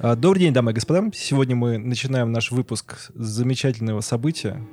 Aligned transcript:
А, 0.00 0.14
добрый 0.14 0.42
день, 0.42 0.52
дамы 0.52 0.70
и 0.70 0.74
господа. 0.74 1.10
Сегодня 1.12 1.56
мы 1.56 1.76
начинаем 1.76 2.30
наш 2.30 2.52
выпуск 2.52 3.10
с 3.16 3.26
замечательного 3.26 4.00
события. 4.00 4.64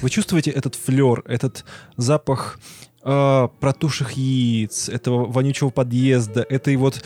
Вы 0.00 0.10
чувствуете 0.10 0.50
этот 0.50 0.74
флер, 0.74 1.22
этот 1.26 1.64
запах 1.96 2.58
э, 3.04 3.48
протухших 3.60 4.10
яиц, 4.12 4.88
этого 4.88 5.26
вонючего 5.26 5.70
подъезда, 5.70 6.44
этой 6.48 6.74
вот 6.74 7.00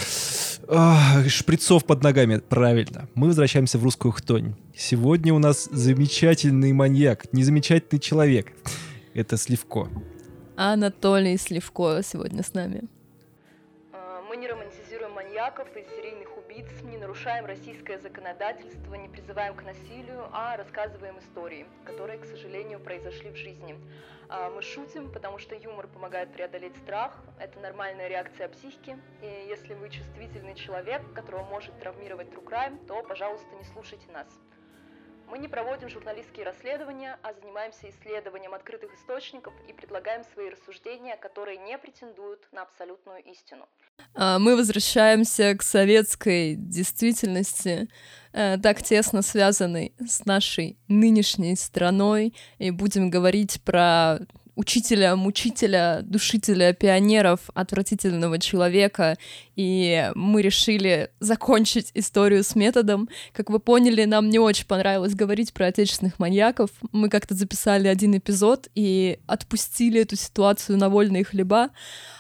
э, 0.68 1.28
шприцов 1.28 1.84
под 1.84 2.02
ногами. 2.02 2.38
Правильно. 2.38 3.10
Мы 3.14 3.26
возвращаемся 3.26 3.78
в 3.78 3.84
русскую 3.84 4.12
хтонь. 4.12 4.54
Сегодня 4.74 5.34
у 5.34 5.38
нас 5.38 5.68
замечательный 5.70 6.72
маньяк, 6.72 7.30
незамечательный 7.34 8.00
человек. 8.00 8.54
Это 9.12 9.36
Сливко. 9.36 9.88
Анатолий 10.56 11.36
Сливко 11.36 12.00
сегодня 12.02 12.42
с 12.42 12.54
нами. 12.54 12.84
А, 13.92 14.22
мы 14.26 14.38
не 14.38 14.48
романтизируем 14.48 15.12
маньяков 15.12 15.68
и 15.76 15.84
серийных 15.94 16.35
убийц, 16.56 16.82
не 16.82 16.96
нарушаем 16.96 17.44
российское 17.44 17.98
законодательство, 17.98 18.94
не 18.94 19.08
призываем 19.08 19.54
к 19.54 19.62
насилию, 19.62 20.28
а 20.32 20.56
рассказываем 20.56 21.18
истории, 21.18 21.66
которые, 21.84 22.18
к 22.18 22.24
сожалению, 22.24 22.80
произошли 22.80 23.30
в 23.30 23.36
жизни. 23.36 23.78
А, 24.28 24.50
мы 24.50 24.62
шутим, 24.62 25.12
потому 25.12 25.38
что 25.38 25.54
юмор 25.54 25.86
помогает 25.86 26.32
преодолеть 26.32 26.76
страх, 26.78 27.22
это 27.38 27.60
нормальная 27.60 28.08
реакция 28.08 28.48
психики, 28.48 28.98
и 29.22 29.46
если 29.48 29.74
вы 29.74 29.90
чувствительный 29.90 30.54
человек, 30.54 31.02
которого 31.14 31.44
может 31.44 31.78
травмировать 31.78 32.28
true 32.28 32.44
crime, 32.44 32.84
то, 32.86 33.02
пожалуйста, 33.02 33.54
не 33.56 33.64
слушайте 33.64 34.10
нас. 34.12 34.28
Мы 35.28 35.38
не 35.38 35.48
проводим 35.48 35.88
журналистские 35.88 36.46
расследования, 36.46 37.18
а 37.22 37.34
занимаемся 37.34 37.90
исследованием 37.90 38.54
открытых 38.54 38.94
источников 38.94 39.52
и 39.68 39.72
предлагаем 39.72 40.24
свои 40.24 40.50
рассуждения, 40.50 41.16
которые 41.16 41.58
не 41.58 41.76
претендуют 41.78 42.46
на 42.52 42.62
абсолютную 42.62 43.22
истину. 43.24 43.68
А, 44.14 44.38
мы 44.38 44.56
возвращаемся 44.56 45.54
к 45.54 45.62
советской 45.62 46.56
действительности, 46.56 47.88
э, 48.32 48.56
так 48.62 48.82
тесно 48.82 49.22
связанной 49.22 49.92
с 50.06 50.24
нашей 50.24 50.78
нынешней 50.88 51.54
страной, 51.56 52.34
и 52.58 52.70
будем 52.70 53.10
говорить 53.10 53.60
про 53.62 54.20
учителя, 54.56 55.14
мучителя, 55.14 56.00
душителя 56.02 56.72
пионеров, 56.72 57.40
отвратительного 57.54 58.38
человека, 58.38 59.16
и 59.54 60.10
мы 60.14 60.42
решили 60.42 61.10
закончить 61.20 61.90
историю 61.94 62.42
с 62.42 62.56
методом. 62.56 63.08
Как 63.32 63.50
вы 63.50 63.60
поняли, 63.60 64.04
нам 64.04 64.30
не 64.30 64.38
очень 64.38 64.66
понравилось 64.66 65.14
говорить 65.14 65.52
про 65.52 65.66
отечественных 65.66 66.18
маньяков. 66.18 66.70
Мы 66.90 67.08
как-то 67.10 67.34
записали 67.34 67.86
один 67.86 68.16
эпизод 68.16 68.68
и 68.74 69.18
отпустили 69.26 70.00
эту 70.00 70.16
ситуацию 70.16 70.78
на 70.78 70.88
вольные 70.88 71.22
хлеба. 71.22 71.70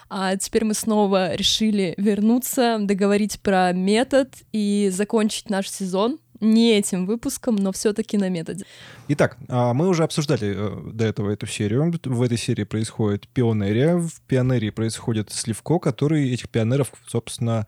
А 0.08 0.36
теперь 0.36 0.64
мы 0.64 0.74
снова 0.74 1.34
решили 1.34 1.94
вернуться, 1.96 2.78
договорить 2.80 3.40
про 3.40 3.72
метод 3.72 4.32
и 4.52 4.88
закончить 4.92 5.50
наш 5.50 5.68
сезон 5.68 6.20
не 6.40 6.76
этим 6.78 7.06
выпуском, 7.06 7.56
но 7.56 7.72
все-таки 7.72 8.18
на 8.18 8.28
методе. 8.28 8.64
Итак, 9.08 9.36
а, 9.48 9.72
мы 9.74 9.88
уже 9.88 10.04
обсуждали 10.04 10.54
э, 10.56 10.90
до 10.92 11.04
этого 11.04 11.30
эту 11.30 11.46
серию. 11.46 11.92
В 12.04 12.22
этой 12.22 12.38
серии 12.38 12.64
происходит 12.64 13.28
пионерия. 13.28 13.96
В 13.96 14.20
пионерии 14.26 14.70
происходит 14.70 15.32
сливко, 15.32 15.78
который 15.78 16.32
этих 16.32 16.48
пионеров, 16.48 16.92
собственно, 17.06 17.66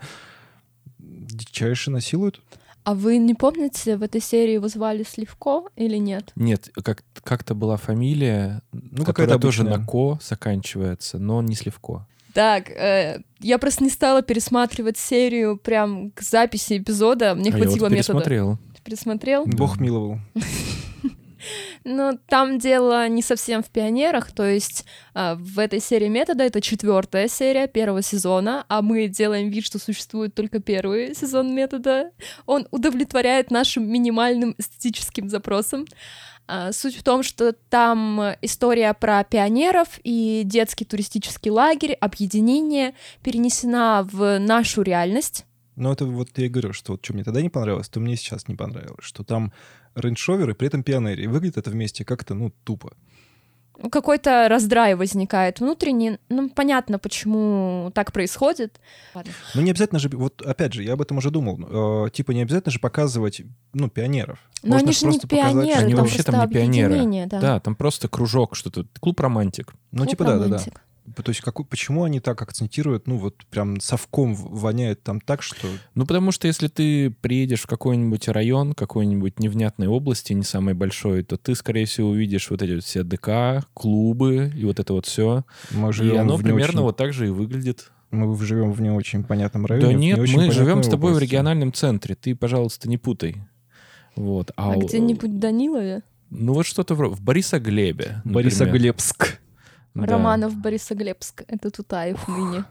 дичайше 0.98 1.90
насилует. 1.90 2.40
А 2.84 2.94
вы 2.94 3.18
не 3.18 3.34
помните, 3.34 3.96
в 3.98 4.02
этой 4.02 4.20
серии 4.20 4.54
его 4.54 4.68
звали 4.68 5.02
Сливко 5.02 5.64
или 5.76 5.98
нет? 5.98 6.32
Нет, 6.36 6.70
как- 6.82 7.04
как-то 7.22 7.54
была 7.54 7.76
фамилия, 7.76 8.62
Ну, 8.72 9.04
которая 9.04 9.36
какая-то 9.36 9.38
тоже 9.40 9.62
на 9.64 9.84
«ко» 9.84 10.18
заканчивается, 10.22 11.18
но 11.18 11.42
не 11.42 11.54
Сливко. 11.54 12.06
Так, 12.38 12.70
э, 12.70 13.20
я 13.40 13.58
просто 13.58 13.82
не 13.82 13.90
стала 13.90 14.22
пересматривать 14.22 14.96
серию 14.96 15.56
прям 15.56 16.12
к 16.12 16.22
записи 16.22 16.78
эпизода. 16.78 17.34
Мне 17.34 17.50
а 17.50 17.56
я 17.56 17.64
хватило 17.64 17.86
вот 17.86 17.90
метода. 17.90 18.18
пересмотрел. 18.20 18.58
Ты 18.76 18.82
пересмотрел? 18.84 19.44
Бог 19.46 19.80
миловал. 19.80 20.18
Но 21.84 22.18
там 22.28 22.58
дело 22.58 23.08
не 23.08 23.22
совсем 23.22 23.62
в 23.62 23.70
пионерах, 23.70 24.32
то 24.32 24.44
есть 24.44 24.84
а, 25.14 25.36
в 25.36 25.58
этой 25.58 25.80
серии 25.80 26.08
метода 26.08 26.44
это 26.44 26.60
четвертая 26.60 27.28
серия 27.28 27.66
первого 27.66 28.02
сезона, 28.02 28.64
а 28.68 28.82
мы 28.82 29.08
делаем 29.08 29.50
вид, 29.50 29.64
что 29.64 29.78
существует 29.78 30.34
только 30.34 30.60
первый 30.60 31.14
сезон 31.14 31.54
метода. 31.54 32.10
Он 32.46 32.66
удовлетворяет 32.70 33.50
нашим 33.50 33.90
минимальным 33.90 34.54
эстетическим 34.58 35.28
запросам. 35.28 35.86
А, 36.46 36.72
Суть 36.72 36.96
в 36.96 37.02
том, 37.02 37.22
что 37.22 37.52
там 37.52 38.20
история 38.42 38.94
про 38.94 39.22
пионеров 39.22 40.00
и 40.02 40.42
детский 40.44 40.84
туристический 40.84 41.50
лагерь, 41.50 41.92
объединение 41.92 42.94
перенесена 43.22 44.08
в 44.10 44.38
нашу 44.38 44.82
реальность. 44.82 45.44
Но 45.76 45.92
это 45.92 46.06
вот 46.06 46.30
я 46.36 46.46
и 46.46 46.48
говорю, 46.48 46.72
что 46.72 46.92
вот 46.92 47.04
что 47.04 47.14
мне 47.14 47.22
тогда 47.22 47.40
не 47.40 47.50
понравилось, 47.50 47.88
то 47.88 48.00
мне 48.00 48.16
сейчас 48.16 48.48
не 48.48 48.56
понравилось. 48.56 48.98
Что 48.98 49.22
там 49.22 49.52
Range 49.98 50.16
Rover 50.28 50.50
и 50.50 50.54
при 50.54 50.68
этом 50.68 50.82
пионерии. 50.82 51.26
Выглядит 51.26 51.58
это 51.58 51.70
вместе 51.70 52.04
как-то, 52.04 52.34
ну, 52.34 52.52
тупо. 52.64 52.92
Какой-то 53.92 54.48
раздрай 54.48 54.96
возникает 54.96 55.60
внутренний. 55.60 56.18
Ну, 56.28 56.50
понятно, 56.50 56.98
почему 56.98 57.92
так 57.94 58.12
происходит. 58.12 58.80
Ладно. 59.14 59.32
Ну, 59.54 59.60
не 59.60 59.70
обязательно 59.70 60.00
же, 60.00 60.08
вот 60.08 60.42
опять 60.42 60.72
же, 60.72 60.82
я 60.82 60.94
об 60.94 61.02
этом 61.02 61.18
уже 61.18 61.30
думал, 61.30 62.06
э, 62.06 62.10
типа 62.10 62.32
не 62.32 62.42
обязательно 62.42 62.72
же 62.72 62.80
показывать, 62.80 63.42
ну, 63.72 63.88
пионеров. 63.88 64.40
Но 64.64 64.70
Можно 64.70 64.88
они 64.88 64.92
же 64.92 65.06
не 65.06 65.12
просто 65.12 65.28
показать, 65.28 65.52
пионеры, 65.52 65.70
что 65.70 65.84
Они 65.84 65.94
там 65.94 66.04
вообще 66.04 66.22
там 66.24 66.40
не 66.40 66.52
пионеры. 66.52 67.26
да. 67.26 67.40
Да, 67.40 67.60
там 67.60 67.76
просто 67.76 68.08
кружок, 68.08 68.56
что-то, 68.56 68.84
клуб 68.98 69.20
романтик. 69.20 69.74
Ну, 69.92 69.98
Клуб 69.98 70.10
типа 70.10 70.24
да, 70.24 70.38
да, 70.38 70.46
да. 70.48 70.62
То 71.16 71.30
есть 71.30 71.40
какой, 71.40 71.64
почему 71.64 72.04
они 72.04 72.20
так 72.20 72.40
акцентируют, 72.42 73.06
ну, 73.06 73.16
вот 73.18 73.44
прям 73.50 73.80
совком 73.80 74.34
в- 74.34 74.60
воняет 74.60 75.02
там 75.02 75.20
так, 75.20 75.42
что... 75.42 75.66
Ну, 75.94 76.06
потому 76.06 76.32
что 76.32 76.46
если 76.46 76.68
ты 76.68 77.10
приедешь 77.10 77.62
в 77.62 77.66
какой-нибудь 77.66 78.28
район, 78.28 78.72
какой-нибудь 78.74 79.38
невнятной 79.40 79.86
области, 79.86 80.32
не 80.32 80.42
самой 80.44 80.74
большой, 80.74 81.22
то 81.22 81.36
ты, 81.36 81.54
скорее 81.54 81.84
всего, 81.86 82.08
увидишь 82.10 82.50
вот 82.50 82.62
эти 82.62 82.72
вот 82.74 82.84
все 82.84 83.02
ДК, 83.02 83.66
клубы 83.74 84.52
и 84.56 84.64
вот 84.64 84.80
это 84.80 84.92
вот 84.92 85.06
все. 85.06 85.44
Мы 85.72 85.90
И 85.90 85.92
живем 85.92 86.20
оно 86.20 86.36
в 86.36 86.42
примерно 86.42 86.64
очень- 86.64 86.80
вот 86.80 86.96
так 86.96 87.12
же 87.12 87.26
и 87.26 87.30
выглядит. 87.30 87.90
Мы 88.10 88.34
живем 88.42 88.72
в 88.72 88.80
не 88.80 88.90
очень 88.90 89.22
понятном 89.22 89.66
районе. 89.66 89.86
Да 89.86 89.94
в 89.96 90.00
не 90.00 90.06
нет, 90.08 90.18
очень 90.18 90.36
мы 90.38 90.50
живем 90.50 90.82
с 90.82 90.88
тобой 90.88 91.12
в 91.12 91.16
области. 91.16 91.30
региональном 91.30 91.72
центре. 91.74 92.14
Ты, 92.14 92.34
пожалуйста, 92.34 92.88
не 92.88 92.96
путай. 92.96 93.36
Вот. 94.16 94.50
А 94.56 94.70
у- 94.76 94.80
где-нибудь 94.80 95.30
в 95.30 95.38
Данилове? 95.38 96.02
Ну 96.30 96.54
вот 96.54 96.66
что-то 96.66 96.94
в, 96.94 96.98
в 97.14 97.20
Борисоглебе. 97.22 98.22
например. 98.24 98.34
Борисоглебск. 98.34 99.40
Да. 99.94 100.06
Романов, 100.06 100.54
Борисоглебск. 100.56 101.44
Это 101.48 101.70
Тутаев 101.70 102.28
ныне. 102.28 102.64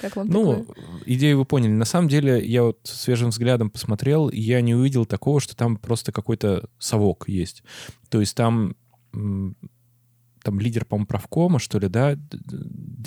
Как 0.00 0.16
вам 0.16 0.28
Ну, 0.28 0.64
такое? 0.66 0.76
идею 1.06 1.38
вы 1.38 1.44
поняли. 1.44 1.70
На 1.72 1.84
самом 1.84 2.08
деле, 2.08 2.44
я 2.44 2.64
вот 2.64 2.80
свежим 2.84 3.30
взглядом 3.30 3.70
посмотрел, 3.70 4.28
и 4.28 4.38
я 4.38 4.60
не 4.60 4.74
увидел 4.74 5.06
такого, 5.06 5.40
что 5.40 5.56
там 5.56 5.76
просто 5.76 6.12
какой-то 6.12 6.68
совок 6.78 7.28
есть. 7.28 7.62
То 8.10 8.20
есть 8.20 8.36
там, 8.36 8.76
там 9.12 10.60
лидер, 10.60 10.84
по-моему, 10.84 11.06
правкома, 11.06 11.58
что 11.58 11.78
ли, 11.78 11.88
да, 11.88 12.18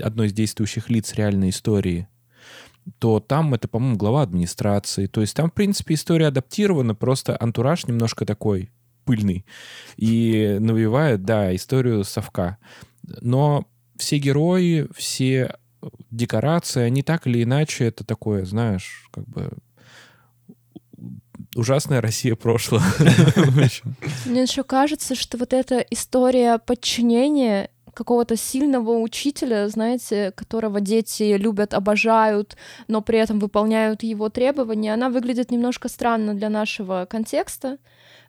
одно 0.02 0.24
из 0.24 0.34
действующих 0.34 0.90
лиц 0.90 1.14
реальной 1.14 1.50
истории, 1.50 2.08
то 2.98 3.20
там 3.20 3.54
это, 3.54 3.68
по-моему, 3.68 3.98
глава 3.98 4.24
администрации. 4.24 5.06
То 5.06 5.22
есть 5.22 5.36
там, 5.36 5.52
в 5.52 5.54
принципе, 5.54 5.94
история 5.94 6.28
адаптирована, 6.28 6.96
просто 6.96 7.38
антураж 7.40 7.86
немножко 7.86 8.26
такой 8.26 8.72
пыльный. 9.06 9.46
И 9.98 10.58
навевает, 10.60 11.24
да, 11.24 11.56
историю 11.56 12.04
совка. 12.04 12.58
Но 13.22 13.66
все 13.98 14.18
герои, 14.18 14.88
все 14.96 15.56
декорации, 16.12 16.82
они 16.82 17.04
так 17.04 17.28
или 17.28 17.44
иначе, 17.44 17.86
это 17.86 18.04
такое, 18.04 18.46
знаешь, 18.46 19.08
как 19.12 19.26
бы 19.28 19.50
ужасная 21.56 22.02
Россия 22.02 22.36
прошлого. 22.36 22.84
Мне 24.26 24.44
еще 24.44 24.64
кажется, 24.64 25.16
что 25.16 25.38
вот 25.38 25.54
эта 25.54 25.80
история 25.80 26.58
подчинения 26.58 27.70
какого-то 27.94 28.38
сильного 28.38 29.00
учителя, 29.00 29.68
знаете, 29.68 30.32
которого 30.36 30.80
дети 30.80 31.36
любят, 31.38 31.74
обожают, 31.74 32.56
но 32.88 33.02
при 33.02 33.20
этом 33.20 33.40
выполняют 33.40 34.04
его 34.04 34.30
требования, 34.30 34.94
она 34.94 35.10
выглядит 35.10 35.52
немножко 35.52 35.90
странно 35.90 36.34
для 36.34 36.50
нашего 36.50 37.06
контекста, 37.10 37.78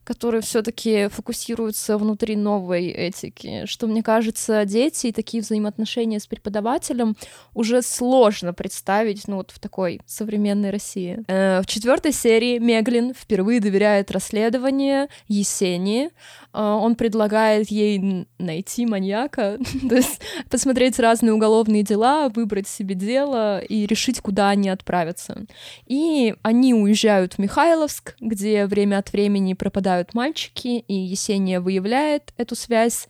который 0.05 0.41
все-таки 0.41 1.09
фокусируется 1.09 1.99
внутри 1.99 2.35
новой 2.37 2.89
этики, 2.89 3.67
что, 3.67 3.87
мне 3.87 4.03
кажется, 4.03 4.65
дети 4.65 5.09
и 5.09 5.13
такие 5.13 5.43
взаимоотношения 5.43 6.19
с 6.19 6.27
преподавателем 6.27 7.17
уже 7.55 7.83
сложно 7.83 8.53
представить, 8.53 9.29
ну, 9.29 9.37
вот 9.37 9.51
в 9.51 9.59
такой 9.59 10.01
современной 10.07 10.71
России. 10.71 11.23
Э, 11.29 11.61
В 11.63 11.67
четвертой 11.67 12.13
серии 12.13 12.59
Меглин 12.59 13.15
впервые 13.15 13.61
доверяет 13.61 14.11
расследование 14.11 15.09
Есении. 15.29 16.11
Э, 16.53 16.63
Он 16.63 16.95
предлагает 16.95 17.71
ей 17.71 18.27
найти 18.39 18.87
маньяка, 18.87 19.59
то 19.89 19.95
есть 19.95 20.21
посмотреть 20.49 20.99
разные 20.99 21.35
уголовные 21.35 21.83
дела, 21.83 22.31
выбрать 22.31 22.67
себе 22.67 22.95
дело 22.95 23.61
и 23.61 23.87
решить, 23.87 24.21
куда 24.21 24.49
они 24.49 24.71
отправятся. 24.71 25.45
И 25.87 26.35
они 26.43 26.75
уезжают 26.75 27.35
в 27.35 27.39
Михайловск, 27.39 28.17
где 28.21 28.67
время 28.67 28.99
от 28.99 29.13
времени 29.13 29.55
пропадают 29.55 29.90
мальчики, 30.15 30.85
и 30.87 30.95
Есения 30.95 31.61
выявляет 31.61 32.33
эту 32.37 32.55
связь. 32.55 33.09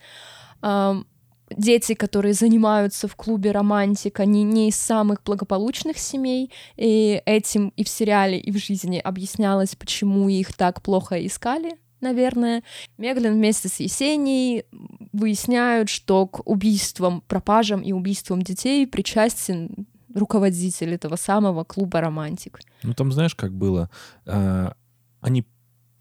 Дети, 1.49 1.95
которые 1.95 2.33
занимаются 2.33 3.09
в 3.09 3.15
клубе 3.17 3.51
романтик, 3.51 4.21
они 4.21 4.43
не 4.43 4.69
из 4.69 4.77
самых 4.77 5.21
благополучных 5.23 5.97
семей, 5.97 6.49
и 6.77 7.21
этим 7.25 7.73
и 7.75 7.83
в 7.83 7.89
сериале, 7.89 8.39
и 8.39 8.51
в 8.51 8.57
жизни 8.57 8.99
объяснялось, 8.99 9.75
почему 9.75 10.29
их 10.29 10.53
так 10.53 10.81
плохо 10.81 11.25
искали, 11.25 11.77
наверное. 11.99 12.63
Меглин 12.97 13.33
вместе 13.33 13.67
с 13.67 13.81
Есенией 13.81 14.63
выясняют, 15.11 15.89
что 15.89 16.25
к 16.25 16.47
убийствам, 16.47 17.21
пропажам 17.27 17.81
и 17.81 17.91
убийствам 17.91 18.41
детей 18.41 18.87
причастен 18.87 19.87
руководитель 20.15 20.93
этого 20.93 21.17
самого 21.17 21.65
клуба 21.65 21.99
«Романтик». 21.99 22.61
Ну, 22.83 22.93
там 22.93 23.11
знаешь, 23.11 23.35
как 23.35 23.51
было? 23.51 23.89
А, 24.25 24.73
они, 25.19 25.45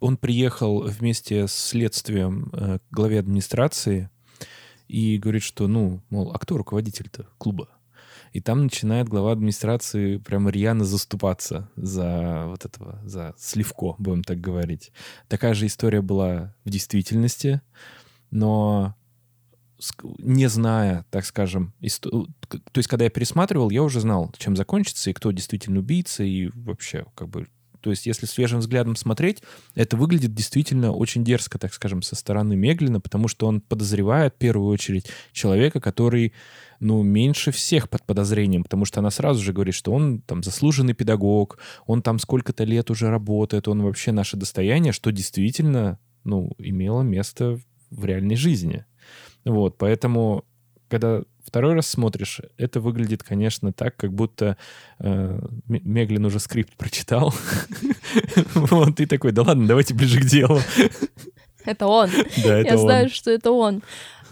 он 0.01 0.17
приехал 0.17 0.83
вместе 0.83 1.47
с 1.47 1.53
следствием 1.53 2.51
э, 2.53 2.79
к 2.79 2.95
главе 2.95 3.21
администрации 3.21 4.11
и 4.89 5.19
говорит, 5.19 5.43
что, 5.43 5.69
ну, 5.69 6.03
мол, 6.11 6.33
а 6.33 6.39
кто 6.39 6.57
руководитель-то 6.57 7.27
клуба? 7.39 7.69
И 8.33 8.41
там 8.41 8.63
начинает 8.63 9.09
глава 9.09 9.33
администрации 9.33 10.17
прямо 10.17 10.51
рьяно 10.51 10.85
заступаться 10.85 11.69
за 11.77 12.45
вот 12.47 12.65
этого, 12.65 13.01
за 13.05 13.35
Сливко, 13.37 13.97
будем 13.99 14.23
так 14.23 14.41
говорить. 14.41 14.93
Такая 15.29 15.53
же 15.55 15.67
история 15.67 16.01
была 16.01 16.55
в 16.65 16.71
действительности, 16.71 17.61
но 18.31 18.95
не 20.19 20.49
зная, 20.49 21.07
так 21.11 21.25
скажем, 21.25 21.73
исто... 21.81 22.27
то 22.49 22.79
есть 22.79 22.89
когда 22.89 23.05
я 23.05 23.11
пересматривал, 23.11 23.71
я 23.71 23.83
уже 23.83 24.01
знал, 24.01 24.33
чем 24.39 24.57
закончится, 24.57 25.11
и 25.11 25.13
кто 25.13 25.33
действительно 25.33 25.81
убийца, 25.81 26.23
и 26.23 26.51
вообще, 26.55 27.07
как 27.15 27.29
бы, 27.29 27.49
то 27.81 27.91
есть 27.91 28.07
если 28.07 28.27
свежим 28.27 28.61
взглядом 28.61 28.97
смотреть, 28.97 29.43
это 29.75 29.97
выглядит 29.97 30.35
действительно 30.35 30.93
очень 30.93 31.25
дерзко, 31.25 31.59
так 31.59 31.73
скажем, 31.75 32.03
со 32.03 32.17
стороны 32.17 32.57
Меглина, 32.57 33.01
потому 33.01 33.29
что 33.29 33.47
он 33.47 33.61
подозревает 33.61 34.35
в 34.35 34.39
первую 34.39 34.69
очередь 34.69 35.11
человека, 35.33 35.81
который 35.81 36.33
ну, 36.81 37.03
меньше 37.03 37.53
всех 37.53 37.91
под 37.91 38.05
подозрением, 38.05 38.65
потому 38.65 38.85
что 38.87 39.01
она 39.01 39.11
сразу 39.11 39.43
же 39.43 39.53
говорит, 39.53 39.75
что 39.75 39.93
он 39.93 40.23
там 40.23 40.43
заслуженный 40.43 40.95
педагог, 40.95 41.59
он 41.87 42.03
там 42.03 42.19
сколько-то 42.19 42.65
лет 42.65 42.91
уже 42.91 43.11
работает, 43.11 43.69
он 43.69 43.83
вообще 43.83 44.13
наше 44.13 44.37
достояние, 44.37 44.93
что 44.93 45.13
действительно, 45.13 45.99
ну, 46.25 46.53
имело 46.59 47.03
место 47.03 47.61
в 47.91 48.05
реальной 48.05 48.37
жизни. 48.37 48.87
Вот, 49.45 49.77
поэтому, 49.79 50.45
когда 50.91 51.23
второй 51.45 51.75
раз 51.75 51.87
смотришь, 51.87 52.41
это 52.59 52.81
выглядит, 52.81 53.23
конечно, 53.23 53.73
так, 53.73 53.97
как 53.97 54.13
будто 54.13 54.57
э, 54.99 55.41
Меглин 55.69 56.25
уже 56.27 56.41
скрипт 56.41 56.77
прочитал. 56.77 57.33
Вот, 58.55 58.97
ты 58.97 59.07
такой, 59.07 59.31
да 59.31 59.43
ладно, 59.43 59.69
давайте 59.69 59.95
ближе 59.95 60.21
к 60.21 60.25
делу. 60.25 60.61
Это 61.65 61.87
он. 61.87 62.11
Да, 62.43 62.59
это 62.59 62.73
Я 62.73 62.79
знаю, 62.79 63.09
что 63.09 63.31
это 63.31 63.53
он. 63.53 63.83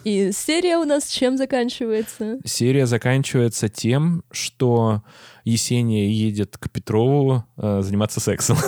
И 0.02 0.32
серия 0.32 0.78
у 0.78 0.84
нас 0.84 1.08
чем 1.08 1.36
заканчивается? 1.36 2.38
Серия 2.44 2.86
заканчивается 2.86 3.68
тем, 3.68 4.24
что 4.32 5.02
Есения 5.48 6.10
едет 6.10 6.58
к 6.58 6.70
Петрову 6.70 7.44
э, 7.56 7.80
заниматься 7.82 8.20
сексом. 8.20 8.56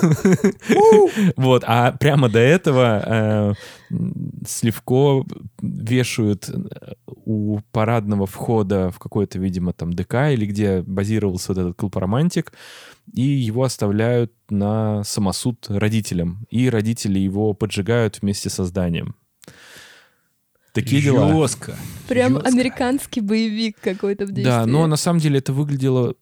Вот, 1.37 1.65
а 1.67 1.93
прямо 1.93 2.29
до 2.29 2.39
этого 2.39 3.03
э, 3.05 3.55
Сливко 4.47 5.25
вешают 5.61 6.49
э, 6.49 6.95
у 7.07 7.61
парадного 7.73 8.27
входа 8.27 8.91
в 8.91 8.99
какой-то, 8.99 9.39
видимо, 9.39 9.73
там 9.73 9.93
ДК 9.93 10.31
или 10.33 10.47
где 10.47 10.83
базировался 10.83 11.53
вот 11.53 11.59
этот 11.61 11.77
клуб 11.77 11.97
«Романтик», 11.97 12.53
и 13.13 13.23
его 13.23 13.65
оставляют 13.65 14.33
на 14.49 15.05
самосуд 15.05 15.67
родителям. 15.69 16.47
И 16.51 16.71
родители 16.71 17.19
его 17.19 17.53
поджигают 17.53 18.23
вместе 18.23 18.49
со 18.49 18.65
зданием. 18.65 19.15
Такие 20.73 21.03
дела. 21.03 21.29
Жестко. 21.33 21.77
Прям 22.09 22.35
Жестко. 22.35 22.49
американский 22.49 23.21
боевик 23.21 23.77
какой-то 23.81 24.25
в 24.25 24.29
действии. 24.29 24.45
Да, 24.45 24.67
но 24.67 24.87
на 24.87 24.97
самом 24.97 25.19
деле 25.19 25.39
это 25.39 25.53
выглядело... 25.53 26.15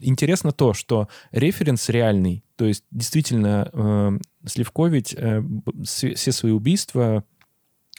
Интересно 0.00 0.52
то, 0.52 0.74
что 0.74 1.08
референс 1.30 1.88
реальный. 1.88 2.44
То 2.56 2.64
есть 2.64 2.84
действительно 2.90 3.70
э, 3.72 4.18
Сливко 4.46 4.86
ведь 4.86 5.14
э, 5.16 5.42
все 5.84 6.32
свои 6.32 6.52
убийства 6.52 7.24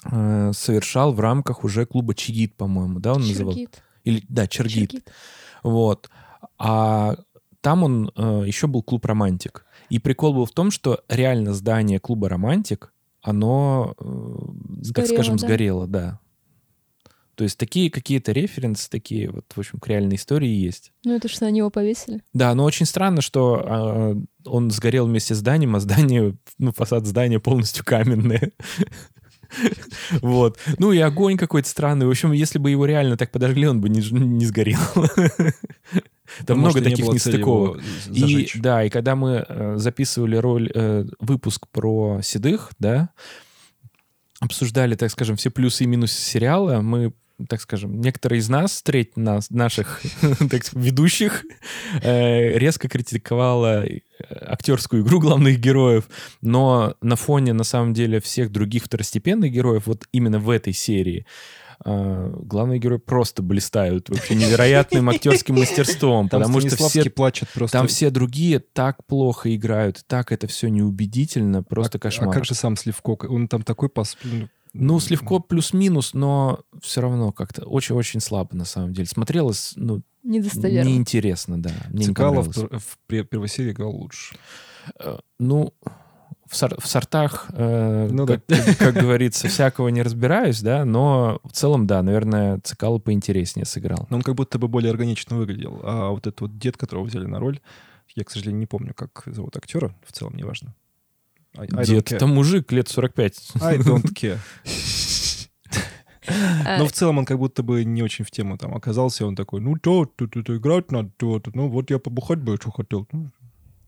э, 0.04 0.52
совершал 0.54 1.14
в 1.14 1.20
рамках 1.20 1.64
уже 1.64 1.86
клуба 1.86 2.14
Чигит, 2.14 2.56
по-моему, 2.56 3.00
да, 3.00 3.14
он 3.14 3.22
называл? 3.22 3.54
Чергит. 3.54 3.84
Или, 4.04 4.24
да, 4.28 4.48
Чергит. 4.48 4.92
Чергит. 4.92 5.12
Вот. 5.64 6.10
А 6.58 7.16
там 7.62 7.84
он 7.84 8.12
э, 8.16 8.44
еще 8.46 8.68
был 8.68 8.82
клуб 8.84 9.06
«Романтик». 9.06 9.66
И 9.90 10.00
прикол 10.00 10.34
был 10.34 10.46
в 10.46 10.52
том, 10.52 10.72
что 10.72 11.04
реально 11.10 11.54
здание 11.54 12.00
клуба 12.00 12.30
«Романтик», 12.30 12.94
оно, 13.22 13.96
э, 14.00 14.38
Сгорело, 14.82 15.14
скажем, 15.14 15.36
да? 15.36 15.48
сгорело, 15.48 15.88
да. 15.88 16.20
То 17.40 17.44
есть 17.44 17.58
такие 17.58 17.90
какие-то 17.90 18.34
референсы, 18.34 18.90
такие 18.90 19.32
вот, 19.32 19.46
в 19.56 19.58
общем, 19.58 19.80
к 19.80 19.88
реальной 19.88 20.18
истории 20.18 20.50
есть. 20.50 20.92
Ну 21.06 21.16
это 21.16 21.30
что, 21.30 21.46
они 21.46 21.60
его 21.60 21.70
повесили? 21.70 22.22
Да, 22.34 22.54
но 22.54 22.66
очень 22.66 22.86
странно, 22.86 23.22
что 23.22 23.64
а, 23.66 24.22
он 24.44 24.70
сгорел 24.72 25.08
вместе 25.08 25.36
с 25.36 25.38
зданием, 25.38 25.74
а 25.74 25.80
здание, 25.80 26.36
ну, 26.58 26.74
фасад 26.74 27.06
здания 27.06 27.40
полностью 27.40 27.86
каменный. 27.86 28.52
Вот. 30.22 30.60
Ну 30.78 30.92
и 30.92 31.00
огонь 31.00 31.36
какой-то 31.36 31.68
странный. 31.68 32.06
В 32.06 32.12
общем, 32.12 32.34
если 32.34 32.60
бы 32.60 32.70
его 32.70 32.86
реально 32.86 33.18
так 33.18 33.32
подожгли, 33.32 33.68
он 33.68 33.82
бы 33.82 33.90
не, 33.90 34.02
не 34.12 34.46
сгорел. 34.46 34.78
Там 36.46 36.60
много 36.60 36.78
и 36.78 36.84
не 36.84 36.90
таких 36.92 37.06
цели 37.06 37.38
нестыковок. 37.38 37.82
И 38.12 38.48
да, 38.60 38.84
и 38.84 38.92
когда 38.92 39.16
мы 39.16 39.44
э, 39.50 39.78
записывали 39.78 40.36
роль, 40.36 40.70
э, 40.72 41.06
выпуск 41.20 41.68
про 41.72 42.20
седых, 42.22 42.70
да, 42.78 43.10
обсуждали, 44.40 44.94
так 44.94 45.10
скажем, 45.10 45.36
все 45.36 45.50
плюсы 45.50 45.86
и 45.86 45.88
минусы 45.88 46.22
сериала, 46.22 46.82
мы 46.82 47.12
так 47.48 47.62
скажем, 47.62 48.02
некоторые 48.02 48.40
из 48.40 48.50
нас, 48.50 48.82
треть 48.82 49.18
нас, 49.18 49.50
наших 49.50 50.02
так 50.50 50.64
ведущих, 50.74 51.44
э, 52.02 52.58
резко 52.58 52.88
критиковала 52.88 53.86
э, 53.86 54.02
актерскую 54.30 55.04
игру 55.04 55.20
главных 55.20 55.60
героев, 55.60 56.10
но 56.42 56.96
на 57.02 57.16
фоне, 57.16 57.54
на 57.54 57.64
самом 57.64 57.94
деле, 57.94 58.20
всех 58.20 58.52
других 58.52 58.84
второстепенных 58.84 59.52
героев, 59.52 59.84
вот 59.86 60.06
именно 60.12 60.40
в 60.40 60.50
этой 60.50 60.74
серии, 60.74 61.26
э, 61.86 62.34
главные 62.42 62.80
герои 62.80 62.98
просто 62.98 63.42
блистают 63.42 64.10
вообще 64.10 64.36
невероятным 64.36 65.10
актерским 65.10 65.56
мастерством, 65.56 66.30
Там 66.30 66.42
потому 66.42 66.62
что 66.62 66.76
все 66.76 67.10
плачет 67.10 67.50
просто. 67.54 67.78
там 67.78 67.88
все 67.88 68.10
другие 68.10 68.60
так 68.60 69.06
плохо 69.06 69.56
играют, 69.56 70.04
так 70.08 70.32
это 70.32 70.48
все 70.48 70.70
неубедительно, 70.70 71.64
просто 71.64 71.98
а, 71.98 72.02
кошмар. 72.02 72.30
А 72.30 72.34
как 72.34 72.46
же 72.46 72.56
сам 72.56 72.76
Сливко? 72.76 73.28
Он 73.28 73.48
там 73.48 73.64
такой 73.64 73.90
пос... 73.90 74.18
ну, 74.74 75.00
Сливко 75.00 75.40
плюс-минус, 75.40 76.14
но 76.14 76.60
все 76.82 77.02
равно 77.02 77.32
как-то 77.32 77.66
очень-очень 77.66 78.20
слабо, 78.20 78.56
на 78.56 78.66
самом 78.66 78.94
деле. 78.94 79.08
Смотрелось, 79.08 79.74
ну, 79.76 80.02
Недостоверно. 80.24 80.88
неинтересно, 80.90 81.62
да. 81.62 81.72
Мне 81.90 82.00
не 82.00 82.06
Цикало 82.06 82.42
в, 82.42 82.50
пер- 82.50 82.78
в 82.80 82.98
пре- 83.10 83.24
первой 83.24 83.48
серии 83.48 83.72
играл 83.72 83.92
лучше. 83.96 84.36
Э, 85.00 85.18
Ну, 85.40 85.74
в, 86.46 86.56
сор- 86.56 86.80
в 86.80 86.88
сортах, 86.88 87.48
э, 87.54 88.10
Ну 88.12 88.26
как, 88.28 88.44
как 88.78 88.94
говорится, 88.96 89.48
всякого 89.48 89.88
не 89.90 90.02
разбираюсь, 90.02 90.62
да, 90.62 90.84
но 90.86 91.40
в 91.44 91.52
целом, 91.54 91.88
да, 91.88 92.02
наверное, 92.04 92.60
Цикало 92.64 93.00
поинтереснее 93.00 93.66
сыграл. 93.66 94.08
Но 94.10 94.18
он 94.18 94.22
как 94.24 94.36
будто 94.36 94.60
бы 94.60 94.68
более 94.68 94.92
органично 94.92 95.38
выглядел. 95.38 95.80
А 95.84 96.10
вот 96.10 96.28
этот 96.28 96.42
вот 96.42 96.58
дед, 96.58 96.76
которого 96.78 97.06
взяли 97.06 97.26
на 97.26 97.40
роль, 97.40 97.60
я, 98.16 98.24
к 98.24 98.30
сожалению, 98.32 98.60
не 98.60 98.66
помню, 98.66 98.94
как 98.96 99.24
зовут 99.28 99.56
актера. 99.56 99.96
В 100.06 100.12
целом, 100.12 100.36
неважно. 100.36 100.74
I, 101.58 101.64
I 101.64 101.68
don't 101.68 101.86
Дед, 101.86 102.12
care. 102.12 102.18
там 102.18 102.36
мужик 102.36 102.72
лет 102.72 102.88
45. 102.88 103.52
I 103.62 103.78
don't 103.78 104.14
care. 104.14 104.38
А, 106.66 106.78
Но 106.80 106.86
в 106.86 106.92
целом 106.92 107.18
он 107.18 107.26
как 107.26 107.40
будто 107.40 107.64
бы 107.64 107.84
не 107.84 108.04
очень 108.04 108.24
в 108.26 108.32
тему 108.32 108.58
там 108.58 108.76
оказался. 108.76 109.24
и 109.24 109.28
Он 109.28 109.36
такой, 109.36 109.62
ну 109.62 109.76
то, 109.78 110.06
тут 110.06 110.38
это 110.38 110.58
играть 110.58 110.92
надо, 110.92 111.10
ну 111.20 111.70
вот 111.70 111.90
я 111.90 112.00
побухать 112.00 112.40
бы, 112.40 112.56
что 112.58 112.72
хотел. 112.72 113.08
Ну, 113.12 113.32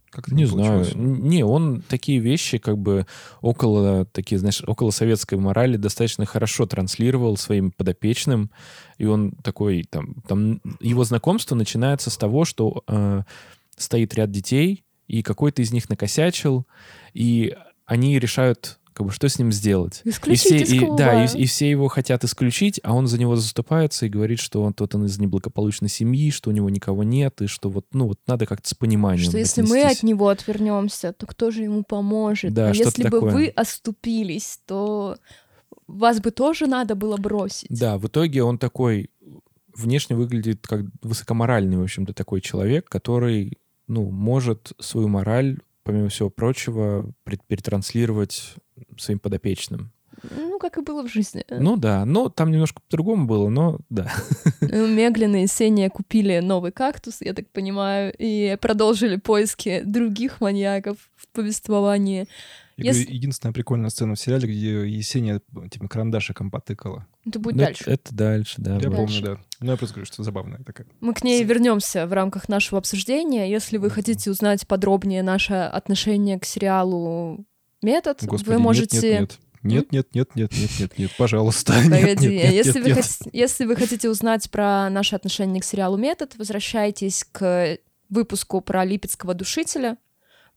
Как 0.09 0.27
Не 0.31 0.45
знаю. 0.45 0.85
Не, 0.95 1.43
он 1.43 1.83
такие 1.87 2.19
вещи 2.19 2.57
как 2.57 2.77
бы 2.77 3.05
около, 3.41 4.05
такие, 4.05 4.39
знаешь, 4.39 4.63
около 4.65 4.91
советской 4.91 5.37
морали 5.37 5.77
достаточно 5.77 6.25
хорошо 6.25 6.65
транслировал 6.65 7.37
своим 7.37 7.71
подопечным. 7.71 8.49
И 8.97 9.05
он 9.05 9.31
такой, 9.43 9.85
там, 9.89 10.15
там 10.27 10.61
его 10.79 11.03
знакомство 11.03 11.55
начинается 11.55 12.09
с 12.09 12.17
того, 12.17 12.43
что 12.43 12.83
э, 12.87 13.21
стоит 13.77 14.15
ряд 14.15 14.31
детей, 14.31 14.83
и 15.11 15.23
какой-то 15.23 15.61
из 15.61 15.73
них 15.73 15.89
накосячил, 15.89 16.65
и 17.13 17.55
они 17.85 18.17
решают, 18.17 18.79
как 18.93 19.05
бы, 19.07 19.11
что 19.11 19.27
с 19.27 19.37
ним 19.39 19.51
сделать. 19.51 20.01
И 20.05 20.09
Исключить 20.09 20.45
все, 20.45 20.57
из 20.63 20.71
и- 20.71 20.79
клуба. 20.79 20.97
да, 20.97 21.25
и, 21.25 21.37
и 21.37 21.45
все 21.45 21.69
его 21.69 21.89
хотят 21.89 22.23
исключить, 22.23 22.79
а 22.83 22.93
он 22.93 23.07
за 23.07 23.19
него 23.19 23.35
заступается 23.35 24.05
и 24.05 24.09
говорит, 24.09 24.39
что 24.39 24.61
он 24.63 24.73
тот 24.73 24.95
он 24.95 25.05
из 25.05 25.19
неблагополучной 25.19 25.89
семьи, 25.89 26.31
что 26.31 26.49
у 26.49 26.53
него 26.53 26.69
никого 26.69 27.03
нет, 27.03 27.41
и 27.41 27.47
что 27.47 27.69
вот, 27.69 27.85
ну, 27.91 28.07
вот 28.07 28.19
надо 28.27 28.45
как-то 28.45 28.69
с 28.69 28.73
пониманием 28.73 29.27
Что 29.29 29.37
если 29.37 29.61
мы 29.63 29.79
отнестись. 29.81 29.97
от 29.97 30.03
него 30.03 30.29
отвернемся, 30.29 31.11
то 31.13 31.25
кто 31.27 31.51
же 31.51 31.63
ему 31.63 31.83
поможет? 31.83 32.53
Да, 32.53 32.69
а 32.69 32.73
если 32.73 33.03
бы 33.03 33.09
такое. 33.19 33.31
вы 33.33 33.47
оступились, 33.47 34.59
то 34.65 35.17
вас 35.87 36.21
бы 36.21 36.31
тоже 36.31 36.67
надо 36.67 36.95
было 36.95 37.17
бросить. 37.17 37.67
Да, 37.69 37.97
в 37.97 38.07
итоге 38.07 38.43
он 38.43 38.57
такой 38.57 39.09
внешне 39.75 40.15
выглядит 40.15 40.65
как 40.67 40.81
высокоморальный, 41.01 41.77
в 41.77 41.83
общем-то, 41.83 42.13
такой 42.13 42.41
человек, 42.41 42.87
который, 42.89 43.57
ну, 43.91 44.09
может 44.09 44.71
свою 44.79 45.09
мораль, 45.09 45.59
помимо 45.83 46.07
всего 46.07 46.29
прочего, 46.29 47.11
перетранслировать 47.47 48.55
своим 48.97 49.19
подопечным. 49.19 49.91
Ну, 50.23 50.59
как 50.59 50.77
и 50.77 50.81
было 50.81 51.05
в 51.05 51.11
жизни. 51.11 51.43
Ну 51.49 51.75
да, 51.75 52.05
но 52.05 52.29
там 52.29 52.51
немножко 52.51 52.81
по-другому 52.81 53.25
было, 53.25 53.49
но 53.49 53.79
да. 53.89 54.09
Ну, 54.61 54.87
Меглин 54.87 55.35
и 55.35 55.47
Сеня 55.47 55.89
купили 55.89 56.39
новый 56.39 56.71
кактус, 56.71 57.17
я 57.19 57.33
так 57.33 57.49
понимаю, 57.49 58.13
и 58.17 58.57
продолжили 58.61 59.17
поиски 59.17 59.81
других 59.83 60.39
маньяков 60.39 60.97
в 61.15 61.27
повествовании. 61.29 62.27
Если... 62.83 63.13
Единственная 63.13 63.53
прикольная 63.53 63.89
сцена 63.89 64.15
в 64.15 64.19
сериале, 64.19 64.47
где 64.47 64.87
Есения 64.87 65.41
типа 65.69 65.87
карандашиком 65.87 66.51
потыкала. 66.51 67.07
Это 67.25 67.39
будет 67.39 67.55
ну, 67.55 67.63
дальше. 67.63 67.83
Это, 67.83 67.93
это 67.93 68.15
дальше, 68.15 68.55
да. 68.57 68.73
Я 68.75 68.79
дальше. 68.79 68.97
помню, 68.97 69.21
да. 69.21 69.37
Ну, 69.59 69.71
я 69.71 69.77
просто 69.77 69.95
говорю, 69.95 70.05
что 70.05 70.23
забавная 70.23 70.59
такая. 70.63 70.87
Мы 70.99 71.13
к 71.13 71.23
ней 71.23 71.43
вернемся 71.43 72.07
в 72.07 72.13
рамках 72.13 72.49
нашего 72.49 72.79
обсуждения. 72.79 73.49
Если 73.49 73.77
вы 73.77 73.89
хотите 73.89 74.31
узнать 74.31 74.67
подробнее 74.67 75.23
наше 75.23 75.53
отношение 75.53 76.39
к 76.39 76.45
сериалу 76.45 77.45
«Метод», 77.81 78.23
Господи, 78.23 78.49
вы 78.49 78.59
можете... 78.59 78.97
Нет, 78.97 79.19
нет, 79.63 79.91
нет. 79.91 79.91
Нет, 79.91 79.91
нет, 79.91 80.07
нет, 80.15 80.35
нет, 80.35 80.51
нет, 80.53 80.69
нет, 80.79 80.97
нет, 80.97 81.11
пожалуйста. 81.17 81.73
Погоди, 81.83 82.33
если 83.31 83.65
вы 83.65 83.75
хотите 83.75 84.09
узнать 84.09 84.49
про 84.49 84.89
наше 84.89 85.15
отношение 85.15 85.61
к 85.61 85.65
сериалу 85.65 85.97
Метод, 85.97 86.35
возвращайтесь 86.37 87.25
к 87.31 87.77
выпуску 88.09 88.61
про 88.61 88.83
липецкого 88.83 89.33
душителя 89.33 89.97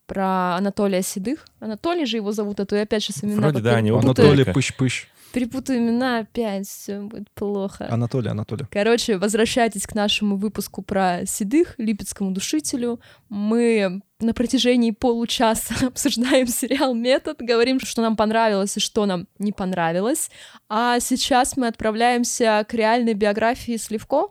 про 0.07 0.57
Анатолия 0.57 1.03
Седых. 1.03 1.47
Анатолий 1.61 2.07
же 2.07 2.17
его 2.17 2.33
зовут, 2.33 2.61
а 2.61 2.67
то 2.67 2.77
я 2.77 2.83
опять 2.83 3.03
сейчас 3.03 3.25
имена 3.25 3.41
Вроде 3.41 3.61
да, 3.61 3.77
они 3.77 3.91
путаю. 3.91 4.29
Анатолий. 4.29 4.45
Пыщ-Пыщ. 4.45 5.07
Перепутаю 5.35 5.81
имена 5.81 6.21
опять, 6.21 6.69
все 6.69 7.01
будет 7.01 7.29
плохо. 7.33 7.89
Анатолий, 7.91 8.31
Анатолий. 8.31 8.67
Короче, 8.71 9.19
возвращайтесь 9.19 9.85
к 9.85 9.95
нашему 9.97 10.37
выпуску 10.37 10.81
про 10.81 11.27
седых, 11.27 11.75
липецкому 11.77 12.31
душителю. 12.31 13.01
Мы 13.29 14.01
на 14.21 14.33
протяжении 14.33 14.93
получаса 14.93 15.75
обсуждаем 15.89 16.47
сериал 16.47 16.95
«Метод», 16.95 17.39
говорим, 17.41 17.81
что 17.81 18.01
нам 18.01 18.15
понравилось 18.15 18.77
и 18.77 18.81
что 18.81 19.07
нам 19.07 19.27
не 19.41 19.51
понравилось. 19.51 20.31
А 20.69 21.01
сейчас 21.01 21.57
мы 21.57 21.67
отправляемся 21.67 22.65
к 22.69 22.73
реальной 22.73 23.15
биографии 23.15 23.77
Сливко, 23.77 24.29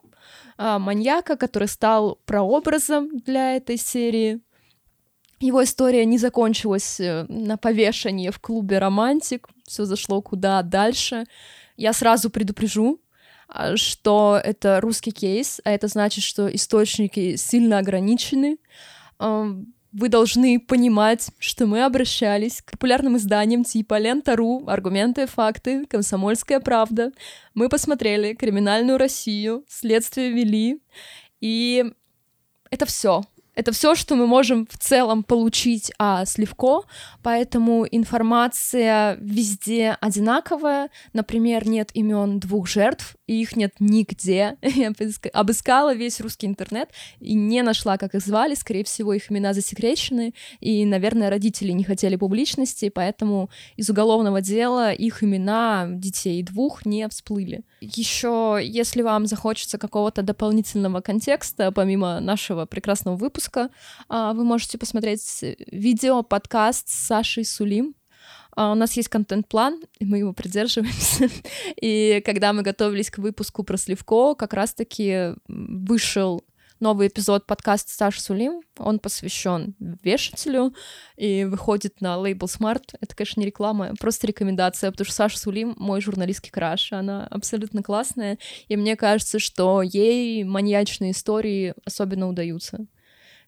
а, 0.58 0.80
маньяка, 0.80 1.36
который 1.36 1.68
стал 1.68 2.18
прообразом 2.26 3.10
для 3.20 3.58
этой 3.58 3.76
серии. 3.76 4.40
Его 5.44 5.62
история 5.62 6.06
не 6.06 6.18
закончилась 6.18 7.02
э, 7.02 7.26
на 7.28 7.58
повешении 7.58 8.30
в 8.30 8.40
клубе 8.40 8.80
«Романтик», 8.80 9.50
все 9.68 9.84
зашло 9.84 10.22
куда 10.22 10.62
дальше. 10.62 11.26
Я 11.76 11.92
сразу 11.92 12.30
предупрежу, 12.30 13.02
а, 13.50 13.76
что 13.76 14.40
это 14.42 14.80
русский 14.80 15.12
кейс, 15.12 15.60
а 15.66 15.72
это 15.72 15.90
значит, 15.90 16.24
что 16.24 16.48
источники 16.48 17.36
сильно 17.36 17.80
ограничены. 17.80 18.58
Вы 19.20 20.08
должны 20.08 20.62
понимать, 20.62 21.30
что 21.40 21.66
мы 21.68 21.84
обращались 21.84 22.62
к 22.62 22.72
популярным 22.72 23.18
изданиям 23.18 23.66
типа 23.66 24.00
Лента.ру, 24.00 24.66
Аргументы 24.68 25.24
и 25.24 25.28
факты, 25.28 25.86
Комсомольская 25.88 26.62
правда. 26.62 27.12
Мы 27.54 27.68
посмотрели 27.68 28.34
Криминальную 28.34 28.98
Россию, 28.98 29.66
Следствие 29.68 30.32
вели, 30.32 30.82
и 31.42 31.84
это 32.72 32.86
все. 32.86 33.24
Это 33.56 33.72
все, 33.72 33.96
что 33.96 34.16
мы 34.16 34.26
можем 34.26 34.68
в 34.70 34.78
целом 34.78 35.24
получить 35.24 35.92
о 35.98 36.26
Сливко, 36.26 36.82
поэтому 37.22 37.86
информация 37.90 39.18
везде 39.22 39.98
одинаковая. 40.02 40.90
Например, 41.14 41.68
нет 41.68 41.92
имен 41.94 42.40
двух 42.40 42.68
жертв, 42.68 43.16
и 43.28 43.42
их 43.42 43.56
нет 43.56 43.74
нигде. 43.80 44.58
Я 44.62 44.92
обыскала 45.34 45.94
весь 45.94 46.20
русский 46.20 46.48
интернет 46.48 46.90
и 47.20 47.34
не 47.34 47.62
нашла, 47.62 47.98
как 47.98 48.16
их 48.16 48.22
звали. 48.22 48.56
Скорее 48.56 48.84
всего, 48.84 49.14
их 49.14 49.32
имена 49.32 49.54
засекречены, 49.54 50.34
и, 50.60 50.86
наверное, 50.86 51.30
родители 51.30 51.72
не 51.72 51.84
хотели 51.84 52.16
публичности, 52.16 52.90
поэтому 52.90 53.50
из 53.76 53.90
уголовного 53.90 54.42
дела 54.42 54.92
их 54.92 55.24
имена 55.24 55.88
детей 55.90 56.44
двух 56.44 56.86
не 56.86 57.08
всплыли. 57.08 57.64
Еще, 57.82 58.60
если 58.64 59.02
вам 59.02 59.26
захочется 59.26 59.78
какого-то 59.78 60.22
дополнительного 60.22 61.02
контекста, 61.02 61.72
помимо 61.72 62.20
нашего 62.20 62.66
прекрасного 62.66 63.16
выпуска, 63.16 63.70
а, 64.10 64.34
вы 64.34 64.44
можете 64.44 64.78
посмотреть 64.78 65.22
видео, 65.72 66.24
подкаст 66.24 66.90
с 66.90 67.08
Сашей 67.08 67.46
Сулим. 67.46 67.96
А, 68.56 68.72
У 68.72 68.76
нас 68.76 68.94
есть 68.94 69.10
контент-план, 69.10 69.82
и 70.00 70.06
мы 70.06 70.20
его 70.20 70.34
придерживаемся. 70.34 71.30
И 71.82 72.22
когда 72.26 72.54
мы 72.54 72.62
готовились 72.62 73.10
к 73.10 73.18
выпуску 73.18 73.64
про 73.64 73.78
Сливко, 73.78 74.36
как 74.36 74.54
раз-таки 74.54 75.34
вышел 75.48 76.44
новый 76.80 77.08
эпизод 77.08 77.46
подкаста 77.48 77.92
Саши 77.92 78.22
Сулим. 78.22 78.62
Он 78.78 79.00
посвящен 79.00 79.74
вешателю 79.80 80.76
и 81.16 81.46
выходит 81.46 82.02
на 82.02 82.18
лейбл 82.18 82.48
Smart. 82.48 82.84
Это, 83.00 83.16
конечно, 83.16 83.40
не 83.40 83.46
реклама, 83.46 83.94
просто 84.00 84.28
рекомендация, 84.28 84.92
потому 84.92 85.06
что 85.06 85.16
Саша 85.16 85.40
Сулим— 85.40 85.76
мой 85.78 86.02
журналистский 86.02 86.52
краш. 86.52 86.92
Она 86.92 87.26
абсолютно 87.28 87.84
классная, 87.84 88.38
и 88.68 88.76
мне 88.76 88.98
кажется, 88.98 89.40
что 89.40 89.82
ей 89.82 90.44
маньячные 90.44 91.12
истории 91.12 91.74
особенно 91.86 92.28
удаются. 92.28 92.86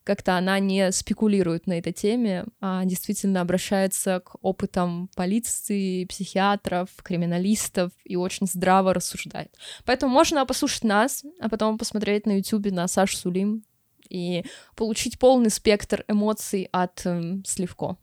Как-то 0.06 0.38
она 0.38 0.60
не 0.60 0.92
спекулирует 0.92 1.66
на 1.66 1.80
этой 1.80 1.92
теме, 1.92 2.46
а 2.62 2.86
действительно 2.86 3.42
обращается 3.42 4.20
к 4.20 4.36
опытам 4.44 5.10
полиции, 5.16 6.06
психиатров, 6.06 6.90
криминалистов 7.02 7.92
и 8.04 8.16
очень 8.16 8.46
здраво 8.46 8.94
рассуждает. 8.94 9.52
Поэтому 9.84 10.14
можно 10.14 10.46
послушать 10.46 10.84
нас, 10.84 11.24
а 11.40 11.50
потом 11.50 11.80
посмотреть 11.80 12.28
на 12.28 12.34
YouTube 12.38 12.72
на 12.72 12.88
Сашу 12.88 13.18
Сулим 13.18 13.64
и 14.08 14.46
получить 14.76 15.18
полный 15.18 15.50
спектр 15.50 16.06
эмоций 16.08 16.70
от 16.72 17.04
эм, 17.08 17.44
Сливко. 17.44 17.98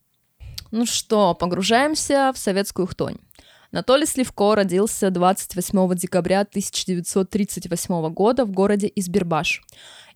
Ну 0.72 0.86
что, 0.86 1.34
погружаемся 1.34 2.32
в 2.34 2.38
советскую 2.38 2.88
хтонь. 2.88 3.18
Анатолий 3.70 4.06
Сливко 4.06 4.54
родился 4.54 5.10
28 5.10 5.94
декабря 5.94 6.40
1938 6.40 8.12
года 8.12 8.44
в 8.44 8.50
городе 8.50 8.90
Избербаш. 8.94 9.62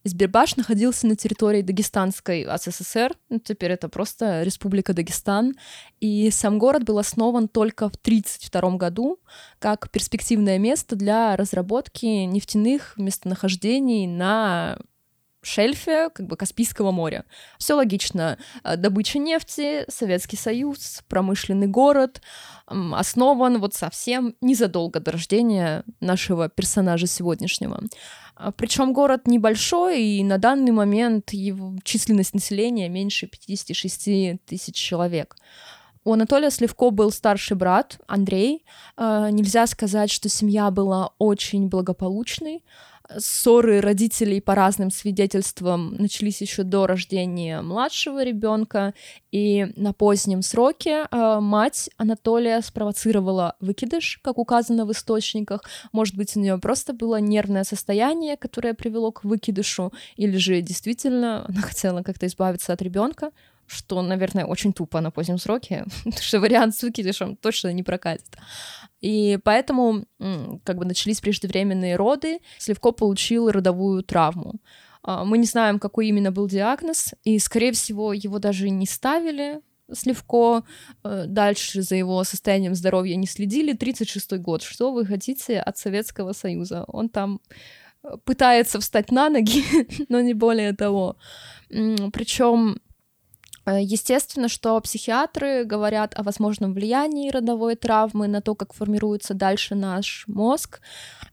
Избербаш 0.07 0.57
находился 0.57 1.07
на 1.09 1.17
территории 1.17 1.63
Дагестанской 1.63 2.47
СССР, 2.59 3.15
ну, 3.29 3.41
теперь 3.41 3.73
это 3.73 3.89
просто 3.89 4.45
Республика 4.45 4.95
Дагестан, 4.95 5.55
и 6.01 6.31
сам 6.31 6.61
город 6.61 6.85
был 6.85 6.99
основан 6.99 7.49
только 7.49 7.89
в 7.89 7.97
1932 7.97 8.77
году 8.77 9.19
как 9.59 9.91
перспективное 9.91 10.59
место 10.59 10.95
для 10.95 11.37
разработки 11.37 12.07
нефтяных 12.07 12.95
месторнахождений 12.97 14.07
на 14.07 14.79
шельфе 15.47 16.11
как 16.11 16.27
бы 16.27 16.37
Каспийского 16.37 16.91
моря. 16.91 17.25
Все 17.59 17.75
логично. 17.75 18.39
Э, 18.65 18.77
Добыча 18.77 19.19
нефти, 19.19 19.85
Советский 19.89 20.37
Союз, 20.37 21.03
промышленный 21.09 21.67
город 21.67 22.21
основан 22.67 23.59
вот 23.61 23.75
совсем 23.75 24.35
незадолго 24.41 24.99
до 24.99 25.13
рождения 25.13 25.85
нашего 26.01 26.49
персонажа 26.49 27.07
сегодняшнего. 27.07 27.81
Причем 28.57 28.93
город 28.93 29.27
небольшой, 29.27 30.03
и 30.03 30.25
на 30.25 30.39
данный 30.39 30.73
момент 30.73 31.31
его 31.33 31.75
численность 31.85 32.35
населения 32.35 32.89
меньше 32.89 33.27
56 33.27 34.45
тысяч 34.45 34.75
человек. 34.75 35.37
У 36.07 36.13
Анатолия 36.13 36.51
Сливко 36.51 36.91
был 36.91 37.11
старший 37.11 37.57
брат 37.57 37.99
Андрей. 38.07 38.65
Э, 38.97 39.29
Нельзя 39.33 39.67
сказать, 39.67 40.09
что 40.09 40.29
семья 40.29 40.71
была 40.71 41.11
очень 41.19 41.67
благополучной. 41.69 42.63
Ссоры 43.19 43.81
родителей 43.81 44.41
по 44.41 44.55
разным 44.55 44.91
свидетельствам 44.91 45.95
начались 45.95 46.41
еще 46.41 46.63
до 46.63 46.87
рождения 46.87 47.61
младшего 47.61 48.25
ребенка, 48.25 48.95
и 49.31 49.73
на 49.77 49.93
позднем 49.93 50.43
сроке 50.43 51.07
э, 51.11 51.41
мать 51.41 51.91
Анатолия 51.97 52.61
спровоцировала 52.63 53.57
выкидыш, 53.61 54.19
как 54.23 54.39
указано 54.39 54.87
в 54.87 54.93
источниках. 54.93 55.63
Может 55.93 56.17
быть, 56.17 56.37
у 56.37 56.41
нее 56.41 56.59
просто 56.59 56.93
было 56.93 57.21
нервное 57.21 57.65
состояние, 57.65 58.37
которое 58.37 58.75
привело 58.75 59.13
к 59.13 59.25
выкидышу, 59.25 59.93
или 60.17 60.37
же 60.37 60.61
действительно 60.61 61.45
она 61.49 61.61
хотела 61.61 62.03
как-то 62.03 62.27
избавиться 62.27 62.73
от 62.73 62.83
ребенка 62.83 63.31
что, 63.67 64.01
наверное, 64.03 64.45
очень 64.45 64.73
тупо 64.73 65.01
на 65.01 65.11
позднем 65.11 65.39
сроке, 65.39 65.85
потому 66.05 66.23
что 66.23 66.41
вариант 66.41 66.77
с 66.77 66.83
выкидышем 66.83 67.37
точно 67.37 67.73
не 67.73 67.83
прокатит. 67.83 68.37
И 69.01 69.39
поэтому, 69.45 70.05
как 70.65 70.79
бы, 70.79 70.85
начались 70.85 71.21
преждевременные 71.21 71.97
роды, 71.97 72.41
Сливко 72.59 72.93
получил 72.93 73.51
родовую 73.51 74.03
травму. 74.03 74.55
А, 75.03 75.25
Мы 75.25 75.39
не 75.39 75.47
знаем, 75.47 75.79
какой 75.79 76.09
именно 76.09 76.33
был 76.33 76.49
диагноз, 76.49 77.15
и, 77.25 77.39
скорее 77.39 77.73
всего, 77.73 78.13
его 78.13 78.39
даже 78.39 78.71
не 78.71 78.87
ставили, 78.87 79.61
Сливко. 79.93 80.65
Э, 81.05 81.25
Дальше 81.27 81.83
за 81.83 81.95
его 81.95 82.25
состоянием 82.25 82.75
здоровья 82.75 83.17
не 83.17 83.27
следили. 83.27 83.75
36-й 83.75 84.39
год. 84.39 84.63
Что 84.63 84.93
вы 84.93 85.07
хотите 85.07 85.61
от 85.61 85.79
Советского 85.79 86.33
Союза? 86.33 86.85
Он 86.89 87.09
там 87.09 87.41
э, 88.03 88.17
пытается 88.25 88.81
встать 88.81 89.13
на 89.13 89.29
ноги, 89.29 89.63
но 90.09 90.21
не 90.21 90.35
более 90.35 90.73
того. 90.73 91.17
Причем 91.69 92.79
естественно, 93.73 94.49
что 94.49 94.81
психиатры 94.81 95.65
говорят 95.65 96.17
о 96.17 96.23
возможном 96.23 96.73
влиянии 96.73 97.31
родовой 97.31 97.75
травмы 97.75 98.29
на 98.29 98.41
то, 98.41 98.55
как 98.55 98.73
формируется 98.73 99.35
дальше 99.35 99.75
наш 99.75 100.25
мозг. 100.29 100.81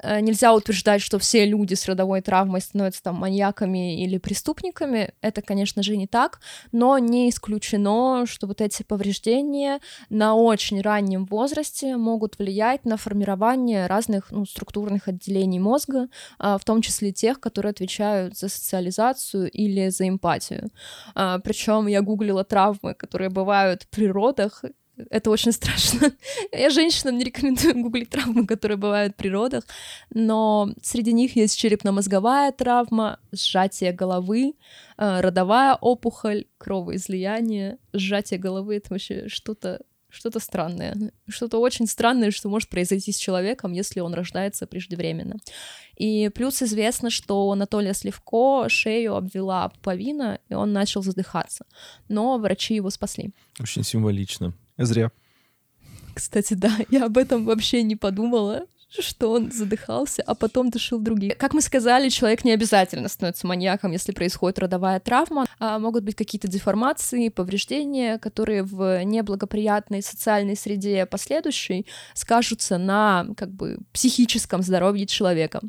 Э, 0.02 0.20
нельзя 0.20 0.54
утверждать, 0.54 1.02
что 1.02 1.20
все 1.20 1.46
люди 1.46 1.76
с 1.76 1.86
родовой 1.88 2.22
травмой 2.22 2.62
становятся 2.62 3.04
там 3.04 3.16
маньяками 3.16 4.04
или 4.04 4.18
преступниками. 4.18 5.14
Это, 5.22 5.44
конечно 5.44 5.84
же, 5.84 5.96
не 5.96 6.08
так, 6.08 6.40
но 6.72 6.98
не 6.98 7.30
исключено, 7.30 8.26
что 8.26 8.48
вот 8.48 8.62
эти 8.62 8.82
повреждения 8.82 9.80
на 10.10 10.34
очень 10.34 10.82
раннем 10.82 11.26
возрасте 11.26 11.98
могут 11.98 12.40
влиять 12.40 12.84
на 12.86 12.98
формирование 12.98 13.86
разных 13.86 14.32
ну, 14.32 14.46
структурных 14.46 15.08
отделений 15.08 15.60
мозга, 15.60 16.08
а, 16.40 16.58
в 16.58 16.66
том 16.66 16.82
числе 16.82 17.12
тех, 17.12 17.40
которые 17.40 17.72
отвечают 17.72 18.38
за 18.38 18.50
социализацию 18.50 19.52
или 19.52 19.90
за 19.90 20.08
эмпатию. 20.08 20.72
А, 21.14 21.38
Причем 21.38 21.86
я 21.86 22.02
гуглила 22.02 22.23
гуглила 22.24 22.44
травмы, 22.44 22.94
которые 22.94 23.30
бывают 23.30 23.84
в 23.92 24.12
родах. 24.12 24.64
Это 25.10 25.30
очень 25.30 25.52
страшно. 25.54 26.12
Я 26.52 26.70
женщинам 26.70 27.18
не 27.18 27.26
рекомендую 27.26 27.82
гуглить 27.84 28.10
травмы, 28.10 28.48
которые 28.48 28.78
бывают 28.78 29.18
в 29.18 29.32
родах, 29.32 29.64
но 30.14 30.70
среди 30.82 31.14
них 31.14 31.36
есть 31.36 31.58
черепно-мозговая 31.58 32.52
травма, 32.52 33.20
сжатие 33.32 33.92
головы, 33.92 34.54
э, 34.98 35.22
родовая 35.22 35.76
опухоль, 35.76 36.46
кровоизлияние. 36.58 37.78
Сжатие 37.94 38.40
головы— 38.40 38.76
это 38.78 38.88
вообще 38.92 39.28
что-то 39.28 39.82
что-то 40.14 40.40
странное. 40.40 41.12
Что-то 41.28 41.60
очень 41.60 41.88
странное, 41.88 42.32
что 42.32 42.48
может 42.48 42.70
произойти 42.70 43.12
с 43.12 43.18
человеком, 43.18 43.74
если 43.74 44.00
он 44.00 44.14
рождается 44.14 44.68
преждевременно. 44.68 45.38
И 45.98 46.30
плюс 46.30 46.62
известно, 46.62 47.10
что 47.10 47.52
Анатолия 47.52 47.94
Сливко 47.94 48.70
шею 48.70 49.16
обвела 49.16 49.70
пуповина, 49.70 50.40
и 50.50 50.54
он 50.54 50.72
начал 50.72 51.02
задыхаться. 51.02 51.66
Но 52.10 52.38
врачи 52.38 52.76
его 52.76 52.92
спасли. 52.92 53.32
Очень 53.60 53.84
символично. 53.84 54.54
Зря. 54.78 55.12
Кстати, 56.14 56.54
да, 56.54 56.78
я 56.92 57.06
об 57.06 57.18
этом 57.18 57.46
вообще 57.46 57.82
не 57.82 57.96
подумала 57.96 58.68
что 59.02 59.32
он 59.32 59.52
задыхался, 59.52 60.24
а 60.26 60.36
потом 60.36 60.70
душил 60.70 61.00
других. 61.00 61.38
Как 61.38 61.54
мы 61.54 61.62
сказали, 61.62 62.10
человек 62.10 62.44
не 62.46 62.52
обязательно 62.52 63.10
становится 63.10 63.48
маньяком, 63.48 63.92
если 63.92 64.12
происходит 64.12 64.60
родовая 64.60 65.00
травма. 65.00 65.46
А 65.60 65.80
могут 65.80 66.04
быть 66.04 66.16
какие-то 66.16 66.48
деформации, 66.48 67.30
повреждения, 67.30 68.20
которые 68.20 68.64
в 68.64 69.04
неблагоприятной 69.04 70.02
социальной 70.02 70.56
среде 70.56 71.06
последующей 71.06 71.86
скажутся 72.14 72.78
на 72.78 73.28
как 73.38 73.52
бы 73.52 73.80
психическом 73.92 74.62
здоровье 74.62 75.06
человека. 75.06 75.62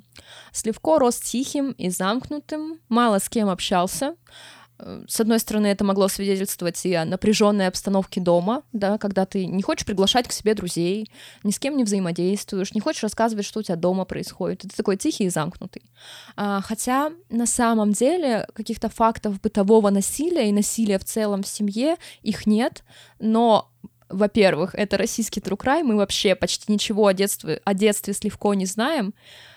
Сливко 0.53 0.99
рос 0.99 1.17
тихим 1.17 1.73
и 1.73 1.91
замкнутым, 1.91 2.81
мало 2.89 3.19
с 3.19 3.29
кем 3.29 3.49
общался, 3.49 4.17
с 5.07 5.21
одной 5.21 5.39
стороны, 5.39 5.69
это 5.69 5.85
могло 5.85 6.09
свидетельствовать 6.09 6.85
и 6.85 6.95
о 6.95 7.05
напряженной 7.05 7.69
обстановке 7.69 8.21
дома, 8.21 8.63
да, 8.73 8.99
когда 8.99 9.25
ты 9.25 9.47
не 9.47 9.63
хочешь 9.63 9.87
приглашать 9.87 10.27
к 10.27 10.33
себе 10.33 10.55
друзей, 10.55 11.11
ни 11.45 11.53
с 11.53 11.59
кем 11.59 11.77
не 11.77 11.85
взаимодействуешь, 11.85 12.75
не 12.75 12.81
хочешь 12.81 13.03
рассказывать, 13.05 13.47
что 13.47 13.61
у 13.61 13.63
тебя 13.63 13.77
дома 13.77 14.05
происходит. 14.05 14.63
Ты 14.63 14.69
такой 14.69 14.97
тихий 14.97 15.25
и 15.25 15.29
замкнутый. 15.29 15.83
А, 16.37 16.61
хотя 16.61 17.13
на 17.31 17.47
самом 17.47 17.93
деле 17.93 18.49
каких-то 18.53 18.89
фактов 18.89 19.41
бытового 19.41 19.91
насилия 19.91 20.49
и 20.49 20.53
насилия 20.53 20.99
в 20.99 21.05
целом 21.05 21.43
в 21.45 21.49
семье 21.49 21.97
их 22.23 22.47
нет, 22.47 22.83
но 23.21 23.71
во-первых, 24.09 24.75
это 24.75 24.97
российский 24.97 25.41
true 25.41 25.57
crime, 25.57 25.85
мы 25.85 25.97
вообще 25.97 26.35
почти 26.35 26.73
ничего 26.73 27.07
о 27.07 27.15
детстве, 27.15 27.61
о 27.65 27.75
детстве 27.75 28.13
Сливко 28.13 28.53
не 28.53 28.67
знаем, 28.67 29.15
Э, 29.15 29.54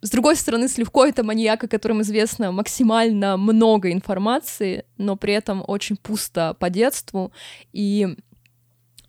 с 0.00 0.10
другой 0.10 0.36
стороны, 0.36 0.68
Сливко— 0.68 1.04
это 1.06 1.22
маньяк, 1.22 1.64
о 1.64 1.68
котором 1.68 2.02
известно 2.02 2.52
максимально 2.52 3.36
много 3.36 3.92
информации, 3.92 4.84
но 4.96 5.16
при 5.16 5.34
этом 5.34 5.62
очень 5.66 5.96
пусто 5.96 6.56
по 6.58 6.70
детству. 6.70 7.32
И 7.72 8.16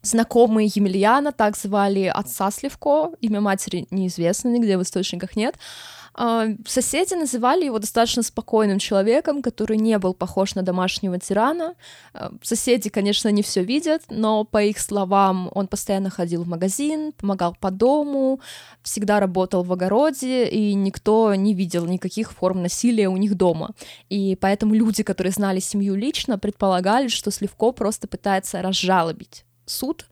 знакомые 0.02 0.70
Емельяна, 0.74 1.32
так 1.32 1.58
звали 1.58 2.12
отца 2.14 2.52
Сливко, 2.52 3.12
имя 3.22 3.42
матери 3.42 3.88
неизвестно, 3.92 4.50
нигде 4.50 4.78
в 4.78 4.84
источниках 4.84 5.36
нет, 5.36 5.56
соседи 6.66 7.14
называли 7.14 7.66
его 7.66 7.80
достаточно 7.80 8.24
спокойным 8.24 8.80
человеком, 8.80 9.42
который 9.42 9.78
не 9.78 9.98
был 9.98 10.14
похож 10.14 10.56
на 10.56 10.64
домашнего 10.64 11.20
тирана. 11.20 11.76
А, 12.14 12.32
соседи, 12.42 12.90
конечно, 12.90 13.30
не 13.30 13.42
все 13.42 13.64
видят, 13.64 14.04
но 14.10 14.44
по 14.44 14.64
их 14.64 14.80
словам 14.80 15.50
он 15.54 15.68
постоянно 15.68 16.10
ходил 16.10 16.44
в 16.44 16.48
магазин, 16.48 17.12
помогал 17.14 17.56
по 17.60 17.72
дому, 17.72 18.42
всегда 18.84 19.20
работал 19.20 19.64
в 19.64 19.72
огороде, 19.72 20.48
и 20.48 20.74
никто 20.74 21.34
не 21.36 21.54
видел 21.54 21.86
никаких 21.86 22.32
форм 22.32 22.62
насилия 22.62 23.08
у 23.08 23.18
них 23.18 23.36
дома. 23.36 23.74
И 24.10 24.36
поэтому 24.40 24.74
люди, 24.74 25.04
которые 25.04 25.32
знали 25.32 25.60
семью 25.60 25.96
лично, 25.96 26.38
предполагали, 26.40 27.08
что 27.08 27.32
Сливко 27.32 27.72
просто 27.72 28.08
пытается 28.08 28.62
разжалобить 28.62 29.46
суд, 29.66 30.08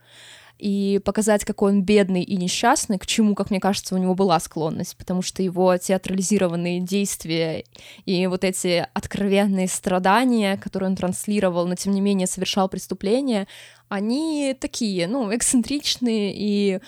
и 0.58 1.00
показать, 1.04 1.46
какой 1.46 1.72
он 1.72 1.84
бедный 1.84 2.24
и 2.24 2.36
несчастный, 2.38 2.98
к 2.98 3.06
чему, 3.06 3.36
как 3.36 3.50
мне 3.50 3.60
кажется, 3.60 3.96
у 3.96 3.98
него 3.98 4.15
была 4.15 4.39
склонность, 4.39 4.98
потому 4.98 5.22
что 5.22 5.43
его 5.43 5.78
театрализированные 5.78 6.80
действия 6.80 7.63
и 8.06 8.28
вот 8.28 8.43
эти 8.43 8.88
откровенные 8.93 9.67
страдания, 9.67 10.58
которые 10.58 10.89
он 10.89 10.96
транслировал, 10.96 11.67
но 11.67 11.76
тем 11.76 11.93
не 11.93 12.02
менее 12.02 12.28
совершал 12.28 12.70
преступления, 12.70 13.48
они 13.89 14.56
такие, 14.60 15.08
ну, 15.08 15.34
эксцентричные 15.36 16.34
и 16.36 16.80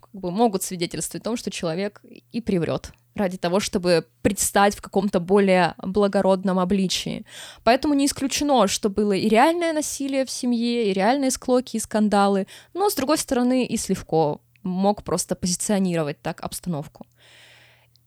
как 0.00 0.20
бы 0.20 0.30
могут 0.30 0.62
свидетельствовать 0.62 1.22
о 1.22 1.24
том, 1.24 1.36
что 1.36 1.50
человек 1.50 2.00
и 2.32 2.40
приврет 2.40 2.92
ради 3.18 3.36
того, 3.36 3.60
чтобы 3.60 4.06
предстать 4.22 4.74
в 4.74 4.80
каком-то 4.80 5.20
более 5.20 5.74
благородном 5.78 6.58
обличии. 6.58 7.26
Поэтому 7.64 7.94
не 7.94 8.06
исключено, 8.06 8.66
что 8.68 8.88
было 8.88 9.12
и 9.12 9.28
реальное 9.28 9.72
насилие 9.72 10.24
в 10.24 10.30
семье, 10.30 10.90
и 10.90 10.92
реальные 10.92 11.30
склоки 11.30 11.76
и 11.76 11.80
скандалы, 11.80 12.46
но, 12.74 12.88
с 12.88 12.94
другой 12.94 13.18
стороны, 13.18 13.66
и 13.66 13.76
Сливко 13.76 14.38
мог 14.62 15.04
просто 15.04 15.34
позиционировать 15.34 16.20
так 16.22 16.40
обстановку. 16.42 17.06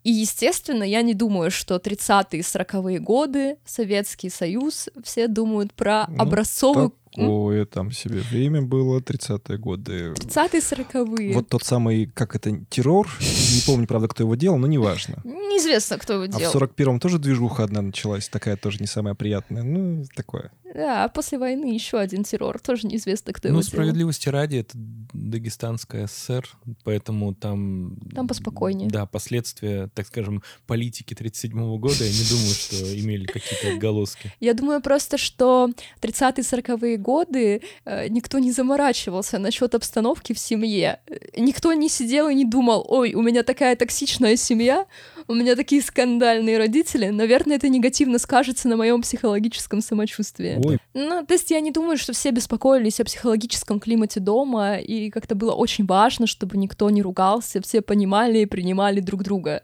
И, 0.04 0.12
естественно, 0.12 0.84
я 0.84 1.04
не 1.04 1.13
думаю, 1.13 1.52
что 1.52 1.76
30-е, 1.76 2.41
40-е 2.41 3.00
годы, 3.00 3.58
Советский 3.65 4.30
Союз, 4.30 4.89
все 5.04 5.28
думают 5.28 5.74
про 5.74 6.08
ну, 6.08 6.24
образцовую 6.24 6.93
Такое 7.13 7.65
там 7.65 7.91
себе 7.91 8.19
время 8.19 8.62
было, 8.62 9.00
30-е 9.00 9.58
годы. 9.58 10.13
30-е, 10.13 10.62
40-е. 10.62 11.34
Вот 11.34 11.50
тот 11.50 11.63
самый, 11.63 12.06
как 12.06 12.36
это, 12.36 12.58
террор. 12.69 13.08
Не 13.19 13.62
помню, 13.65 13.88
правда, 13.88 14.08
кто 14.08 14.24
его 14.24 14.36
делал, 14.36 14.58
но 14.58 14.67
неважно. 14.67 15.21
Неизвестно, 15.24 15.97
кто 15.97 16.13
его 16.13 16.26
делал. 16.26 16.45
А 16.45 16.50
в 16.50 16.56
41-м 16.56 17.00
тоже 17.00 17.19
движуха 17.19 17.63
одна 17.63 17.82
началась, 17.82 18.30
такая 18.30 18.56
тоже 18.56 18.78
не 18.80 18.88
самая 18.88 19.13
приятная. 19.13 19.63
Ну, 19.63 20.06
такое. 20.15 20.52
Да, 20.74 21.04
а 21.04 21.10
после 21.10 21.38
войны 21.38 21.74
еще 21.74 22.00
один 22.00 22.24
террор, 22.24 22.60
тоже 22.60 22.88
неизвестно, 22.88 23.34
кто 23.34 23.50
ну, 23.50 23.56
его 23.56 23.62
справедливости 23.62 24.26
делал. 24.26 24.38
ради, 24.38 24.58
это 24.58 24.71
Дагестанская 25.12 26.08
ССР, 26.08 26.47
поэтому 26.86 27.34
там... 27.34 27.97
Там 28.15 28.28
поспокойнее. 28.28 28.89
Да, 28.89 29.06
последствия, 29.06 29.89
так 29.93 30.08
скажем, 30.08 30.43
политики 30.67 31.13
37 31.13 31.78
года, 31.78 32.06
я 32.06 32.10
не 32.10 32.30
думаю, 32.30 32.54
что 32.54 33.00
имели 33.00 33.26
какие-то 33.26 33.74
отголоски. 33.74 34.32
Я 34.39 34.54
думаю 34.54 34.82
просто, 34.82 35.17
что 35.17 35.69
30-40-е 36.02 36.97
годы 37.02 37.62
э, 37.86 38.08
никто 38.08 38.40
не 38.40 38.52
заморачивался 38.52 39.40
насчет 39.40 39.76
обстановки 39.76 40.34
в 40.34 40.40
семье. 40.40 41.00
Никто 41.36 41.74
не 41.74 41.90
сидел 41.90 42.30
и 42.30 42.36
не 42.36 42.46
думал, 42.46 42.86
ой, 42.88 43.14
у 43.14 43.22
меня 43.22 43.44
такая 43.44 43.76
токсичная 43.76 44.36
семья, 44.36 44.86
у 45.28 45.34
меня 45.34 45.56
такие 45.56 45.82
скандальные 45.82 46.58
родители, 46.58 47.08
наверное, 47.08 47.58
это 47.58 47.70
негативно 47.70 48.20
скажется 48.20 48.68
на 48.68 48.78
моем 48.78 49.02
психологическом 49.02 49.82
самочувствии. 49.82 50.62
Ой. 50.64 50.80
Ну, 50.94 51.26
то 51.26 51.34
есть 51.34 51.52
я 51.52 51.60
не 51.60 51.72
думаю, 51.72 51.98
что 51.98 52.14
все 52.14 52.32
беспокоились 52.32 53.00
о 53.00 53.06
психологическом 53.06 53.80
климате 53.80 54.20
дома, 54.20 54.78
и 54.78 55.10
как-то 55.10 55.36
было 55.36 55.54
очень 55.54 55.86
важно, 55.86 56.28
чтобы 56.28 56.58
никто 56.58 56.90
не 56.90 57.02
ругался, 57.02 57.62
все 57.62 57.82
понимали 57.82 58.40
и 58.40 58.46
принимали 58.46 59.00
друг 59.00 59.24
друга. 59.24 59.62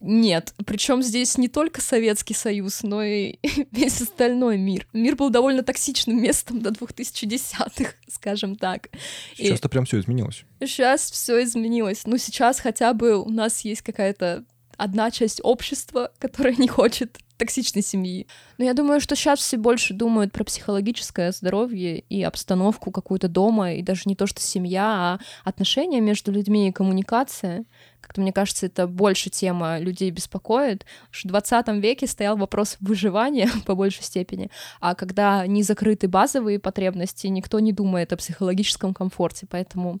Нет, 0.00 0.54
причем 0.66 1.02
здесь 1.02 1.38
не 1.38 1.48
только 1.48 1.80
Советский 1.80 2.34
Союз, 2.34 2.82
но 2.82 3.02
и 3.02 3.36
весь 3.70 4.00
остальной 4.00 4.58
мир. 4.58 4.86
Мир 4.92 5.16
был 5.16 5.30
довольно 5.30 5.62
токсичным 5.62 6.20
местом 6.20 6.60
до 6.60 6.70
2010-х, 6.70 7.94
скажем 8.08 8.56
так. 8.56 8.88
Сейчас-то 9.36 9.68
прям 9.68 9.84
все 9.84 10.00
изменилось. 10.00 10.44
Сейчас 10.60 11.10
все 11.10 11.42
изменилось. 11.42 12.02
Ну, 12.06 12.18
сейчас 12.18 12.60
хотя 12.60 12.92
бы 12.92 13.16
у 13.16 13.30
нас 13.30 13.60
есть 13.60 13.82
какая-то 13.82 14.44
одна 14.76 15.10
часть 15.10 15.40
общества, 15.42 16.12
которая 16.18 16.54
не 16.56 16.68
хочет 16.68 17.18
токсичной 17.36 17.82
семьи. 17.82 18.26
Но 18.58 18.64
я 18.64 18.74
думаю, 18.74 19.00
что 19.00 19.14
сейчас 19.14 19.40
все 19.40 19.56
больше 19.56 19.94
думают 19.94 20.32
про 20.32 20.44
психологическое 20.44 21.32
здоровье 21.32 22.00
и 22.00 22.22
обстановку 22.22 22.90
какую-то 22.90 23.28
дома, 23.28 23.74
и 23.74 23.82
даже 23.82 24.02
не 24.06 24.16
то, 24.16 24.26
что 24.26 24.40
семья, 24.40 24.84
а 24.84 25.18
отношения 25.44 26.00
между 26.00 26.32
людьми 26.32 26.68
и 26.68 26.72
коммуникация. 26.72 27.64
Как-то, 28.00 28.20
мне 28.20 28.32
кажется, 28.32 28.66
это 28.66 28.86
больше 28.86 29.30
тема 29.30 29.78
людей 29.78 30.10
беспокоит. 30.10 30.86
В 31.10 31.26
20 31.26 31.68
веке 31.82 32.06
стоял 32.06 32.36
вопрос 32.36 32.76
выживания 32.80 33.50
по 33.66 33.74
большей 33.74 34.04
степени, 34.04 34.50
а 34.80 34.94
когда 34.94 35.46
не 35.46 35.62
закрыты 35.62 36.08
базовые 36.08 36.58
потребности, 36.58 37.26
никто 37.26 37.60
не 37.60 37.72
думает 37.72 38.12
о 38.12 38.16
психологическом 38.16 38.94
комфорте, 38.94 39.46
поэтому 39.50 40.00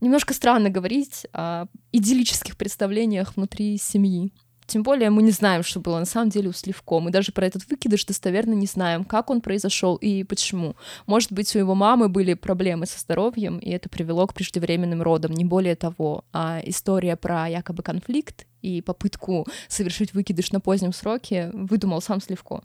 немножко 0.00 0.34
странно 0.34 0.70
говорить 0.70 1.26
о 1.32 1.66
идиллических 1.92 2.56
представлениях 2.56 3.36
внутри 3.36 3.78
семьи. 3.78 4.32
Тем 4.66 4.82
более 4.82 5.10
мы 5.10 5.22
не 5.22 5.30
знаем, 5.30 5.62
что 5.62 5.80
было 5.80 5.98
на 5.98 6.04
самом 6.06 6.30
деле 6.30 6.48
у 6.48 6.52
Сливко. 6.52 7.00
Мы 7.00 7.10
даже 7.10 7.32
про 7.32 7.46
этот 7.46 7.68
выкидыш 7.68 8.04
достоверно 8.06 8.54
не 8.54 8.66
знаем, 8.66 9.04
как 9.04 9.30
он 9.30 9.40
произошел 9.40 9.96
и 9.96 10.24
почему. 10.24 10.74
Может 11.06 11.32
быть, 11.32 11.54
у 11.54 11.58
его 11.58 11.74
мамы 11.74 12.08
были 12.08 12.34
проблемы 12.34 12.86
со 12.86 12.98
здоровьем, 12.98 13.58
и 13.58 13.70
это 13.70 13.88
привело 13.88 14.26
к 14.26 14.34
преждевременным 14.34 15.02
родам, 15.02 15.32
не 15.32 15.44
более 15.44 15.76
того. 15.76 16.24
А 16.32 16.60
история 16.64 17.16
про 17.16 17.46
якобы 17.48 17.82
конфликт 17.82 18.46
и 18.62 18.80
попытку 18.80 19.46
совершить 19.68 20.14
выкидыш 20.14 20.50
на 20.52 20.60
позднем 20.60 20.92
сроке 20.92 21.50
выдумал 21.52 22.00
сам 22.00 22.20
Сливко. 22.20 22.62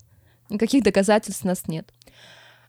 Никаких 0.48 0.82
доказательств 0.82 1.44
у 1.44 1.48
нас 1.48 1.68
нет. 1.68 1.92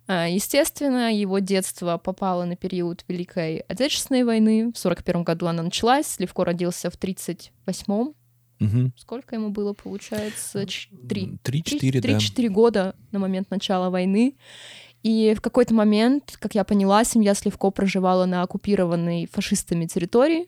А, 0.08 0.28
естественно, 0.28 1.14
его 1.14 1.40
детство 1.40 1.98
попало 1.98 2.44
на 2.44 2.58
период 2.58 3.06
Великой 3.08 3.60
Отечественной 3.60 4.24
войны. 4.24 4.72
В 4.74 4.78
41 4.78 5.24
году 5.24 5.48
она 5.48 5.64
началась. 5.64 6.08
Сливко 6.08 6.44
родился 6.44 6.90
в 6.90 6.96
38-м. 6.96 8.14
Мгм. 8.62 8.94
Сколько 8.96 9.36
ему 9.36 9.50
было, 9.50 9.74
получается? 9.74 10.66
Ч- 10.68 10.90
Три. 11.10 11.38
Три-четыре, 11.42 12.00
да. 12.00 12.10
3-4 12.10 12.48
года 12.50 12.96
на 13.12 13.20
момент 13.20 13.50
начала 13.50 13.90
войны. 13.90 14.36
И 15.04 15.34
в 15.36 15.42
какой-то 15.42 15.74
момент, 15.74 16.38
как 16.40 16.54
я 16.54 16.64
поняла, 16.64 17.04
семья 17.04 17.34
Сливко 17.34 17.72
проживала 17.72 18.26
на 18.26 18.44
оккупированной 18.44 19.28
фашистами 19.32 19.88
территории. 19.88 20.48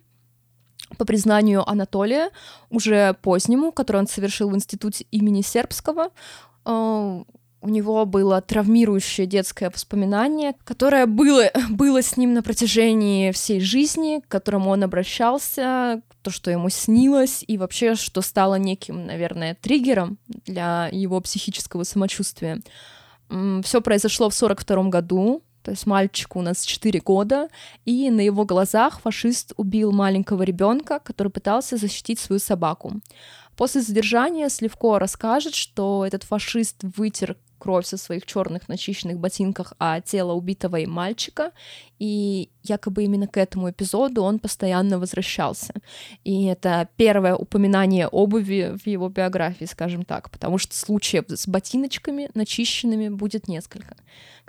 По 0.98 1.06
признанию 1.06 1.68
Анатолия, 1.68 2.30
уже 2.70 3.16
позднему, 3.24 3.72
который 3.72 3.98
он 3.98 4.08
совершил 4.08 4.50
в 4.52 4.56
институте 4.56 5.06
имени 5.10 5.42
Сербского, 5.42 6.10
э, 6.66 7.24
у 7.64 7.70
него 7.70 8.06
было 8.06 8.42
травмирующее 8.42 9.26
детское 9.26 9.70
воспоминание, 9.70 10.54
которое 10.66 11.06
было, 11.06 11.50
было 11.70 12.02
с 12.02 12.18
ним 12.18 12.34
на 12.34 12.44
протяжении 12.44 13.32
всей 13.32 13.62
жизни, 13.62 14.20
к 14.20 14.28
которому 14.28 14.70
он 14.70 14.84
обращался, 14.84 16.02
то, 16.22 16.30
что 16.30 16.52
ему 16.52 16.70
снилось, 16.70 17.44
и 17.48 17.58
вообще, 17.58 17.96
что 17.96 18.22
стало 18.22 18.56
неким, 18.56 19.06
наверное, 19.06 19.56
триггером 19.56 20.18
для 20.28 20.90
его 20.92 21.20
психического 21.22 21.84
самочувствия. 21.84 22.62
Все 23.64 23.82
произошло 23.82 24.30
в 24.30 24.36
42 24.36 24.84
году, 24.90 25.42
то 25.64 25.72
есть 25.72 25.86
мальчику 25.86 26.40
у 26.40 26.42
нас 26.42 26.66
4 26.66 27.00
года, 27.00 27.48
и 27.86 28.10
на 28.10 28.20
его 28.20 28.46
глазах 28.46 29.00
фашист 29.00 29.54
убил 29.56 29.94
маленького 29.94 30.44
ребенка, 30.44 31.00
который 31.00 31.30
пытался 31.30 31.78
защитить 31.78 32.20
свою 32.20 32.40
собаку. 32.40 33.02
После 33.56 33.82
задержания 33.82 34.50
Сливко 34.50 35.00
расскажет, 35.00 35.56
что 35.56 36.06
этот 36.06 36.24
фашист 36.24 36.78
вытер 36.82 37.38
кровь 37.64 37.86
со 37.86 37.98
своих 37.98 38.26
черных 38.26 38.68
начищенных 38.68 39.18
ботинках, 39.18 39.74
а 39.80 40.02
тело 40.02 40.34
убитого 40.34 40.76
им 40.76 40.92
мальчика, 40.92 41.52
и 41.98 42.50
якобы 42.62 43.06
именно 43.06 43.28
к 43.28 43.38
этому 43.38 43.70
эпизоду 43.70 44.22
он 44.22 44.40
постоянно 44.40 45.00
возвращался. 45.00 45.74
И 46.26 46.46
это 46.46 46.90
первое 46.98 47.36
упоминание 47.36 48.08
обуви 48.08 48.76
в 48.78 48.86
его 48.86 49.08
биографии, 49.08 49.64
скажем 49.66 50.04
так, 50.04 50.30
потому 50.30 50.58
что 50.58 50.76
случаев 50.76 51.24
с 51.30 51.48
ботиночками 51.48 52.30
начищенными 52.34 53.08
будет 53.08 53.48
несколько. 53.48 53.96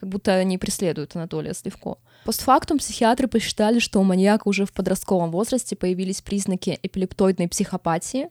Как 0.05 0.11
будто 0.11 0.35
они 0.35 0.59
преследуют 0.59 1.17
Анатолия 1.17 1.55
Сливко. 1.55 1.97
Постфактум 2.27 2.77
психиатры 2.77 3.27
посчитали, 3.27 3.79
что 3.79 4.01
у 4.01 4.03
маньяка 4.03 4.47
уже 4.47 4.67
в 4.67 4.73
подростковом 4.75 5.31
возрасте 5.31 5.77
появились 5.77 6.21
признаки 6.21 6.79
эпилептоидной 6.83 7.49
психопатии, 7.49 8.29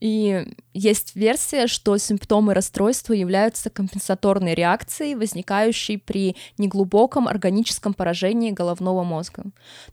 и 0.00 0.46
есть 0.74 1.16
версия, 1.16 1.66
что 1.66 1.96
симптомы 1.96 2.52
расстройства 2.52 3.14
являются 3.14 3.70
компенсаторной 3.70 4.54
реакцией, 4.54 5.14
возникающей 5.14 5.96
при 5.96 6.36
неглубоком 6.58 7.26
органическом 7.26 7.94
поражении 7.94 8.50
головного 8.50 9.02
мозга. 9.02 9.44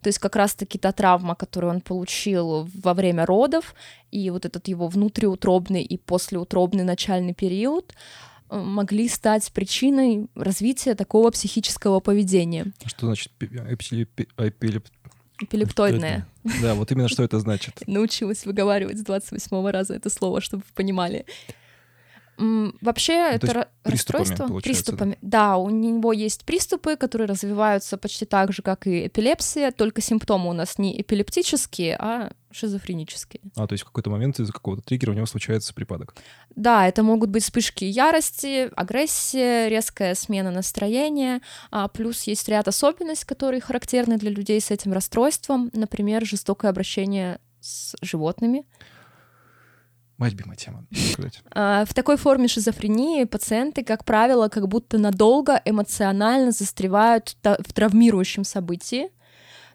То 0.02 0.08
есть 0.08 0.20
как 0.20 0.36
раз-таки 0.36 0.78
та 0.78 0.92
травма, 0.92 1.36
которую 1.36 1.72
он 1.72 1.80
получил 1.80 2.70
во 2.74 2.94
время 2.94 3.26
родов, 3.26 3.74
и 4.12 4.30
вот 4.32 4.46
этот 4.46 4.68
его 4.68 4.90
внутриутробный 4.90 5.82
и 5.82 5.96
послеутробный 5.96 6.84
начальный 6.84 7.34
период, 7.34 7.94
могли 8.52 9.08
стать 9.08 9.52
причиной 9.52 10.28
развития 10.36 10.94
такого 10.96 11.32
психического 11.32 12.00
поведения. 12.00 12.68
Что 12.86 13.08
значит 13.08 13.32
пи- 13.38 13.48
эпилеп- 13.48 14.28
эпилеп- 14.38 14.86
Эпилептоидное. 15.42 16.28
Да, 16.62 16.76
вот 16.76 16.92
именно 16.92 17.08
что 17.08 17.24
это 17.24 17.40
значит. 17.40 17.82
Научилась 17.88 18.46
выговаривать 18.46 19.00
с 19.00 19.02
28 19.02 19.70
раза 19.70 19.96
это 19.96 20.10
слово, 20.10 20.40
чтобы 20.42 20.64
вы 20.64 20.70
понимали. 20.76 21.26
Вообще, 22.38 23.34
Ну, 23.34 23.40
то 23.40 23.48
это 23.48 23.68
приступами, 23.84 24.22
расстройство 24.22 24.48
получается, 24.48 24.62
да? 24.62 24.62
приступами. 24.62 25.18
Да, 25.22 25.58
у 25.58 25.70
него 25.70 26.12
есть 26.14 26.44
приступы, 26.46 26.96
которые 26.96 27.28
развиваются 27.28 27.98
почти 27.98 28.26
так 28.26 28.52
же, 28.52 28.62
как 28.62 28.88
и 28.88 29.08
эпилепсия, 29.08 29.72
только 29.72 30.02
симптомы 30.02 30.50
у 30.50 30.54
нас 30.54 30.78
не 30.78 31.00
эпилептические, 31.02 31.96
а 32.00 32.32
шизофренические. 32.52 33.42
А, 33.56 33.68
то 33.68 33.74
есть 33.74 33.84
в 33.84 33.88
какой-то 33.88 34.10
момент 34.10 34.40
из-за 34.40 34.52
какого-то 34.52 34.82
триггера 34.84 35.12
у 35.12 35.14
него 35.14 35.26
случается 35.26 35.74
припадок. 35.74 36.16
Да, 36.56 36.88
это 36.88 37.04
могут 37.04 37.30
быть 37.30 37.44
вспышки 37.44 37.86
ярости, 37.86 38.70
агрессия, 38.76 39.70
резкая 39.70 40.16
смена 40.16 40.52
настроения, 40.52 41.42
а 41.70 41.88
плюс 41.88 42.24
есть 42.24 42.48
ряд 42.50 42.68
особенностей, 42.68 43.26
которые 43.26 43.62
характерны 43.62 44.18
для 44.18 44.32
людей 44.32 44.60
с 44.60 44.72
этим 44.72 44.94
расстройством, 44.94 45.70
например, 45.74 46.26
жестокое 46.26 46.72
обращение 46.72 47.40
с 47.62 47.96
животными. 48.02 48.66
Моя 50.22 50.34
любимая 50.34 50.56
тема. 50.56 50.86
В 51.56 51.94
такой 51.96 52.16
форме 52.16 52.48
шизофрении 52.48 53.24
пациенты, 53.24 53.84
как 53.84 54.06
правило, 54.06 54.50
как 54.50 54.68
будто 54.68 55.00
надолго 55.00 55.60
эмоционально 55.66 56.52
застревают 56.52 57.36
в 57.42 57.74
травмирующем 57.74 58.44
событии. 58.44 59.10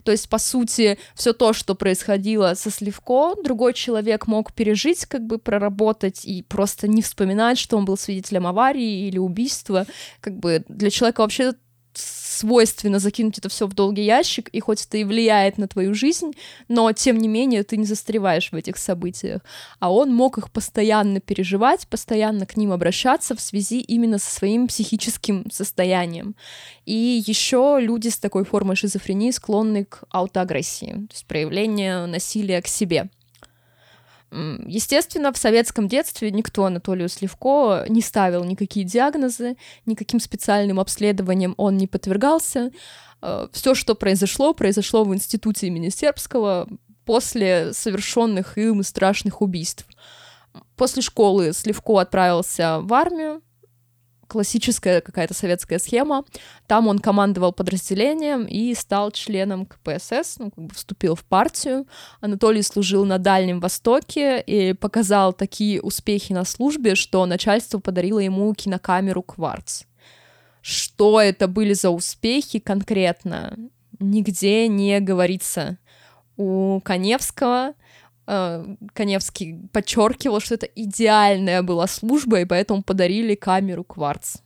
То 0.05 0.13
есть, 0.13 0.29
по 0.29 0.39
сути, 0.39 1.01
все 1.17 1.33
то, 1.33 1.53
что 1.53 1.75
происходило 1.75 2.55
со 2.55 2.71
Сливко, 2.71 3.35
другой 3.43 3.75
человек 3.75 4.29
мог 4.29 4.53
пережить, 4.53 5.05
как 5.07 5.27
бы 5.27 5.39
проработать 5.39 6.25
и 6.25 6.45
просто 6.45 6.87
не 6.87 7.03
вспоминать, 7.03 7.59
что 7.59 7.77
он 7.77 7.85
был 7.85 7.97
свидетелем 7.97 8.47
аварии 8.47 9.09
или 9.09 9.19
убийства. 9.19 9.85
Как 10.21 10.39
бы 10.39 10.65
для 10.69 10.91
человека 10.91 11.23
вообще 11.23 11.55
свойственно 11.99 12.99
закинуть 12.99 13.39
это 13.39 13.49
все 13.49 13.67
в 13.67 13.75
долгий 13.75 14.05
ящик, 14.05 14.49
и 14.51 14.61
хоть 14.61 14.85
это 14.85 14.99
и 14.99 15.05
влияет 15.05 15.59
на 15.59 15.69
твою 15.69 15.95
жизнь, 15.95 16.33
но 16.69 16.93
тем 16.93 17.19
не 17.19 17.29
менее 17.29 17.63
ты 17.63 17.77
не 17.77 17.87
застреваешь 17.87 18.53
в 18.53 18.55
этих 18.55 18.77
событиях. 18.77 19.43
А 19.81 19.93
он 19.93 20.15
мог 20.15 20.39
их 20.39 20.51
постоянно 20.51 21.21
переживать, 21.21 21.89
постоянно 21.89 22.47
к 22.47 22.57
ним 22.57 22.73
обращаться 22.73 23.35
в 23.35 23.41
связи 23.41 23.81
именно 23.81 24.19
со 24.19 24.31
своим 24.31 24.69
психическим 24.69 25.51
состоянием. 25.51 26.37
И 26.85 27.23
еще 27.27 27.79
люди 27.81 28.09
с 28.09 28.19
такой 28.19 28.45
формой 28.45 28.77
шизофрении 28.77 29.31
склонны 29.31 29.85
к 29.85 30.05
аутоагрессии, 30.11 30.93
то 30.93 31.13
есть 31.13 31.27
проявлению 31.27 32.07
насилия 32.07 32.61
к 32.61 32.69
себе. 32.69 33.09
Естественно, 34.67 35.33
в 35.33 35.39
советском 35.39 35.89
детстве 35.89 36.31
никто 36.31 36.65
Анатолию 36.65 37.09
Сливко 37.09 37.87
не 37.89 38.03
ставил 38.03 38.45
никакие 38.45 38.85
диагнозы, 38.85 39.57
никаким 39.87 40.21
специальным 40.21 40.79
обследованием 40.79 41.55
он 41.57 41.77
не 41.79 41.87
подвергался. 41.87 42.71
Все, 43.53 43.75
что 43.75 43.95
произошло, 43.95 44.53
произошло 44.53 45.05
в 45.05 45.15
институте 45.15 45.69
имени 45.69 45.89
Сербского 45.89 46.69
после 47.07 47.73
совершенных 47.73 48.59
им 48.59 48.83
страшных 48.83 49.41
убийств. 49.41 49.87
После 50.77 51.03
школы 51.03 51.53
Сливко 51.53 52.01
отправился 52.01 52.81
в 52.81 52.93
армию, 52.93 53.43
классическая 54.27 55.01
какая-то 55.01 55.35
советская 55.35 55.79
схема. 55.79 56.25
Там 56.67 56.89
он 56.89 56.99
командовал 56.99 57.53
подразделением 57.53 58.45
и 58.45 58.75
стал 58.75 59.11
членом 59.11 59.67
КПСС, 59.67 60.39
ну, 60.39 60.51
как 60.51 60.65
бы 60.65 60.75
вступил 60.75 61.15
в 61.15 61.25
партию. 61.25 61.87
Анатолий 62.21 62.63
служил 62.63 63.05
на 63.05 63.19
Дальнем 63.19 63.61
Востоке 63.61 64.41
и 64.41 64.73
показал 64.73 65.33
такие 65.33 65.81
успехи 65.81 66.33
на 66.33 66.45
службе, 66.45 66.95
что 66.95 67.25
начальство 67.27 67.79
подарило 67.79 68.19
ему 68.19 68.53
кинокамеру 68.55 69.23
«Кварц». 69.23 69.85
Что 70.61 71.21
это 71.21 71.47
были 71.47 71.75
за 71.75 71.91
успехи 71.91 72.59
конкретно, 72.59 73.57
нигде 74.01 74.67
не 74.69 74.99
говорится. 75.01 75.79
У 76.37 76.81
Коневского 76.81 77.75
Коневский 78.27 79.69
подчеркивал, 79.73 80.41
что 80.41 80.55
это 80.55 80.67
идеальная 80.67 81.63
была 81.63 81.87
служба, 81.87 82.41
и 82.41 82.45
поэтому 82.45 82.83
подарили 82.83 83.35
камеру 83.35 83.85
«Кварц». 83.85 84.39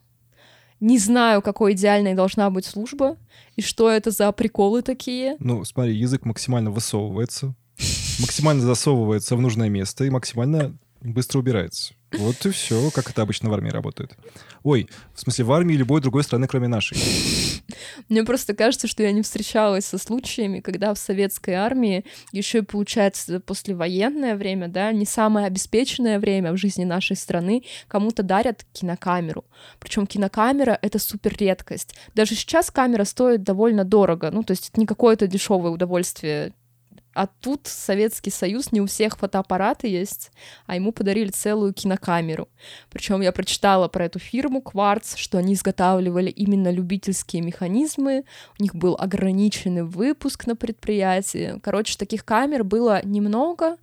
Не 0.81 0.99
знаю, 0.99 1.43
какой 1.43 1.73
идеальной 1.73 2.15
должна 2.15 2.49
быть 2.51 2.65
служба, 2.65 3.17
и 3.57 3.63
что 3.63 3.91
это 3.91 4.11
за 4.11 4.33
приколы 4.33 4.83
такие. 4.83 5.37
Ну, 5.39 5.65
смотри, 5.65 5.95
язык 5.95 6.25
максимально 6.25 6.71
высовывается, 6.71 7.55
максимально 8.19 8.63
засовывается 8.63 9.37
в 9.37 9.41
нужное 9.41 9.69
место 9.69 10.05
и 10.05 10.11
максимально 10.11 10.79
быстро 11.03 11.39
убирается. 11.39 11.95
Вот 12.13 12.45
и 12.45 12.51
все, 12.51 12.91
как 12.91 13.11
это 13.11 13.23
обычно 13.23 13.51
в 13.51 13.55
армии 13.55 13.71
работает. 13.71 14.17
Ой, 14.63 14.89
в 15.15 15.21
смысле, 15.21 15.45
в 15.45 15.53
армии 15.53 15.75
любой 15.75 16.01
другой 16.01 16.25
страны, 16.25 16.49
кроме 16.49 16.67
нашей. 16.67 16.99
Мне 18.09 18.25
просто 18.25 18.55
кажется, 18.55 18.89
что 18.89 19.03
я 19.03 19.13
не 19.13 19.23
встречалась 19.23 19.87
со 19.87 19.97
случаями, 19.97 20.61
когда 20.61 20.93
в 20.93 20.99
советской 20.99 21.55
армии 21.55 22.05
еще 22.33 22.59
и 22.59 22.63
получается 22.63 23.39
послевоенное 23.39 24.35
время, 24.37 24.69
да, 24.69 24.91
не 24.93 25.07
самое 25.07 25.47
обеспеченное 25.47 26.19
время 26.19 26.53
в 26.53 26.57
жизни 26.57 26.85
нашей 26.85 27.17
страны, 27.17 27.63
кому-то 27.87 28.23
дарят 28.23 28.67
кинокамеру. 28.73 29.45
Причем 29.79 30.07
кинокамера— 30.07 30.79
это 30.83 30.99
супер 30.99 31.37
редкость. 31.39 31.95
Даже 32.15 32.35
сейчас 32.35 32.71
камера 32.73 33.05
стоит 33.05 33.45
довольно 33.45 33.85
дорого, 33.85 34.31
ну, 34.33 34.43
то 34.43 34.51
есть 34.51 34.71
это 34.71 34.81
не 34.81 34.87
какое-то 34.87 35.29
дешевое 35.29 35.71
удовольствие 35.71 36.53
А 37.21 37.27
тут 37.27 37.67
Советский 37.67 38.31
Союз, 38.31 38.73
не 38.73 38.81
у 38.81 38.87
всех 38.87 39.19
фотоаппараты 39.19 39.89
есть, 39.89 40.31
а 40.65 40.77
ему 40.77 40.91
подарили 40.91 41.29
целую 41.29 41.75
кинокамеру. 41.75 42.49
Причем 42.89 43.21
я 43.21 43.31
прочитала 43.31 43.89
про 43.89 44.07
эту 44.07 44.19
фирму 44.19 44.63
Кварц, 44.63 45.17
что 45.17 45.37
они 45.37 45.53
изготавливали 45.53 46.31
именно 46.31 46.71
любительские 46.71 47.43
механизмы, 47.43 48.25
у 48.59 48.63
них 48.63 48.75
был 48.75 48.97
ограниченный 48.99 49.83
выпуск 49.83 50.47
на 50.47 50.57
предприятии. 50.57 51.61
Короче, 51.63 51.99
таких 51.99 52.25
камер 52.25 52.65
было 52.65 53.05
немного, 53.05 53.77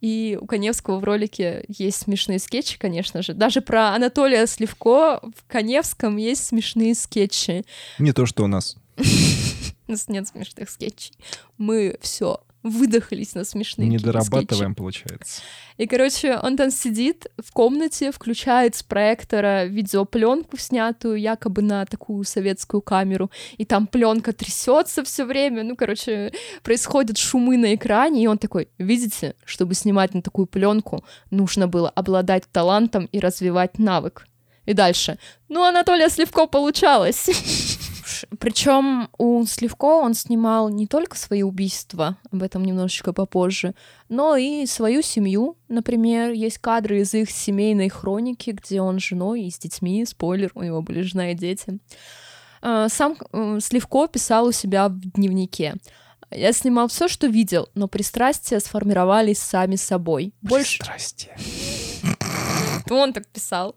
и 0.00 0.38
у 0.40 0.46
Коневского 0.46 0.98
в 0.98 1.04
ролике 1.04 1.66
есть 1.68 1.98
смешные 1.98 2.38
скетчи, 2.38 2.78
конечно 2.78 3.20
же. 3.20 3.34
Даже 3.34 3.60
про 3.60 3.88
Анатолия 3.88 4.46
Сливко 4.46 5.20
в 5.20 5.46
Коневском 5.46 6.16
есть 6.16 6.46
смешные 6.46 6.94
скетчи. 6.94 7.66
Не 7.98 8.14
то, 8.14 8.24
что 8.24 8.44
у 8.44 8.46
нас. 8.46 8.78
У 9.86 9.92
нас 9.92 10.08
нет 10.08 10.28
смешных 10.28 10.68
скетчей. 10.68 11.12
Мы 11.56 11.98
все 12.02 12.42
выдохлись 12.62 13.34
на 13.34 13.44
смешные 13.44 13.88
Не 13.88 13.98
дорабатываем, 13.98 14.74
получается. 14.74 15.42
И, 15.76 15.86
короче, 15.86 16.38
он 16.38 16.56
там 16.56 16.70
сидит 16.70 17.26
в 17.38 17.52
комнате, 17.52 18.10
включает 18.10 18.74
с 18.74 18.82
проектора 18.82 19.64
видеопленку, 19.66 20.56
снятую 20.56 21.20
якобы 21.20 21.62
на 21.62 21.86
такую 21.86 22.24
советскую 22.24 22.80
камеру, 22.80 23.30
и 23.56 23.64
там 23.64 23.86
пленка 23.86 24.32
трясется 24.32 25.04
все 25.04 25.24
время. 25.24 25.62
Ну, 25.62 25.76
короче, 25.76 26.32
происходят 26.62 27.16
шумы 27.16 27.56
на 27.56 27.74
экране, 27.74 28.24
и 28.24 28.26
он 28.26 28.38
такой: 28.38 28.68
видите, 28.78 29.34
чтобы 29.44 29.74
снимать 29.74 30.14
на 30.14 30.22
такую 30.22 30.46
пленку, 30.46 31.04
нужно 31.30 31.68
было 31.68 31.90
обладать 31.90 32.44
талантом 32.50 33.08
и 33.12 33.20
развивать 33.20 33.78
навык. 33.78 34.26
И 34.66 34.74
дальше. 34.74 35.18
Ну, 35.48 35.64
Анатолия 35.64 36.10
Сливко 36.10 36.46
получалось. 36.46 37.28
Причем 38.38 39.08
у 39.16 39.44
Сливко 39.46 39.86
он 39.86 40.12
снимал 40.14 40.68
не 40.68 40.86
только 40.86 41.16
свои 41.16 41.42
убийства, 41.42 42.18
об 42.30 42.42
этом 42.42 42.64
немножечко 42.64 43.12
попозже, 43.12 43.74
но 44.08 44.36
и 44.36 44.66
свою 44.66 45.00
семью. 45.00 45.56
Например, 45.68 46.30
есть 46.32 46.58
кадры 46.58 47.00
из 47.00 47.14
их 47.14 47.30
семейной 47.30 47.88
хроники, 47.88 48.50
где 48.50 48.82
он 48.82 49.00
с 49.00 49.02
женой 49.02 49.44
и 49.44 49.50
с 49.50 49.58
детьми, 49.58 50.04
спойлер, 50.04 50.50
у 50.54 50.62
него 50.62 50.82
были 50.82 51.00
жена 51.00 51.32
и 51.32 51.34
дети. 51.34 51.78
А, 52.60 52.88
Сам 52.88 53.16
э, 53.32 53.58
Сливко 53.62 54.08
писал 54.08 54.46
у 54.46 54.52
себя 54.52 54.88
в 54.88 55.00
дневнике. 55.00 55.74
Я 56.30 56.52
снимал 56.52 56.88
все, 56.88 57.08
что 57.08 57.26
видел, 57.26 57.70
но 57.74 57.88
пристрастия 57.88 58.60
сформировались 58.60 59.38
сами 59.38 59.76
собой. 59.76 60.34
Больше 60.42 60.82
Здрасте. 62.88 63.02
он 63.02 63.12
так 63.12 63.26
писал. 63.28 63.76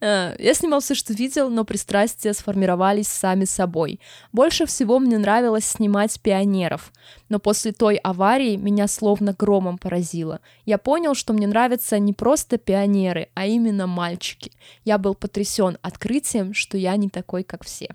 Э, 0.00 0.34
Я 0.38 0.54
снимал 0.54 0.80
все, 0.80 0.94
что 0.94 1.12
видел, 1.12 1.50
но 1.50 1.64
пристрастия 1.64 2.32
сформировались 2.32 3.08
сами 3.08 3.44
собой. 3.44 4.00
Больше 4.32 4.66
всего 4.66 4.98
мне 4.98 5.18
нравилось 5.18 5.64
снимать 5.64 6.20
пионеров. 6.20 6.92
Но 7.28 7.38
после 7.38 7.72
той 7.72 7.96
аварии 7.96 8.56
меня 8.56 8.88
словно 8.88 9.32
громом 9.32 9.78
поразило. 9.78 10.40
Я 10.64 10.78
понял, 10.78 11.14
что 11.14 11.32
мне 11.32 11.46
нравятся 11.46 11.98
не 11.98 12.12
просто 12.12 12.58
пионеры, 12.58 13.28
а 13.34 13.46
именно 13.46 13.86
мальчики. 13.86 14.52
Я 14.84 14.98
был 14.98 15.14
потрясен 15.14 15.78
открытием, 15.82 16.54
что 16.54 16.78
я 16.78 16.96
не 16.96 17.08
такой, 17.08 17.42
как 17.42 17.64
все. 17.64 17.88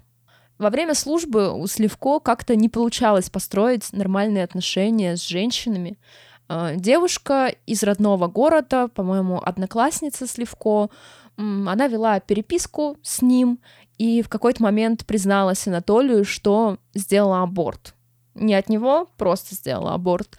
Во 0.62 0.70
время 0.70 0.94
службы 0.94 1.52
у 1.52 1.66
Сливко 1.66 2.20
как-то 2.20 2.56
не 2.56 2.70
получалось 2.70 3.32
построить 3.32 3.92
нормальные 3.94 4.44
отношения 4.44 5.18
с 5.18 5.28
женщинами. 5.28 5.98
Э, 6.52 6.76
Девушка 6.76 7.56
из 7.66 7.84
родного 7.84 8.28
города, 8.28 8.90
по-моему, 8.90 9.42
одноклассница 9.44 10.28
Сливко, 10.28 10.90
она 11.38 11.88
вела 11.88 12.20
переписку 12.20 12.98
с 13.02 13.22
ним 13.22 13.60
и 13.98 14.22
в 14.22 14.30
какой-то 14.30 14.62
момент 14.62 15.06
призналась 15.06 15.66
Анатолию, 15.68 16.26
что 16.26 16.78
сделала 16.94 17.42
аборт. 17.44 17.96
Не 18.36 18.56
от 18.56 18.70
него, 18.70 19.08
просто 19.18 19.56
сделала 19.56 19.94
аборт. 19.94 20.38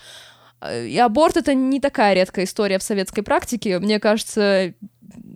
Э, 0.60 0.86
И 0.86 0.98
аборт— 0.98 1.36
это 1.38 1.54
не 1.54 1.80
такая 1.80 2.14
редкая 2.14 2.44
история 2.44 2.78
в 2.78 2.82
советской 2.82 3.22
практике. 3.22 3.78
Мне 3.78 3.98
кажется, 3.98 4.74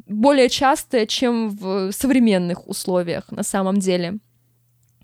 более 0.07 0.49
частая, 0.51 1.07
чем 1.07 1.49
в 1.49 1.93
современных 1.93 2.69
условиях 2.69 3.31
на 3.33 3.43
самом 3.43 3.79
деле. 3.79 4.19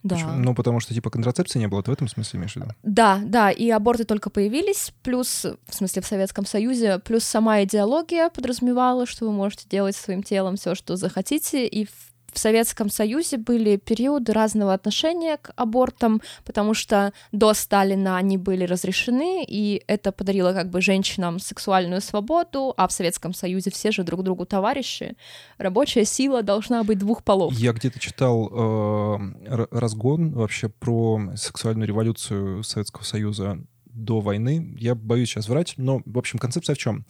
Да. 0.03 0.17
Почему? 0.17 0.33
Ну, 0.33 0.55
потому 0.55 0.81
что, 0.81 0.95
типа, 0.95 1.11
контрацепции 1.11 1.59
не 1.59 1.69
было, 1.69 1.83
ты 1.83 1.91
в 1.91 1.95
этом 1.95 2.09
смысле 2.09 2.39
имеешь 2.39 2.53
в 2.53 2.57
виду? 2.57 2.67
Да, 2.83 3.21
да, 3.25 3.51
и 3.51 3.71
аборты 3.71 4.05
только 4.05 4.31
появились, 4.31 4.93
плюс, 5.03 5.47
в 5.69 5.75
смысле, 5.75 6.03
в 6.03 6.07
Советском 6.07 6.45
Союзе, 6.45 6.99
плюс 6.99 7.25
сама 7.25 7.63
идеология 7.63 8.29
подразумевала, 8.29 9.07
что 9.07 9.27
вы 9.27 9.33
можете 9.33 9.69
делать 9.69 9.95
своим 9.95 10.23
телом 10.23 10.57
все, 10.57 10.75
что 10.75 10.97
захотите, 10.97 11.67
и 11.67 11.87
в 11.87 12.12
в 12.33 12.39
Советском 12.39 12.91
Союзе 12.91 13.37
были 13.37 13.77
периоды 13.77 14.33
разного 14.33 14.73
отношения 14.73 15.37
к 15.37 15.53
абортам, 15.57 16.21
потому 16.45 16.75
что 16.75 17.13
до 17.31 17.55
Сталина 17.55 18.17
они 18.17 18.39
были 18.39 18.65
разрешены, 18.65 19.45
и 19.47 19.83
это 19.87 20.13
подарило 20.13 20.53
как 20.53 20.71
бы 20.71 20.81
женщинам 20.81 21.39
сексуальную 21.39 22.01
свободу, 22.01 22.75
а 22.77 22.89
в 22.89 22.93
Советском 22.93 23.35
Союзе 23.35 23.71
все 23.71 23.93
же 23.93 24.03
друг 24.03 24.23
другу 24.23 24.47
товарищи. 24.47 25.17
Рабочая 25.59 26.05
сила 26.05 26.43
должна 26.43 26.85
быть 26.85 26.99
двух 26.99 27.23
полов. 27.23 27.53
Я 27.55 27.73
где-то 27.73 27.99
читал 27.99 28.49
э, 28.51 29.67
разгон 29.71 30.33
вообще 30.33 30.69
про 30.69 31.21
сексуальную 31.37 31.87
революцию 31.87 32.63
Советского 32.65 33.05
Союза 33.05 33.59
до 33.85 34.21
войны. 34.21 34.75
Я 34.79 34.95
боюсь 34.95 35.29
сейчас 35.29 35.49
врать, 35.49 35.75
но, 35.77 36.01
в 36.07 36.17
общем, 36.19 36.39
концепция 36.39 36.75
в 36.75 36.79
чем? 36.79 37.05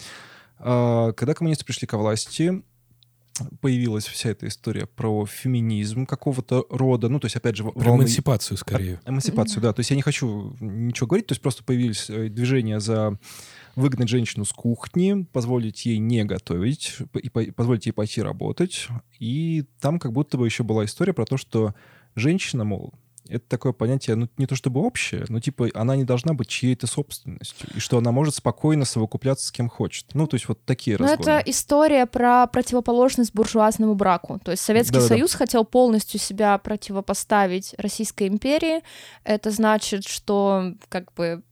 Когда 0.58 1.34
коммунисты 1.34 1.64
пришли 1.64 1.86
ко 1.86 1.98
власти, 1.98 2.62
появилась 3.60 4.06
вся 4.06 4.30
эта 4.30 4.46
история 4.46 4.86
про 4.86 5.24
феминизм 5.26 6.06
какого-то 6.06 6.66
рода, 6.70 7.08
ну, 7.08 7.18
то 7.18 7.26
есть, 7.26 7.36
опять 7.36 7.56
же, 7.56 7.64
в- 7.64 7.70
Про 7.72 7.90
волны- 7.90 8.02
эмансипацию 8.02 8.56
скорее. 8.56 9.00
Эмансипацию, 9.06 9.62
да. 9.62 9.72
То 9.72 9.80
есть 9.80 9.90
я 9.90 9.96
не 9.96 10.02
хочу 10.02 10.54
ничего 10.60 11.06
говорить, 11.06 11.26
то 11.26 11.32
есть 11.32 11.42
просто 11.42 11.64
появились 11.64 12.10
э, 12.10 12.28
движения 12.28 12.78
за 12.80 13.18
выгнать 13.74 14.08
женщину 14.08 14.44
с 14.44 14.52
кухни, 14.52 15.26
позволить 15.32 15.86
ей 15.86 15.98
не 15.98 16.24
готовить, 16.24 16.98
и 17.22 17.28
по- 17.30 17.44
позволить 17.52 17.86
ей 17.86 17.92
пойти 17.92 18.20
работать. 18.20 18.88
И 19.18 19.64
там 19.80 19.98
как 19.98 20.12
будто 20.12 20.36
бы 20.36 20.44
еще 20.46 20.62
была 20.62 20.84
история 20.84 21.14
про 21.14 21.24
то, 21.24 21.36
что 21.38 21.74
женщина, 22.14 22.64
мол, 22.64 22.92
это 23.28 23.44
такое 23.48 23.72
понятие, 23.72 24.16
ну, 24.16 24.28
не 24.36 24.46
то 24.46 24.54
чтобы 24.54 24.80
общее, 24.80 25.24
но, 25.28 25.40
типа, 25.40 25.68
она 25.74 25.96
не 25.96 26.04
должна 26.04 26.34
быть 26.34 26.48
чьей-то 26.48 26.86
собственностью, 26.86 27.68
и 27.74 27.78
что 27.78 27.98
она 27.98 28.12
может 28.12 28.34
спокойно 28.34 28.84
совокупляться 28.84 29.46
с 29.46 29.52
кем 29.52 29.68
хочет. 29.68 30.06
Ну, 30.14 30.26
то 30.26 30.34
есть 30.34 30.48
вот 30.48 30.64
такие 30.64 30.96
Но 30.98 31.06
разгоны. 31.06 31.30
это 31.30 31.50
история 31.50 32.06
про 32.06 32.46
противоположность 32.46 33.34
буржуазному 33.34 33.94
браку. 33.94 34.40
То 34.44 34.50
есть 34.50 34.62
Советский 34.62 34.94
Да-да-да. 34.94 35.14
Союз 35.14 35.34
хотел 35.34 35.64
полностью 35.64 36.18
себя 36.20 36.58
противопоставить 36.58 37.74
Российской 37.78 38.28
империи. 38.28 38.82
Это 39.24 39.50
значит, 39.50 40.04
что 40.06 40.74
как 40.88 41.12
бы 41.14 41.42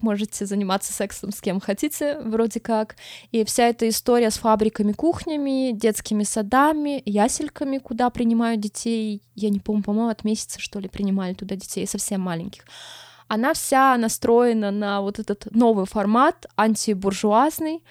можете 0.00 0.46
заниматься 0.46 0.92
сексом 0.92 1.32
с 1.32 1.40
кем 1.40 1.60
хотите, 1.60 2.20
вроде 2.20 2.60
как. 2.60 2.96
И 3.32 3.44
вся 3.44 3.68
эта 3.68 3.88
история 3.88 4.30
с 4.30 4.38
фабриками, 4.38 4.92
кухнями, 4.92 5.72
детскими 5.72 6.24
садами, 6.24 7.02
ясельками, 7.04 7.78
куда 7.78 8.10
принимают 8.10 8.60
детей, 8.60 9.22
я 9.34 9.50
не 9.50 9.60
помню, 9.60 9.82
по-моему, 9.82 10.10
от 10.10 10.24
месяца, 10.24 10.60
что 10.60 10.78
ли, 10.78 10.88
принимали 10.88 11.34
туда 11.34 11.56
детей, 11.56 11.86
совсем 11.86 12.20
маленьких. 12.20 12.64
Она 13.26 13.54
вся 13.54 13.96
настроена 13.96 14.70
на 14.70 15.00
вот 15.00 15.18
этот 15.18 15.48
новый 15.50 15.86
формат, 15.86 16.46
антибуржуазный, 16.56 17.82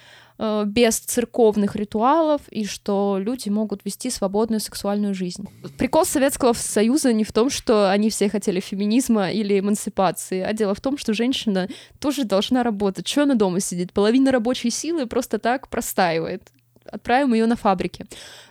э, 0.44 0.64
без 0.66 1.00
церковных 1.00 1.76
ритуалов, 1.76 2.42
и 2.50 2.66
что 2.66 3.18
люди 3.20 3.50
могут 3.50 3.86
вести 3.86 4.10
свободную 4.10 4.60
сексуальную 4.60 5.14
жизнь. 5.14 5.48
Прикол 5.78 6.06
Советского 6.06 6.54
Союза 6.54 7.14
не 7.14 7.24
в 7.24 7.32
том, 7.32 7.50
что 7.50 7.90
они 7.90 8.10
все 8.10 8.30
хотели 8.30 8.60
феминизма 8.60 9.32
или 9.32 9.60
эмансипации, 9.60 10.42
а 10.42 10.54
дело 10.54 10.76
в 10.76 10.82
том, 10.82 10.98
что 10.98 11.14
женщина 11.14 11.68
тоже 12.00 12.26
должна 12.26 12.64
работать. 12.64 13.06
Чего 13.06 13.24
она 13.24 13.36
дома 13.36 13.60
сидит? 13.60 13.94
Половина 13.94 14.32
рабочей 14.32 14.70
силы 14.70 15.06
просто 15.06 15.40
так 15.40 15.70
простаивает. 15.70 16.53
Отправим 16.92 17.34
ее 17.34 17.46
на 17.46 17.56
фабрики. 17.56 18.06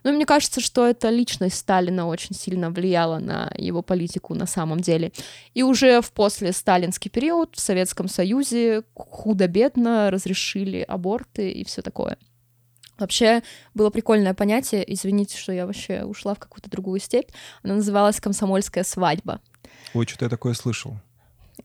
Но 0.04 0.12
мне 0.12 0.26
кажется, 0.26 0.60
что 0.60 0.86
эта 0.86 1.10
личность 1.10 1.56
Сталина 1.56 2.06
очень 2.06 2.34
сильно 2.34 2.70
влияла 2.70 3.18
на 3.18 3.52
его 3.56 3.82
политику 3.82 4.34
на 4.34 4.46
самом 4.46 4.80
деле. 4.80 5.12
И 5.54 5.62
уже 5.62 6.00
в 6.00 6.12
после 6.12 6.52
сталинский 6.52 7.10
период 7.10 7.56
в 7.56 7.60
Советском 7.60 8.08
Союзе 8.08 8.82
худо-бедно 8.94 10.10
разрешили 10.10 10.80
аборты 10.80 11.50
и 11.50 11.64
все 11.64 11.82
такое. 11.82 12.18
Вообще 12.98 13.42
было 13.74 13.90
прикольное 13.90 14.34
понятие, 14.34 14.84
извините, 14.92 15.36
что 15.36 15.52
я 15.52 15.66
вообще 15.66 16.04
ушла 16.04 16.34
в 16.34 16.38
какую-то 16.38 16.70
другую 16.70 17.00
степь, 17.00 17.30
она 17.62 17.74
называлась 17.74 18.20
комсомольская 18.20 18.84
свадьба. 18.84 19.40
Ой, 19.94 20.06
что-то 20.06 20.26
я 20.26 20.28
такое 20.28 20.54
слышал. 20.54 20.96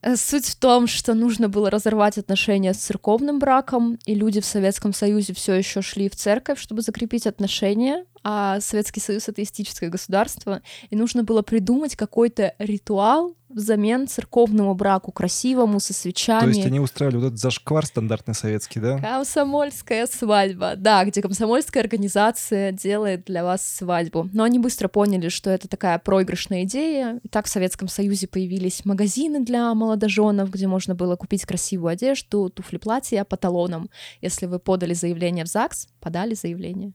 Э, 0.02 0.16
Суть 0.16 0.48
в 0.48 0.56
том, 0.60 0.88
что 0.88 1.14
нужно 1.14 1.50
было 1.50 1.70
разорвать 1.70 2.18
отношения 2.18 2.74
с 2.74 2.78
церковным 2.78 3.40
браком, 3.40 3.98
и 4.06 4.16
люди 4.16 4.42
в 4.42 4.46
Советском 4.46 4.94
Союзе 4.94 5.34
все 5.34 5.54
еще 5.54 5.82
шли 5.82 6.10
в 6.10 6.16
церковь, 6.16 6.60
чтобы 6.60 6.82
закрепить 6.82 7.28
отношения, 7.28 8.06
а 8.30 8.60
Советский 8.60 9.00
Союз— 9.00 9.30
атеистическое 9.30 9.90
государство, 9.90 10.62
и 10.90 10.98
нужно 10.98 11.24
было 11.24 11.44
придумать 11.44 11.96
какой-то 11.96 12.54
ритуал, 12.60 13.38
взамен 13.48 14.06
церковному 14.06 14.76
браку, 14.76 15.14
красивому, 15.14 15.80
со 15.80 15.94
свечами. 15.94 16.42
То 16.42 16.58
есть 16.58 16.66
они 16.66 16.82
устраивали 16.82 17.16
вот 17.16 17.28
этот 17.28 17.40
зашквар 17.40 17.86
стандартный 17.86 18.34
советский, 18.34 18.82
да? 18.82 19.00
Комсомольская 19.00 20.06
свадьба. 20.08 20.74
Да, 20.76 21.06
где 21.06 21.22
комсомольская 21.22 21.82
организация 21.82 22.74
делает 22.74 23.24
для 23.24 23.46
вас 23.46 23.66
свадьбу. 23.66 24.30
Но 24.34 24.44
они 24.44 24.60
быстро 24.60 24.90
поняли, 24.90 25.30
что 25.30 25.50
это 25.50 25.70
такая 25.70 25.98
проигрышная 25.98 26.64
идея. 26.64 27.22
И 27.24 27.30
так 27.30 27.46
в 27.46 27.50
Советском 27.50 27.88
Союзе 27.88 28.28
появились 28.28 28.84
магазины 28.84 29.40
для 29.40 29.74
молодоженов, 29.74 30.52
где 30.52 30.68
можно 30.68 30.96
было 30.96 31.16
купить 31.16 31.46
красивую 31.46 31.92
одежду, 31.92 32.50
туфли, 32.50 32.76
платья 32.76 33.24
по 33.24 33.38
талонам. 33.38 33.90
Если 34.20 34.48
вы 34.48 34.60
подали 34.60 34.94
заявление 34.94 35.46
в 35.46 35.48
ЗАГС, 35.48 35.88
подали 36.02 36.34
заявление. 36.34 36.92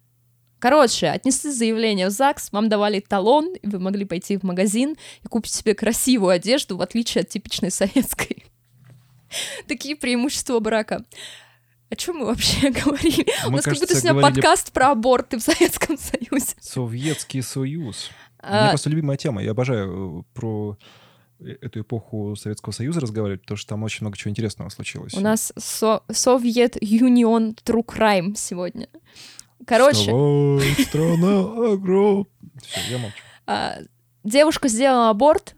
Короче, 0.63 1.09
отнесли 1.09 1.51
заявление 1.51 2.07
в 2.07 2.11
ЗАГС, 2.13 2.53
вам 2.53 2.69
давали 2.69 3.01
талон, 3.01 3.53
и 3.53 3.67
вы 3.67 3.81
могли 3.81 4.05
пойти 4.05 4.37
в 4.37 4.45
магазин 4.45 4.95
и 5.25 5.27
купить 5.27 5.53
себе 5.53 5.75
красивую 5.75 6.31
одежду, 6.31 6.77
в 6.77 6.83
отличие 6.83 7.23
от 7.23 7.29
типичной 7.31 7.73
советской. 7.73 8.45
Такие 9.67 9.97
преимущества 9.97 10.61
брака. 10.61 11.05
О 11.91 11.97
чем 11.97 12.19
мы 12.19 12.27
вообще 12.27 12.71
говорили? 12.85 13.27
Мы, 13.43 13.49
У 13.49 13.51
нас 13.57 13.65
как 13.65 13.75
кажется, 13.75 13.87
будто 13.89 13.95
сегодня 14.01 14.21
говорили- 14.21 14.35
подкаст 14.41 14.71
про 14.73 14.93
аборты 14.93 15.39
в 15.39 15.43
Советском 15.43 15.99
Союзе. 15.99 16.55
Советский 16.61 17.43
Союз. 17.43 18.11
У 18.39 18.47
А, 18.47 18.61
меня 18.61 18.69
просто 18.71 18.89
любимая 18.91 19.17
тема. 19.17 19.43
Я 19.43 19.51
обожаю 19.51 20.21
э, 20.21 20.23
про 20.33 20.79
э- 21.41 21.57
эту 21.61 21.81
эпоху 21.81 22.37
Советского 22.37 22.73
Союза 22.73 23.01
разговаривать, 23.01 23.43
потому 23.43 23.59
что 23.59 23.69
там 23.71 23.83
очень 23.83 24.05
много 24.05 24.17
чего 24.17 24.31
интересного 24.31 24.69
случилось. 24.69 25.15
У 25.15 25.21
нас 25.21 25.53
со- 25.59 26.05
Совет 26.09 26.77
Юнион 26.81 27.57
True 27.65 27.85
Crime 27.85 28.35
сегодня. 28.37 28.87
Короче, 29.67 30.11
Вставай, 30.13 30.85
страна 30.85 31.73
огром. 31.73 32.27
Все, 32.63 32.81
я 32.91 32.99
молчу. 32.99 33.17
а, 33.47 33.79
девушка 34.25 34.69
сделала 34.69 35.11
аборт, 35.11 35.57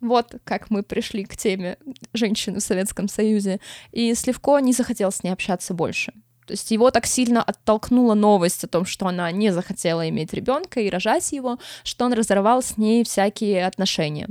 вот 0.00 0.34
как 0.44 0.70
мы 0.70 0.82
пришли 0.82 1.24
к 1.24 1.36
теме 1.36 1.78
женщины 2.12 2.58
в 2.58 2.62
Советском 2.62 3.08
Союзе, 3.08 3.60
и 3.92 4.14
Сливко 4.14 4.58
не 4.58 4.72
захотел 4.72 5.12
с 5.12 5.22
ней 5.22 5.30
общаться 5.30 5.74
больше. 5.74 6.12
То 6.52 6.54
есть 6.54 6.70
его 6.70 6.90
так 6.90 7.06
сильно 7.06 7.42
оттолкнула 7.42 8.12
новость 8.12 8.62
о 8.64 8.68
том, 8.68 8.84
что 8.84 9.06
она 9.06 9.32
не 9.32 9.50
захотела 9.54 10.06
иметь 10.10 10.34
ребенка 10.34 10.80
и 10.80 10.90
рожать 10.90 11.32
его, 11.32 11.58
что 11.82 12.04
он 12.04 12.12
разорвал 12.12 12.62
с 12.62 12.76
ней 12.76 13.04
всякие 13.04 13.64
отношения. 13.64 14.28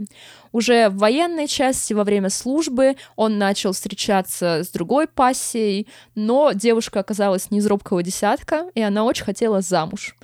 Уже 0.51 0.89
в 0.89 0.97
военной 0.97 1.47
части 1.47 1.93
во 1.93 2.03
время 2.03 2.29
службы 2.29 2.95
он 3.15 3.39
начал 3.39 3.71
встречаться 3.71 4.63
с 4.63 4.69
другой 4.69 5.07
пассией, 5.07 5.88
но 6.13 6.51
девушка 6.51 6.99
оказалась 6.99 7.49
не 7.49 7.57
из 7.57 7.65
робкого 7.65 8.03
десятка, 8.03 8.67
и 8.75 8.81
она 8.81 9.03
очень 9.03 9.25
хотела 9.25 9.62
замуж. 9.62 10.15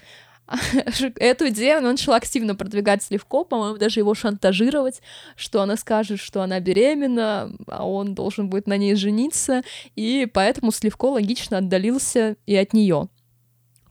Эту 1.15 1.49
идею 1.49 1.79
она 1.79 1.91
начала 1.91 2.15
активно 2.17 2.55
продвигать 2.55 3.03
Сливко, 3.03 3.43
по-моему, 3.43 3.77
даже 3.77 3.99
его 3.99 4.13
шантажировать, 4.13 5.01
что 5.35 5.61
она 5.61 5.75
скажет, 5.75 6.19
что 6.19 6.41
она 6.41 6.59
беременна, 6.59 7.51
а 7.67 7.87
он 7.87 8.15
должен 8.15 8.49
будет 8.49 8.67
на 8.67 8.77
ней 8.77 8.95
жениться, 8.95 9.63
и 9.95 10.27
поэтому 10.31 10.71
Сливко 10.71 11.05
логично 11.05 11.57
отдалился 11.57 12.37
и 12.45 12.55
от 12.55 12.73
нее. 12.73 13.09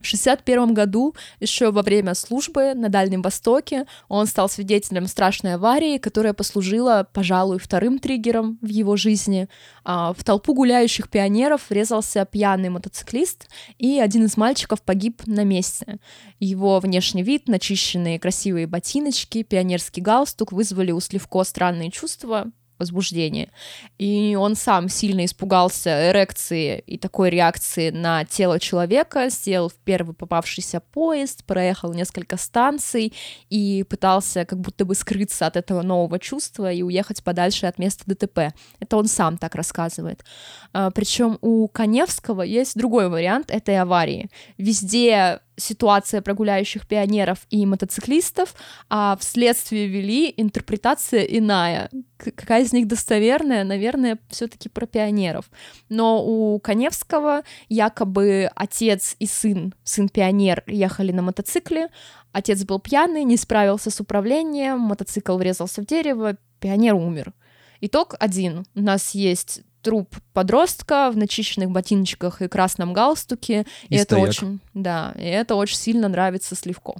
В 0.07 0.09
1961 0.09 0.75
году, 0.75 1.15
еще 1.41 1.71
во 1.73 1.83
время 1.83 2.15
службы 2.15 2.75
на 2.75 2.89
Дальнем 2.89 3.23
Востоке, 3.23 3.87
он 4.09 4.27
стал 4.27 4.49
свидетелем 4.49 5.07
страшной 5.07 5.55
аварии, 5.55 5.99
которая 5.99 6.33
послужила, 6.33 7.09
пожалуй, 7.13 7.59
вторым 7.59 7.99
триггером 7.99 8.59
в 8.63 8.69
его 8.69 8.97
жизни. 8.97 9.49
А, 9.85 10.13
В 10.13 10.23
толпу 10.25 10.55
гуляющих 10.55 11.09
пионеров 11.09 11.69
врезался 11.71 12.25
пьяный 12.25 12.69
мотоциклист, 12.69 13.49
и 13.79 13.99
один 13.99 14.25
из 14.25 14.37
мальчиков 14.37 14.83
погиб 14.83 15.23
на 15.27 15.45
месте. 15.45 15.99
Его 16.39 16.79
внешний 16.81 17.23
вид, 17.23 17.49
начищенные 17.49 18.21
красивые 18.21 18.67
ботиночки, 18.67 19.43
пионерский 19.43 20.01
галстук 20.01 20.53
вызвали 20.53 20.93
у 20.93 21.01
Сливко 21.01 21.45
странные 21.45 21.91
чувства, 21.91 22.53
возбуждение. 22.79 23.51
И 23.99 24.37
он 24.39 24.55
сам 24.55 24.89
сильно 24.89 25.25
испугался 25.25 26.11
эрекции 26.11 26.83
и 26.87 26.99
такой 26.99 27.31
реакции 27.31 27.91
на 27.91 28.25
тело 28.25 28.61
человека, 28.61 29.31
сел 29.31 29.69
в 29.69 29.75
первый 29.75 30.15
попавшийся 30.15 30.81
поезд, 30.81 31.45
проехал 31.45 31.93
несколько 31.93 32.37
станций 32.37 33.13
и 33.51 33.85
пытался 33.89 34.45
как 34.45 34.61
будто 34.61 34.85
бы 34.85 34.95
скрыться 34.95 35.47
от 35.47 35.57
этого 35.57 35.83
нового 35.83 36.19
чувства 36.19 36.73
и 36.73 36.83
уехать 36.83 37.23
подальше 37.23 37.67
от 37.67 37.79
места 37.79 38.05
ДТП. 38.07 38.55
Это 38.81 38.97
он 38.97 39.07
сам 39.07 39.39
так 39.39 39.55
рассказывает. 39.55 40.25
Причем 40.73 41.39
у 41.41 41.69
Коневского 41.69 42.43
есть 42.43 42.77
другой 42.77 43.09
вариант 43.09 43.51
этой 43.51 43.79
аварии. 43.79 44.31
Везде 44.59 45.41
ситуация 45.57 46.23
про 46.23 46.35
гуляющих 46.35 46.87
пионеров 46.87 47.47
и 47.51 47.65
мотоциклистов, 47.67 48.55
а 48.89 49.17
вследствие 49.19 49.87
вели 49.87 50.33
интерпретация 50.37 51.23
иная. 51.23 51.91
Какая 52.19 52.63
из 52.63 52.73
них 52.73 52.87
достоверная? 52.87 53.65
Наверное, 53.65 54.19
все-таки 54.29 54.69
про 54.69 54.87
пионеров. 54.87 55.51
Но 55.89 56.25
у 56.25 56.59
Коневского 56.61 57.43
якобы 57.69 58.51
отец 58.55 59.17
и 59.19 59.27
сын, 59.27 59.75
сын-пионер, 59.85 60.63
ехали 60.67 61.13
на 61.13 61.23
мотоцикле, 61.23 61.89
отец 62.33 62.65
был 62.65 62.79
пьяный, 62.79 63.25
не 63.25 63.37
справился 63.37 63.91
с 63.91 64.01
управлением, 64.01 64.81
мотоцикл 64.81 65.37
врезался 65.37 65.83
в 65.83 65.87
дерево, 65.87 66.37
пионер 66.61 66.95
умер. 66.95 67.33
Итог 67.81 68.15
один. 68.19 68.65
У 68.75 68.81
нас 68.81 69.15
есть 69.15 69.63
труп 69.87 70.17
подростка 70.33 71.13
в 71.13 71.17
начищенных 71.17 71.71
ботиночках 71.71 72.43
и 72.43 72.49
красном 72.49 72.93
галстуке. 72.93 73.67
И, 73.89 73.95
И 73.95 73.97
это 73.97 74.19
очень, 74.19 74.59
да, 74.75 75.15
и 75.17 75.23
это 75.23 75.55
очень 75.55 75.77
сильно 75.77 76.09
нравится 76.09 76.57
Сливко. 76.57 76.95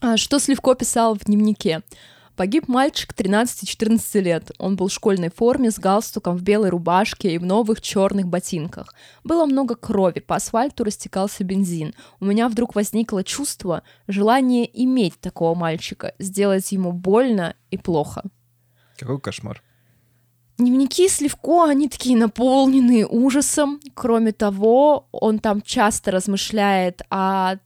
А 0.00 0.16
Что 0.16 0.38
Сливко 0.38 0.74
писал 0.74 1.14
в 1.16 1.26
дневнике? 1.26 1.82
Погиб 2.34 2.66
мальчик 2.66 3.12
13-14 3.12 4.20
лет. 4.20 4.50
Он 4.56 4.76
был 4.76 4.88
в 4.88 4.92
школьной 4.92 5.28
форме 5.28 5.70
с 5.70 5.78
галстуком 5.78 6.38
в 6.38 6.42
белой 6.42 6.70
рубашке 6.70 7.34
и 7.34 7.38
в 7.38 7.44
новых 7.44 7.82
черных 7.82 8.26
ботинках. 8.26 8.94
Было 9.22 9.44
много 9.44 9.74
крови, 9.74 10.20
по 10.20 10.36
асфальту 10.36 10.84
растекался 10.84 11.44
бензин. 11.44 11.92
У 12.20 12.24
меня 12.24 12.48
вдруг 12.48 12.74
возникло 12.74 13.22
чувство, 13.22 13.82
желание 14.06 14.66
иметь 14.82 15.20
такого 15.20 15.54
мальчика, 15.54 16.14
сделать 16.18 16.72
ему 16.72 16.92
больно 16.92 17.54
и 17.70 17.76
плохо. 17.76 18.22
Какой 18.96 19.20
кошмар. 19.20 19.62
Дневники 20.58 21.08
Сливко, 21.08 21.66
они 21.66 21.88
такие 21.88 22.16
наполненные 22.16 23.06
ужасом. 23.06 23.80
Кроме 23.94 24.32
того, 24.32 25.06
он 25.12 25.38
там 25.38 25.62
часто 25.62 26.10
размышляет 26.10 27.02
о 27.10 27.58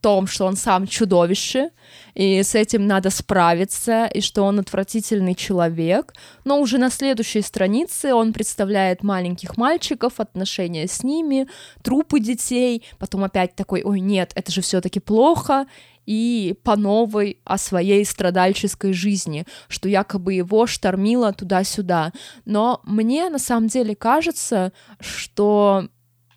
том, 0.00 0.28
что 0.28 0.46
он 0.46 0.54
сам 0.54 0.86
чудовище, 0.86 1.70
и 2.14 2.40
с 2.40 2.54
этим 2.54 2.86
надо 2.86 3.10
справиться, 3.10 4.06
и 4.06 4.20
что 4.20 4.44
он 4.44 4.60
отвратительный 4.60 5.34
человек. 5.34 6.14
Но 6.44 6.60
уже 6.60 6.78
на 6.78 6.90
следующей 6.90 7.42
странице 7.42 8.14
он 8.14 8.32
представляет 8.32 9.02
маленьких 9.02 9.56
мальчиков, 9.56 10.20
отношения 10.20 10.86
с 10.86 11.02
ними, 11.02 11.48
трупы 11.82 12.20
детей, 12.20 12.84
потом 13.00 13.24
опять 13.24 13.56
такой, 13.56 13.82
ой, 13.82 13.98
нет, 13.98 14.30
это 14.36 14.52
же 14.52 14.60
все 14.60 14.80
таки 14.80 15.00
плохо, 15.00 15.66
и 16.06 16.54
по 16.62 16.76
новой 16.76 17.40
о 17.44 17.58
своей 17.58 18.04
страдальческой 18.04 18.92
жизни, 18.92 19.44
что 19.68 19.88
якобы 19.88 20.34
его 20.34 20.66
штормило 20.66 21.32
туда-сюда. 21.32 22.12
Но 22.44 22.80
мне 22.84 23.28
на 23.28 23.38
самом 23.38 23.66
деле 23.66 23.94
кажется, 23.94 24.72
что 25.00 25.88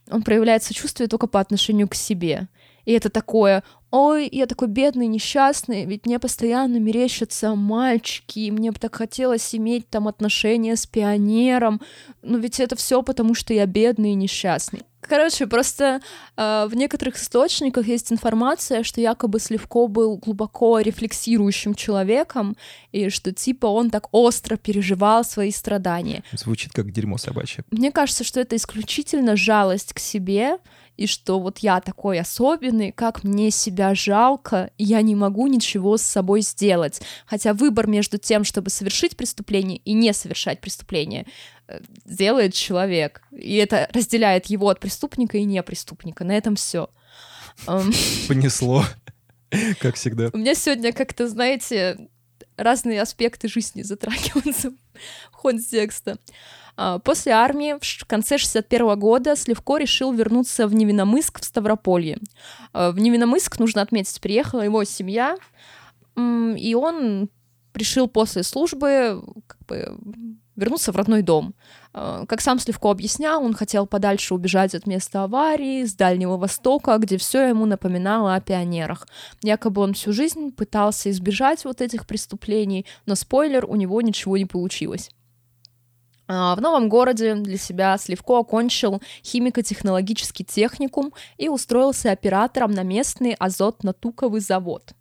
он 0.09 0.23
проявляет 0.23 0.63
сочувствие 0.63 1.07
только 1.07 1.27
по 1.27 1.39
отношению 1.39 1.87
к 1.87 1.95
себе. 1.95 2.47
И 2.85 2.91
это 2.91 3.09
такое, 3.09 3.63
ой, 3.91 4.29
я 4.31 4.45
такой 4.45 4.67
бедный, 4.67 5.07
несчастный, 5.07 5.85
ведь 5.85 6.05
мне 6.05 6.19
постоянно 6.19 6.77
мерещатся 6.77 7.55
мальчики, 7.55 8.39
и 8.39 8.51
мне 8.51 8.71
бы 8.71 8.79
так 8.79 8.95
хотелось 8.95 9.53
иметь 9.55 9.89
там 9.89 10.07
отношения 10.07 10.75
с 10.75 10.85
пионером, 10.85 11.81
но 12.21 12.37
ведь 12.37 12.59
это 12.59 12.75
все 12.75 13.01
потому, 13.01 13.33
что 13.33 13.53
я 13.53 13.65
бедный 13.65 14.11
и 14.11 14.15
несчастный. 14.15 14.81
Короче, 15.01 15.47
просто 15.47 16.01
э, 16.37 16.67
в 16.69 16.75
некоторых 16.75 17.15
источниках 17.15 17.87
есть 17.87 18.11
информация, 18.11 18.83
что 18.83 19.01
якобы 19.01 19.39
Сливко 19.39 19.87
был 19.87 20.17
глубоко 20.17 20.79
рефлексирующим 20.79 21.73
человеком, 21.73 22.55
и 22.91 23.09
что 23.09 23.31
типа 23.31 23.65
он 23.67 23.89
так 23.89 24.09
остро 24.11 24.57
переживал 24.57 25.23
свои 25.23 25.51
страдания. 25.51 26.23
Звучит 26.33 26.73
как 26.73 26.91
дерьмо 26.91 27.17
собачье. 27.17 27.63
Мне 27.71 27.91
кажется, 27.91 28.23
что 28.23 28.39
это 28.39 28.55
исключительно 28.55 29.35
жалость 29.35 29.93
к 29.93 29.99
себе, 29.99 30.57
и 30.99 31.07
что 31.07 31.39
вот 31.39 31.59
я 31.59 31.79
такой 31.79 32.19
особенный, 32.19 32.91
как 32.91 33.23
мне 33.23 33.51
себя 33.51 33.95
жалко, 33.95 34.69
и 34.77 34.83
я 34.83 35.01
не 35.01 35.15
могу 35.15 35.47
ничего 35.47 35.95
с 35.95 36.01
собой 36.01 36.41
сделать. 36.41 37.01
Хотя 37.25 37.53
выбор 37.53 37.87
между 37.87 38.17
тем, 38.17 38.43
чтобы 38.43 38.69
совершить 38.69 39.15
преступление 39.15 39.77
и 39.77 39.93
не 39.93 40.11
совершать 40.11 40.59
преступление, 40.59 41.25
э, 41.69 41.79
делает 42.03 42.53
человек. 42.53 43.21
И 43.31 43.55
это 43.55 43.87
разделяет 43.93 44.47
его 44.47 44.67
от 44.67 44.81
преступника 44.81 45.37
и 45.37 45.45
не 45.45 45.63
преступника. 45.63 46.25
На 46.25 46.33
этом 46.33 46.57
все. 46.57 46.89
Понесло, 48.27 48.83
как 49.79 49.95
всегда. 49.95 50.29
У 50.33 50.37
меня 50.37 50.53
сегодня 50.53 50.91
как-то, 50.91 51.29
знаете, 51.29 52.09
разные 52.57 53.01
аспекты 53.01 53.47
жизни 53.47 53.83
затрагиваются 53.83 54.71
в 55.31 55.37
контекста. 55.41 56.11
А, 56.11 56.17
После 57.03 57.33
армии 57.33 57.75
в 57.79 58.05
конце 58.05 58.37
61 58.37 58.97
года 58.97 59.35
Сливко 59.35 59.77
решил 59.77 60.13
вернуться 60.13 60.67
в 60.67 60.73
Невиномыск 60.73 61.41
в 61.41 61.43
Ставрополье. 61.43 62.19
А, 62.73 62.91
В 62.91 62.99
Невиномыск, 62.99 63.59
нужно 63.59 63.81
отметить, 63.81 64.21
приехала 64.21 64.61
его 64.61 64.83
семья, 64.83 65.35
и 66.15 66.75
он 66.75 67.29
решил 67.73 68.07
после 68.07 68.43
службы 68.43 69.23
как 69.47 69.59
бы, 69.67 69.97
вернуться 70.59 70.91
в 70.91 70.95
родной 70.95 71.21
дом. 71.21 71.53
Э, 71.93 72.25
как 72.27 72.41
сам 72.41 72.59
Сливко 72.59 72.91
объяснял, 72.91 73.43
он 73.43 73.53
хотел 73.53 73.87
подальше 73.87 74.33
убежать 74.33 74.75
от 74.75 74.85
места 74.85 75.23
аварии, 75.23 75.85
с 75.85 75.95
Дальнего 75.95 76.37
Востока, 76.37 76.97
где 76.97 77.17
все 77.17 77.47
ему 77.47 77.65
напоминало 77.65 78.35
о 78.35 78.41
пионерах. 78.41 79.07
Якобы 79.41 79.81
он 79.81 79.93
всю 79.93 80.13
жизнь 80.13 80.51
пытался 80.51 81.09
избежать 81.09 81.65
вот 81.65 81.81
этих 81.81 82.05
преступлений, 82.05 82.85
но 83.05 83.15
спойлер, 83.15 83.65
у 83.65 83.75
него 83.75 84.01
ничего 84.01 84.37
не 84.37 84.45
получилось. 84.45 85.09
А, 86.31 86.55
в 86.55 86.61
новом 86.61 86.89
городе 86.89 87.33
для 87.33 87.57
себя 87.57 87.97
Сливко 87.97 88.37
окончил 88.37 89.01
химико-технологический 89.23 90.43
техникум 90.43 91.11
и 91.37 91.49
устроился 91.49 92.11
оператором 92.11 92.71
на 92.71 92.83
местный 92.83 93.33
азотно-туковый 93.33 94.39
завод. 94.39 94.93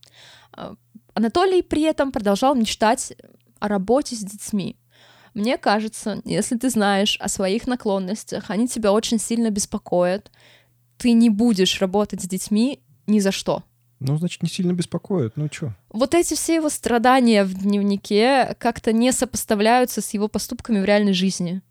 А, 0.52 0.74
Анатолий 1.12 1.62
при 1.62 1.82
этом 1.82 2.12
продолжал 2.12 2.54
мечтать 2.54 3.12
о 3.60 3.68
работе 3.68 4.16
с 4.16 4.20
детьми. 4.20 4.78
Мне 5.34 5.58
кажется, 5.58 6.22
если 6.24 6.56
ты 6.56 6.70
знаешь 6.70 7.18
о 7.20 7.28
своих 7.28 7.66
наклонностях, 7.66 8.50
они 8.50 8.66
тебя 8.66 8.90
очень 8.90 9.18
сильно 9.18 9.50
беспокоят, 9.50 10.32
ты 10.96 11.12
не 11.12 11.28
будешь 11.28 11.78
работать 11.82 12.22
с 12.22 12.26
детьми 12.26 12.82
ни 13.06 13.20
за 13.20 13.32
что. 13.32 13.64
Ну, 14.00 14.16
значит, 14.16 14.42
не 14.42 14.48
сильно 14.48 14.72
беспокоит. 14.72 15.36
Ну, 15.36 15.48
что? 15.52 15.74
Вот 15.90 16.14
эти 16.14 16.34
все 16.34 16.56
его 16.56 16.68
страдания 16.68 17.44
в 17.44 17.54
дневнике 17.54 18.54
как-то 18.58 18.92
не 18.92 19.12
сопоставляются 19.12 20.00
с 20.00 20.14
его 20.14 20.28
поступками 20.28 20.80
в 20.80 20.84
реальной 20.84 21.14
жизни. 21.14 21.62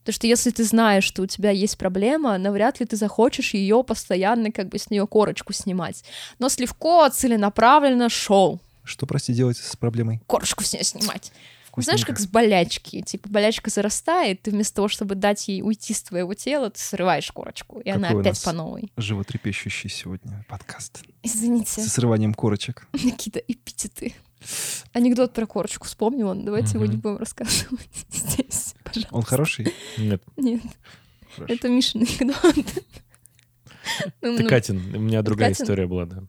Потому 0.00 0.14
что 0.14 0.26
если 0.26 0.50
ты 0.50 0.64
знаешь, 0.64 1.04
что 1.04 1.22
у 1.22 1.26
тебя 1.26 1.50
есть 1.50 1.78
проблема, 1.78 2.36
навряд 2.36 2.78
ли 2.78 2.86
ты 2.86 2.96
захочешь 2.96 3.54
ее 3.54 3.82
постоянно 3.84 4.52
как 4.52 4.68
бы 4.68 4.78
с 4.78 4.90
нее 4.90 5.06
корочку 5.06 5.54
снимать. 5.54 6.04
Но 6.38 6.50
Сливко 6.50 7.08
целенаправленно 7.10 8.10
шел. 8.10 8.60
Что, 8.82 9.06
прости, 9.06 9.32
делать 9.32 9.56
с 9.56 9.76
проблемой? 9.76 10.20
Корочку 10.26 10.62
с 10.62 10.74
нее 10.74 10.84
снимать. 10.84 11.32
Знаешь, 11.82 12.04
как 12.04 12.18
с 12.18 12.26
болячки. 12.26 13.00
Типа 13.02 13.28
болячка 13.28 13.70
зарастает, 13.70 14.42
ты 14.42 14.50
вместо 14.50 14.76
того, 14.76 14.88
чтобы 14.88 15.14
дать 15.14 15.48
ей 15.48 15.62
уйти 15.62 15.94
с 15.94 16.02
твоего 16.02 16.34
тела, 16.34 16.70
ты 16.70 16.78
срываешь 16.80 17.30
корочку, 17.32 17.80
и 17.80 17.90
Какой 17.90 17.92
она 17.92 18.08
у 18.10 18.20
опять 18.20 18.32
нас 18.34 18.42
по 18.42 18.52
новой. 18.52 18.92
Животрепещущий 18.96 19.90
сегодня 19.90 20.44
подкаст. 20.48 21.02
Извините, 21.22 21.80
Со 21.82 21.90
срыванием 21.90 22.34
корочек. 22.34 22.86
какие-то 22.92 23.40
эпитеты. 23.40 24.14
Анекдот 24.92 25.32
про 25.32 25.46
корочку 25.46 25.86
вспомнила, 25.86 26.34
давайте 26.34 26.74
его 26.74 26.84
не 26.86 26.96
будем 26.96 27.16
рассказывать 27.16 27.88
здесь, 28.10 28.74
пожалуйста. 28.84 29.14
Он 29.14 29.22
хороший? 29.22 29.72
Нет, 29.96 30.22
Нет, 30.36 30.60
Хорошо. 31.34 31.52
это 31.54 31.68
Мишин 31.68 32.02
анекдот. 32.02 32.54
Ну, 34.22 34.36
ты 34.36 34.42
ну, 34.44 34.48
Катин, 34.48 34.94
у 34.94 34.98
меня 34.98 35.20
другая 35.20 35.52
история 35.52 35.86
была, 35.86 36.06
да. 36.06 36.22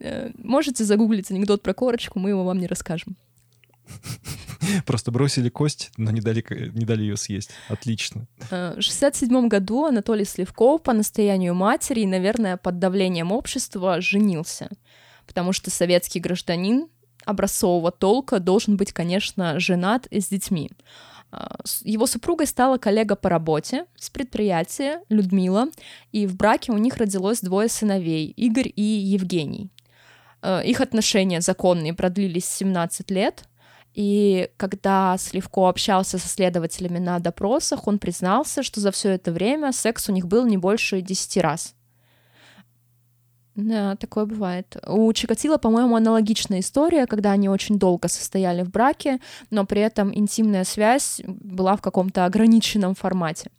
э, 0.00 0.30
Можете 0.36 0.84
загуглить 0.84 1.30
анекдот 1.30 1.62
про 1.62 1.72
корочку, 1.72 2.18
мы 2.18 2.28
его 2.28 2.44
вам 2.44 2.58
не 2.58 2.66
расскажем. 2.66 3.16
Просто 4.86 5.10
бросили 5.10 5.48
кость, 5.48 5.90
но 5.96 6.10
не 6.10 6.20
дали, 6.20 6.44
не 6.74 6.84
дали 6.84 7.02
ее 7.02 7.16
съесть. 7.16 7.50
Отлично. 7.68 8.26
Э, 8.50 8.74
В 8.76 8.82
67 8.82 9.48
году 9.48 9.84
Анатолий 9.86 10.24
Сливков 10.24 10.82
по 10.82 10.92
настоянию 10.92 11.54
матери 11.54 12.00
и, 12.00 12.06
наверное, 12.06 12.56
под 12.56 12.78
давлением 12.78 13.32
общества 13.32 14.00
женился. 14.00 14.68
Потому 15.26 15.52
что 15.52 15.70
советский 15.70 16.20
гражданин 16.20 16.88
образцового 17.24 17.90
толка 17.90 18.38
должен 18.40 18.76
быть, 18.76 18.92
конечно, 18.92 19.58
женат 19.60 20.06
и 20.06 20.20
с 20.20 20.28
детьми. 20.28 20.70
С- 21.64 21.82
Его 21.84 22.06
супругой 22.06 22.46
стала 22.46 22.78
коллега 22.78 23.16
по 23.16 23.28
работе 23.28 23.86
с 23.96 24.10
предприятия 24.10 25.00
Людмила, 25.08 25.66
и 26.12 26.26
в 26.26 26.36
браке 26.36 26.70
у 26.72 26.78
них 26.78 26.96
родилось 26.96 27.40
двое 27.40 27.68
сыновей, 27.68 28.28
Игорь 28.28 28.72
и 28.74 28.82
Евгений. 28.82 29.70
Э, 30.42 30.64
Их 30.64 30.80
отношения 30.80 31.40
законные 31.40 31.94
продлились 31.94 32.46
17 32.48 33.10
лет, 33.10 33.44
и 33.96 34.50
когда 34.58 35.16
Сливко 35.18 35.70
общался 35.70 36.18
со 36.18 36.28
следователями 36.28 36.98
на 36.98 37.18
допросах, 37.18 37.86
он 37.88 37.98
признался, 37.98 38.62
что 38.62 38.78
за 38.78 38.90
все 38.90 39.08
это 39.08 39.32
время 39.32 39.72
секс 39.72 40.10
у 40.10 40.12
них 40.12 40.26
был 40.26 40.46
не 40.46 40.58
больше 40.58 41.00
10 41.00 41.38
раз. 41.38 41.74
Да, 43.54 43.96
такое 43.96 44.26
бывает. 44.26 44.76
У 44.86 45.10
Чикатила, 45.14 45.56
по-моему, 45.56 45.96
аналогичная 45.96 46.60
история, 46.60 47.06
когда 47.06 47.32
они 47.32 47.48
очень 47.48 47.78
долго 47.78 48.08
состояли 48.08 48.62
в 48.64 48.68
браке, 48.68 49.18
но 49.48 49.64
при 49.64 49.80
этом 49.80 50.14
интимная 50.14 50.64
связь 50.64 51.22
была 51.26 51.74
в 51.76 51.80
каком-то 51.80 52.26
ограниченном 52.26 52.94
формате. 52.94 53.50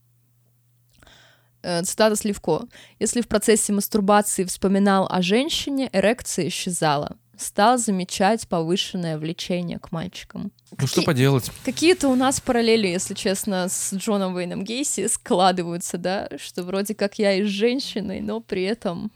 Э, 1.64 1.82
Цитата 1.82 2.16
Сливко. 2.16 2.68
«Если 3.00 3.22
в 3.22 3.28
процессе 3.28 3.74
мастурбации 3.74 4.44
вспоминал 4.44 5.08
о 5.10 5.24
женщине, 5.24 5.90
эрекция 5.92 6.48
исчезала. 6.50 7.18
Стал 7.38 7.78
замечать 7.78 8.48
повышенное 8.48 9.18
влечение 9.18 9.80
к 9.80 9.92
мальчикам». 9.92 10.52
Ну 10.72 10.88
что 10.88 10.96
Какие- 11.02 11.06
поделать? 11.06 11.52
Какие-то 11.64 12.08
у 12.10 12.16
нас 12.16 12.40
параллели, 12.42 12.88
если 12.88 13.14
честно, 13.14 13.68
с 13.70 13.94
Джоном 13.94 14.36
Уэйном 14.36 14.64
Гейси 14.64 15.08
складываются, 15.08 15.98
да, 15.98 16.30
что 16.38 16.64
вроде 16.64 16.96
как 16.96 17.20
я 17.20 17.34
и 17.34 17.44
с 17.44 17.48
женщиной, 17.48 18.22
но 18.22 18.40
при 18.42 18.64
этом 18.64 19.12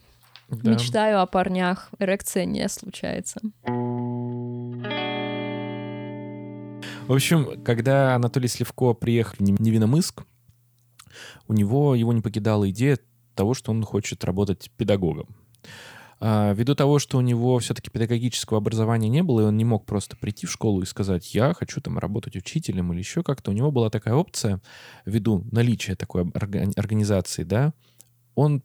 Да. 0.49 0.71
мечтаю 0.71 1.21
о 1.21 1.25
парнях, 1.25 1.89
эрекция 1.99 2.45
не 2.45 2.67
случается. 2.69 3.41
В 7.07 7.13
общем, 7.13 7.61
когда 7.63 8.15
Анатолий 8.15 8.47
Сливко 8.47 8.93
приехал 8.93 9.35
в 9.39 9.41
Невиномыск, 9.41 10.23
у 11.47 11.53
него 11.53 11.95
его 11.95 12.13
не 12.13 12.21
покидала 12.21 12.69
идея 12.69 12.99
того, 13.35 13.53
что 13.53 13.71
он 13.71 13.83
хочет 13.83 14.23
работать 14.23 14.71
педагогом. 14.77 15.27
А, 16.23 16.53
Ввиду 16.53 16.75
того, 16.75 16.99
что 16.99 17.17
у 17.17 17.21
него 17.21 17.57
все-таки 17.57 17.89
педагогического 17.89 18.59
образования 18.59 19.09
не 19.09 19.23
было, 19.23 19.41
и 19.41 19.45
он 19.45 19.57
не 19.57 19.65
мог 19.65 19.87
просто 19.87 20.15
прийти 20.15 20.45
в 20.45 20.51
школу 20.51 20.81
и 20.81 20.85
сказать, 20.85 21.33
я 21.33 21.53
хочу 21.55 21.81
там 21.81 21.97
работать 21.97 22.35
учителем 22.35 22.93
или 22.93 22.99
еще 22.99 23.23
как-то, 23.23 23.49
у 23.49 23.53
него 23.55 23.71
была 23.71 23.89
такая 23.89 24.13
опция, 24.13 24.61
ввиду 25.05 25.43
наличия 25.51 25.95
такой 25.95 26.23
орга- 26.25 26.71
организации, 26.77 27.43
да, 27.43 27.73
он 28.35 28.63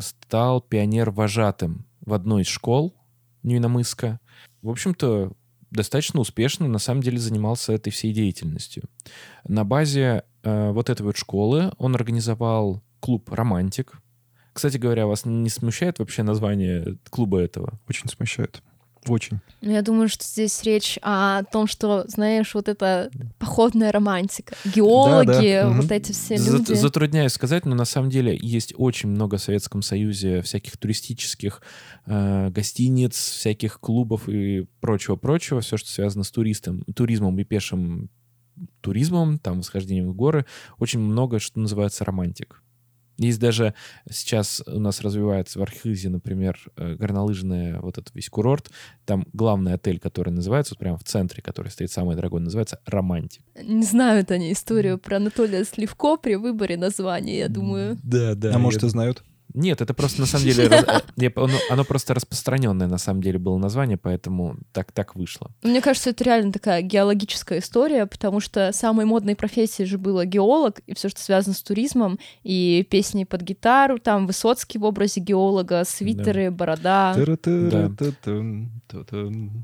стал 0.00 0.62
пионер-вожатым 0.62 1.84
в 2.00 2.14
одной 2.14 2.42
из 2.42 2.48
школ 2.48 2.94
Невиномыска. 3.42 4.18
В 4.62 4.70
общем-то, 4.70 5.32
достаточно 5.70 6.20
успешно, 6.20 6.66
на 6.66 6.78
самом 6.78 7.02
деле, 7.02 7.18
занимался 7.18 7.74
этой 7.74 7.90
всей 7.90 8.14
деятельностью. 8.14 8.84
На 9.46 9.64
базе 9.64 10.24
э, 10.42 10.70
вот 10.70 10.88
этой 10.88 11.02
вот 11.02 11.18
школы 11.18 11.72
он 11.76 11.94
организовал 11.94 12.82
клуб 13.00 13.30
«Романтик». 13.30 14.00
Кстати 14.54 14.78
говоря, 14.78 15.06
вас 15.06 15.26
не 15.26 15.50
смущает 15.50 15.98
вообще 15.98 16.22
название 16.22 16.96
клуба 17.10 17.40
этого? 17.40 17.78
Очень 17.88 18.08
смущает. 18.08 18.62
Очень. 19.06 19.40
Ну, 19.60 19.70
Я 19.70 19.82
думаю, 19.82 20.08
что 20.08 20.24
здесь 20.24 20.62
речь 20.62 20.98
о 21.02 21.42
том, 21.52 21.66
что, 21.66 22.04
знаешь, 22.08 22.54
вот 22.54 22.68
эта 22.70 23.10
походная 23.38 23.92
романтика. 23.92 24.54
Геологи, 24.64 25.26
Да, 25.26 25.62
да, 25.64 25.68
вот 25.68 25.84
мгм. 25.84 25.92
эти 25.92 26.12
все 26.12 26.36
Зат- 26.36 26.58
люди. 26.60 26.72
Затрудняюсь 26.72 27.32
сказать, 27.32 27.66
но 27.66 27.74
на 27.74 27.84
самом 27.84 28.08
деле 28.08 28.34
есть 28.40 28.72
очень 28.78 29.10
много 29.10 29.36
в 29.36 29.42
Советском 29.42 29.82
Союзе 29.82 30.40
всяких 30.40 30.78
туристических 30.78 31.60
э, 32.06 32.48
гостиниц, 32.48 33.14
всяких 33.14 33.78
клубов 33.78 34.26
и 34.28 34.66
прочего-прочего, 34.80 35.60
все, 35.60 35.76
что 35.76 35.90
связано 35.90 36.24
с 36.24 36.30
туристом, 36.30 36.82
туризмом 36.94 37.38
и 37.38 37.44
пешим 37.44 38.08
туризмом, 38.80 39.38
там, 39.38 39.58
восхождением 39.58 40.08
в 40.12 40.14
горы, 40.14 40.46
очень 40.78 41.00
много, 41.00 41.40
что 41.40 41.58
называется, 41.60 42.04
романтик. 42.06 42.62
Есть 43.18 43.38
даже 43.38 43.74
сейчас 44.10 44.62
у 44.66 44.80
нас 44.80 45.00
развивается 45.00 45.58
в 45.58 45.62
Архизе, 45.62 46.08
например, 46.08 46.58
э, 46.76 46.94
горнолыжный 46.96 47.78
вот 47.78 47.98
этот 47.98 48.14
весь 48.14 48.28
курорт. 48.28 48.70
Там 49.04 49.26
главный 49.32 49.74
отель, 49.74 50.00
который 50.00 50.30
называется, 50.30 50.74
вот 50.74 50.78
прямо 50.78 50.98
в 50.98 51.04
центре, 51.04 51.42
который 51.42 51.68
стоит 51.68 51.92
самый 51.92 52.16
дорогой, 52.16 52.40
называется 52.40 52.80
«Романтик». 52.86 53.42
Не 53.62 53.84
знают 53.84 54.30
они 54.30 54.52
историю 54.52 54.98
про 54.98 55.16
Анатолия 55.16 55.64
Сливко 55.64 56.16
при 56.16 56.34
выборе 56.34 56.76
названия, 56.76 57.38
я 57.38 57.48
думаю. 57.48 57.98
Да, 58.02 58.34
да. 58.34 58.54
а 58.54 58.58
может, 58.58 58.82
и 58.82 58.88
знают? 58.88 59.22
Нет, 59.54 59.80
это 59.80 59.94
просто 59.94 60.20
на 60.20 60.26
самом 60.26 60.46
деле... 60.46 60.68
э, 61.16 61.30
оно, 61.70 61.84
просто 61.84 62.12
распространенное 62.12 62.88
на 62.88 62.98
самом 62.98 63.22
деле 63.22 63.38
было 63.38 63.56
название, 63.56 63.96
поэтому 63.96 64.56
так, 64.72 64.90
так 64.90 65.14
вышло. 65.14 65.52
Мне 65.62 65.80
кажется, 65.80 66.10
это 66.10 66.24
реально 66.24 66.52
такая 66.52 66.82
геологическая 66.82 67.60
история, 67.60 68.06
потому 68.06 68.40
что 68.40 68.72
самой 68.72 69.04
модной 69.04 69.36
профессией 69.36 69.86
же 69.86 69.96
было 69.96 70.26
геолог, 70.26 70.80
и 70.86 70.94
все, 70.94 71.08
что 71.08 71.20
связано 71.20 71.54
с 71.54 71.62
туризмом, 71.62 72.18
и 72.42 72.84
песни 72.90 73.22
под 73.22 73.42
гитару, 73.42 73.98
там 73.98 74.26
Высоцкий 74.26 74.78
в 74.78 74.84
образе 74.84 75.20
геолога, 75.20 75.84
свитеры, 75.84 76.50
борода. 76.50 77.14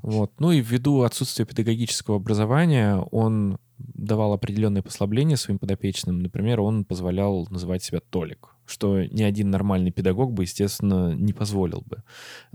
Вот. 0.03 0.33
Ну 0.39 0.53
и 0.53 0.61
ввиду 0.61 1.03
отсутствия 1.03 1.45
педагогического 1.45 2.17
образования 2.17 2.97
он 3.11 3.59
давал 3.79 4.33
определенные 4.33 4.83
послабления 4.83 5.37
своим 5.37 5.59
подопечным. 5.59 6.21
Например, 6.21 6.61
он 6.61 6.85
позволял 6.85 7.47
называть 7.51 7.83
себя 7.83 8.01
Толик, 8.01 8.49
что 8.71 9.05
ни 9.05 9.23
один 9.23 9.51
нормальный 9.51 9.91
педагог 9.91 10.33
бы, 10.33 10.45
естественно, 10.45 11.15
не 11.15 11.33
позволил 11.33 11.83
бы. 11.87 12.03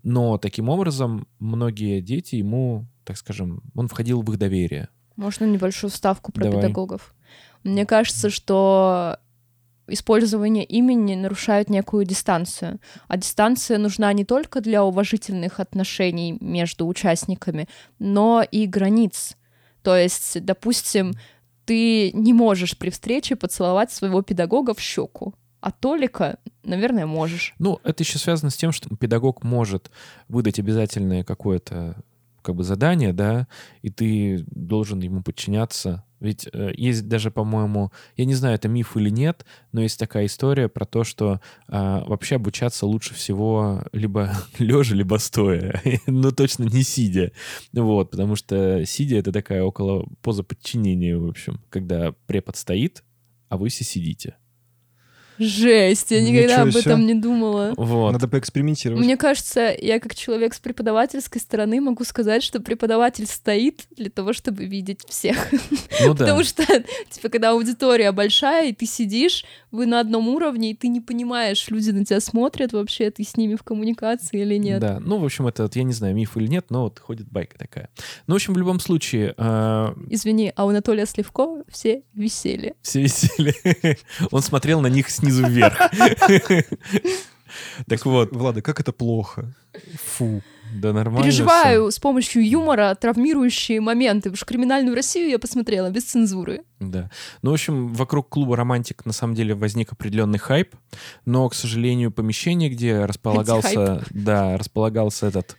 Но 0.04 0.38
таким 0.38 0.70
образом 0.70 1.28
многие 1.40 2.02
дети 2.02 2.36
ему, 2.36 2.88
так 3.04 3.18
скажем, 3.18 3.62
он 3.76 3.88
входил 3.88 4.22
в 4.22 4.32
их 4.32 4.38
доверие. 4.38 4.90
Можно 5.16 5.46
небольшую 5.46 5.92
вставку 5.92 6.32
про 6.32 6.46
Давай. 6.46 6.62
педагогов? 6.62 7.16
Мне 7.64 7.86
кажется, 7.86 8.30
что 8.30 9.18
использование 9.88 10.64
имени 10.64 11.16
нарушает 11.16 11.70
некую 11.70 12.06
дистанцию. 12.06 12.80
А 13.08 13.18
дистанция 13.18 13.78
нужна 13.78 14.12
не 14.14 14.26
только 14.26 14.62
для 14.62 14.84
уважительных 14.84 15.60
отношений 15.60 16.38
между 16.40 16.88
участниками, 16.88 17.68
но 18.00 18.44
и 18.50 18.66
границ. 18.68 19.38
То 19.84 19.96
есть, 19.96 20.44
допустим, 20.44 21.14
ты 21.66 22.12
не 22.12 22.34
можешь 22.34 22.78
при 22.78 22.90
встрече 22.90 23.36
поцеловать 23.36 23.92
своего 23.92 24.22
педагога 24.22 24.74
в 24.74 24.80
щеку. 24.80 25.34
А 25.66 25.72
Толика, 25.72 26.38
наверное, 26.64 27.08
можешь. 27.08 27.56
Ну, 27.58 27.80
это 27.84 28.04
еще 28.04 28.20
связано 28.20 28.52
с 28.52 28.56
тем, 28.56 28.72
что 28.72 28.96
педагог 28.96 29.44
может 29.44 29.90
выдать 30.28 30.60
обязательное 30.60 31.24
какое-то 31.24 31.96
как 32.44 32.54
бы 32.54 32.64
задание, 32.64 33.14
да, 33.14 33.48
и 33.82 33.90
ты 33.90 34.46
должен 34.52 35.00
ему 35.00 35.24
подчиняться. 35.24 36.06
Ведь 36.20 36.48
э, 36.54 36.72
есть 36.78 37.08
даже, 37.08 37.32
по-моему, 37.32 37.92
я 38.16 38.26
не 38.26 38.36
знаю, 38.36 38.54
это 38.54 38.68
миф 38.68 38.96
или 38.96 39.10
нет, 39.10 39.44
но 39.72 39.82
есть 39.82 39.98
такая 39.98 40.28
история 40.28 40.70
про 40.70 40.86
то, 40.86 41.04
что 41.04 41.42
э, 41.68 41.72
вообще 41.72 42.36
обучаться 42.36 42.86
лучше 42.86 43.16
всего 43.16 43.86
либо 43.92 44.34
лежа, 44.60 44.94
либо 44.94 45.16
стоя, 45.16 45.82
но 46.06 46.30
точно 46.30 46.66
не 46.66 46.84
сидя. 46.84 47.32
Вот, 47.74 48.12
потому 48.12 48.36
что 48.36 48.86
сидя— 48.86 49.16
это 49.18 49.32
такая 49.32 49.64
около 49.64 50.06
поза 50.22 50.44
подчинения, 50.44 51.18
в 51.18 51.28
общем, 51.28 51.60
когда 51.72 52.14
препод 52.28 52.56
стоит, 52.56 53.04
а 53.50 53.58
вы 53.58 53.70
все 53.70 53.84
сидите. 53.84 54.36
Жесть, 55.38 56.12
я 56.12 56.22
никогда 56.22 56.54
Ничего 56.58 56.62
об 56.64 56.72
себе. 56.72 56.82
этом 56.82 57.06
не 57.06 57.14
думала. 57.14 57.74
Вот. 57.78 58.12
Надо 58.12 58.28
поэкспериментировать. 58.28 59.04
Мне 59.04 59.18
кажется, 59.18 59.76
я 59.80 60.00
как 60.00 60.16
человек 60.16 60.54
с 60.54 60.60
преподавательской 60.60 61.42
стороны 61.42 61.82
могу 61.82 62.04
сказать, 62.04 62.44
что 62.44 62.60
преподаватель 62.60 63.26
стоит 63.28 63.88
для 63.96 64.10
того, 64.10 64.34
чтобы 64.34 64.66
видеть 64.66 65.02
всех. 65.08 65.38
Ну 66.02 66.14
да. 66.14 66.26
Потому 66.26 66.44
что, 66.44 66.64
типа, 67.10 67.30
когда 67.30 67.52
аудитория 67.52 68.12
большая, 68.12 68.70
и 68.70 68.74
ты 68.74 68.86
сидишь, 68.86 69.46
вы 69.72 69.86
на 69.86 70.00
одном 70.02 70.28
уровне, 70.28 70.72
и 70.72 70.76
ты 70.76 70.88
не 70.90 71.00
понимаешь, 71.02 71.68
люди 71.70 71.92
на 71.92 72.04
тебя 72.06 72.20
смотрят 72.20 72.74
вообще, 72.74 73.10
ты 73.12 73.24
с 73.24 73.38
ними 73.38 73.56
в 73.56 73.64
коммуникации 73.64 74.42
или 74.42 74.56
нет. 74.58 74.80
Да, 74.82 75.00
ну, 75.00 75.18
в 75.18 75.26
общем, 75.26 75.48
это, 75.48 75.64
вот, 75.64 75.76
я 75.76 75.84
не 75.84 75.94
знаю, 75.94 76.14
миф 76.16 76.36
или 76.38 76.48
нет, 76.48 76.66
но 76.70 76.84
вот 76.84 77.00
ходит 77.00 77.28
байка 77.32 77.58
такая. 77.58 77.90
Ну, 78.28 78.34
в 78.34 78.36
общем, 78.36 78.54
в 78.54 78.58
любом 78.58 78.80
случае, 78.80 79.34
э, 79.38 79.94
Извини, 80.10 80.52
а 80.56 80.66
у 80.66 80.70
Анатолия 80.70 81.06
Сливкова 81.06 81.64
все 81.70 82.04
висели. 82.14 82.76
все 82.82 83.02
висели. 83.02 83.56
Он 84.32 84.42
смотрел 84.42 84.82
на 84.82 84.88
них 84.88 85.10
снизу 85.26 85.48
вверх. 85.48 85.78
Так 87.88 88.06
вот, 88.06 88.36
Влада, 88.36 88.62
как 88.62 88.80
это 88.80 88.92
плохо? 88.92 89.54
Фу. 90.18 90.42
да 90.74 90.94
нормально 90.94 91.24
Переживаю 91.24 91.92
с 91.92 92.00
помощью 92.00 92.48
юмора 92.48 92.96
травмирующие 92.96 93.82
моменты, 93.82 94.34
что 94.36 94.46
криминальную 94.46 94.96
Россию 94.96 95.30
я 95.30 95.40
посмотрела 95.40 95.90
без 95.90 96.04
цензуры. 96.04 96.62
Да. 96.80 97.10
Ну, 97.42 97.52
в 97.52 97.54
общем, 97.54 97.94
вокруг 97.94 98.30
клуба 98.30 98.56
«Романтик» 98.56 99.06
на 99.06 99.14
самом 99.14 99.36
деле 99.36 99.54
возник 99.56 99.92
определенный 99.92 100.40
хайп, 100.40 100.76
но, 101.26 101.48
к 101.50 101.56
сожалению, 101.56 102.12
помещение, 102.12 102.70
где 102.70 103.06
располагался, 103.06 104.04
да, 104.10 104.58
располагался 104.58 105.28
этот 105.28 105.58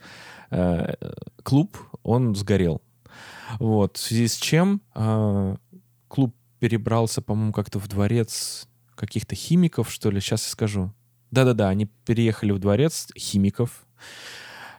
э, 0.51 0.95
клуб, 1.43 1.77
он 2.03 2.35
сгорел. 2.35 2.83
Вот. 3.59 3.97
В 3.97 4.01
связи 4.01 4.29
с 4.29 4.37
чем 4.37 4.81
э, 4.95 5.57
клуб 6.09 6.35
перебрался, 6.59 7.23
по-моему, 7.23 7.53
как-то 7.53 7.79
в 7.79 7.89
дворец 7.89 8.67
каких-то 8.97 9.35
химиков, 9.35 9.91
что 9.91 10.11
ли, 10.11 10.21
сейчас 10.21 10.45
я 10.45 10.51
скажу. 10.51 10.93
Да-да-да, 11.31 11.69
они 11.69 11.87
переехали 12.05 12.53
в 12.53 12.59
дворец 12.59 13.09
химиков, 13.17 13.87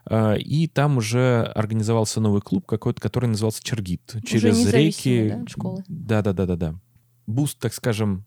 э, 0.09 0.39
и 0.39 0.67
там 0.67 0.97
уже 0.97 1.43
организовался 1.43 2.19
новый 2.19 2.41
клуб 2.41 2.65
какой-то, 2.65 3.01
который 3.01 3.27
назывался 3.27 3.63
Чергит. 3.63 4.15
Через 4.25 4.57
независимый, 4.57 5.23
реки. 5.23 5.29
да, 5.29 5.47
школы. 5.47 5.83
Да-да-да-да-да. 5.87 6.75
Буст, 7.27 7.59
так 7.59 7.73
скажем, 7.73 8.25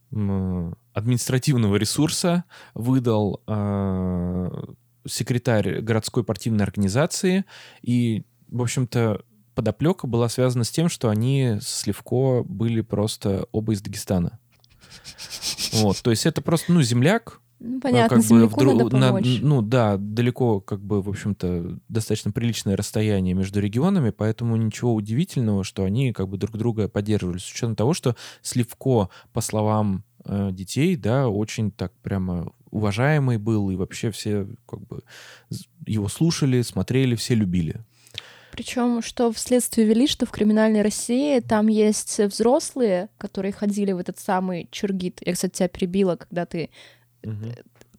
административного 0.92 1.76
ресурса 1.76 2.44
выдал 2.74 3.42
э, 3.46 4.64
секретарь 5.06 5.80
городской 5.80 6.22
партийной 6.22 6.64
организации, 6.64 7.46
и, 7.80 8.24
в 8.48 8.60
общем-то, 8.60 9.22
подоплека 9.54 10.06
была 10.06 10.28
связана 10.28 10.64
с 10.64 10.70
тем, 10.70 10.88
что 10.88 11.08
они 11.08 11.58
с 11.60 11.80
Сливко 11.80 12.42
были 12.44 12.82
просто 12.82 13.46
оба 13.52 13.72
из 13.72 13.82
Дагестана. 13.82 14.38
Вот, 15.72 16.00
то 16.02 16.10
есть 16.10 16.26
это 16.26 16.42
просто, 16.42 16.72
ну, 16.72 16.82
земляк, 16.82 17.40
Ну, 17.58 17.78
а, 17.78 17.80
понятно, 17.80 18.08
как 18.08 18.18
бы 18.18 18.22
земляку 18.24 18.60
вдру- 18.60 18.74
надо 18.76 18.96
на- 18.98 19.12
ну 19.42 19.62
да, 19.62 19.96
далеко, 19.98 20.60
как 20.60 20.80
бы, 20.80 21.02
в 21.02 21.08
общем-то, 21.08 21.78
достаточно 21.88 22.32
приличное 22.32 22.76
расстояние 22.76 23.34
между 23.34 23.60
регионами, 23.60 24.10
поэтому 24.10 24.56
ничего 24.56 24.94
удивительного, 24.94 25.62
что 25.64 25.84
они 25.84 26.12
как 26.12 26.28
бы 26.28 26.38
друг 26.38 26.56
друга 26.56 26.88
поддерживали, 26.88 27.38
с 27.38 27.50
учетом 27.50 27.76
того, 27.76 27.92
что 27.94 28.16
Сливко, 28.42 29.08
по 29.32 29.40
словам 29.40 30.04
э, 30.24 30.50
детей, 30.52 30.96
да, 30.96 31.28
очень 31.28 31.70
так 31.70 31.92
прямо 32.02 32.52
уважаемый 32.70 33.36
был, 33.38 33.70
и 33.70 33.76
вообще 33.76 34.10
все 34.10 34.46
как 34.66 34.80
бы 34.86 35.02
его 35.86 36.08
слушали, 36.08 36.62
смотрели, 36.62 37.14
все 37.16 37.34
любили. 37.34 37.84
Причем, 38.60 39.00
что 39.00 39.32
вследствие 39.32 39.86
вели, 39.86 40.06
что 40.06 40.26
в 40.26 40.30
криминальной 40.30 40.82
России 40.82 41.40
там 41.40 41.68
есть 41.68 42.18
взрослые, 42.18 43.08
которые 43.16 43.52
ходили 43.52 43.92
в 43.92 43.98
этот 43.98 44.18
самый 44.18 44.68
Чергит. 44.70 45.22
Я, 45.24 45.32
кстати, 45.32 45.54
тебя 45.54 45.68
перебила, 45.68 46.16
когда 46.16 46.44
ты 46.44 46.68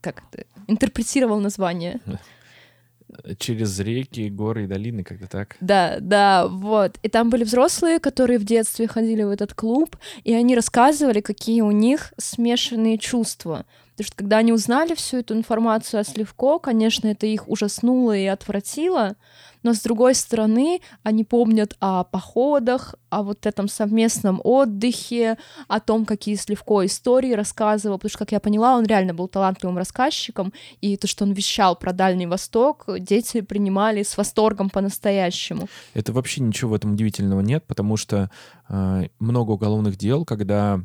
как 0.01 0.21
это, 0.31 0.45
интерпретировал 0.67 1.39
название. 1.39 1.99
Через 3.39 3.79
реки, 3.79 4.29
горы 4.29 4.65
и 4.65 4.67
долины, 4.67 5.03
как-то 5.03 5.27
так. 5.27 5.57
Да, 5.61 5.97
да, 5.99 6.47
вот. 6.47 6.99
И 7.01 7.09
там 7.09 7.31
были 7.31 7.43
взрослые, 7.43 7.99
которые 7.99 8.37
в 8.37 8.43
детстве 8.43 8.87
ходили 8.87 9.23
в 9.23 9.31
этот 9.31 9.55
клуб, 9.55 9.97
и 10.23 10.31
они 10.31 10.55
рассказывали, 10.55 11.21
какие 11.21 11.61
у 11.61 11.71
них 11.71 12.13
смешанные 12.19 12.99
чувства. 12.99 13.65
Потому 13.93 14.05
что 14.05 14.15
когда 14.15 14.37
они 14.37 14.53
узнали 14.53 14.93
всю 14.93 15.17
эту 15.17 15.33
информацию 15.33 16.01
о 16.01 16.03
Сливко, 16.03 16.59
конечно, 16.59 17.07
это 17.07 17.25
их 17.25 17.49
ужаснуло 17.49 18.15
и 18.15 18.25
отвратило, 18.25 19.15
но 19.63 19.73
с 19.73 19.81
другой 19.81 20.15
стороны, 20.15 20.81
они 21.03 21.23
помнят 21.23 21.75
о 21.79 22.03
походах, 22.03 22.95
о 23.09 23.23
вот 23.23 23.45
этом 23.45 23.67
совместном 23.67 24.41
отдыхе, 24.43 25.37
о 25.67 25.79
том, 25.79 26.05
какие 26.05 26.35
Сливко 26.35 26.85
истории 26.85 27.33
рассказывал, 27.33 27.97
потому 27.97 28.09
что, 28.09 28.19
как 28.19 28.31
я 28.31 28.39
поняла, 28.39 28.77
он 28.77 28.85
реально 28.85 29.13
был 29.13 29.27
талантливым 29.27 29.77
рассказчиком, 29.77 30.53
и 30.79 30.97
то, 30.97 31.07
что 31.07 31.25
он 31.25 31.33
вещал 31.33 31.75
про 31.75 31.93
Дальний 31.93 32.27
Восток, 32.27 32.85
дети 32.99 33.41
принимали 33.41 34.03
с 34.03 34.17
восторгом 34.17 34.69
по-настоящему. 34.69 35.67
Это 35.93 36.13
вообще 36.13 36.41
ничего 36.41 36.71
в 36.71 36.73
этом 36.73 36.93
удивительного 36.93 37.41
нет, 37.41 37.65
потому 37.67 37.97
что 37.97 38.31
э, 38.69 39.07
много 39.19 39.51
уголовных 39.51 39.97
дел, 39.97 40.25
когда, 40.25 40.81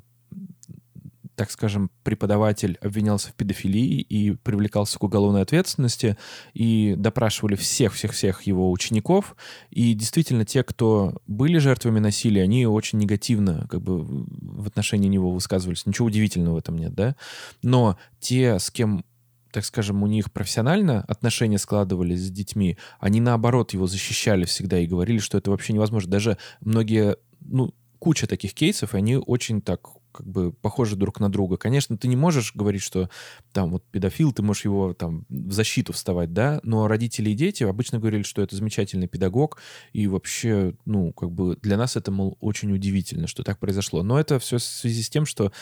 так 1.36 1.50
скажем, 1.50 1.90
преподаватель 2.02 2.78
обвинялся 2.80 3.28
в 3.28 3.34
педофилии 3.34 4.00
и 4.00 4.32
привлекался 4.32 4.98
к 4.98 5.04
уголовной 5.04 5.42
ответственности, 5.42 6.16
и 6.54 6.94
допрашивали 6.96 7.54
всех-всех-всех 7.54 8.42
его 8.42 8.72
учеников, 8.72 9.36
и 9.70 9.92
действительно 9.92 10.44
те, 10.44 10.62
кто 10.62 11.20
были 11.26 11.58
жертвами 11.58 11.98
насилия, 11.98 12.42
они 12.42 12.66
очень 12.66 12.98
негативно 12.98 13.66
как 13.70 13.82
бы 13.82 14.02
в 14.02 14.66
отношении 14.66 15.08
него 15.08 15.30
высказывались. 15.30 15.84
Ничего 15.84 16.06
удивительного 16.06 16.54
в 16.54 16.58
этом 16.58 16.78
нет, 16.78 16.94
да? 16.94 17.16
Но 17.62 17.98
те, 18.18 18.58
с 18.58 18.70
кем 18.70 19.04
так 19.52 19.64
скажем, 19.64 20.02
у 20.02 20.06
них 20.06 20.32
профессионально 20.32 21.02
отношения 21.08 21.56
складывались 21.56 22.20
с 22.20 22.30
детьми, 22.30 22.76
они 23.00 23.22
наоборот 23.22 23.72
его 23.72 23.86
защищали 23.86 24.44
всегда 24.44 24.78
и 24.78 24.86
говорили, 24.86 25.18
что 25.18 25.38
это 25.38 25.50
вообще 25.50 25.72
невозможно. 25.72 26.10
Даже 26.10 26.36
многие, 26.60 27.16
ну, 27.40 27.72
куча 27.98 28.26
таких 28.26 28.52
кейсов, 28.52 28.92
они 28.92 29.16
очень 29.16 29.62
так 29.62 29.95
как 30.16 30.26
бы 30.26 30.52
похожи 30.52 30.96
друг 30.96 31.20
на 31.20 31.30
друга. 31.30 31.56
Конечно, 31.56 31.96
ты 31.96 32.08
не 32.08 32.16
можешь 32.16 32.54
говорить, 32.54 32.82
что 32.82 33.10
там 33.52 33.70
вот 33.70 33.84
педофил, 33.90 34.32
ты 34.32 34.42
можешь 34.42 34.64
его 34.64 34.94
там 34.94 35.26
в 35.28 35.52
защиту 35.52 35.92
вставать, 35.92 36.32
да, 36.32 36.60
но 36.62 36.88
родители 36.88 37.30
и 37.30 37.34
дети 37.34 37.64
обычно 37.64 37.98
говорили, 37.98 38.22
что 38.22 38.42
это 38.42 38.56
замечательный 38.56 39.06
педагог, 39.06 39.58
и 39.92 40.06
вообще, 40.06 40.74
ну, 40.84 41.12
как 41.12 41.30
бы 41.30 41.56
для 41.62 41.76
нас 41.76 41.96
это, 41.96 42.10
мол, 42.10 42.36
очень 42.40 42.72
удивительно, 42.72 43.26
что 43.26 43.42
так 43.42 43.58
произошло. 43.58 44.02
Но 44.02 44.18
это 44.18 44.38
все 44.38 44.58
в 44.58 44.62
связи 44.62 45.02
с 45.02 45.10
тем, 45.10 45.26
что 45.26 45.52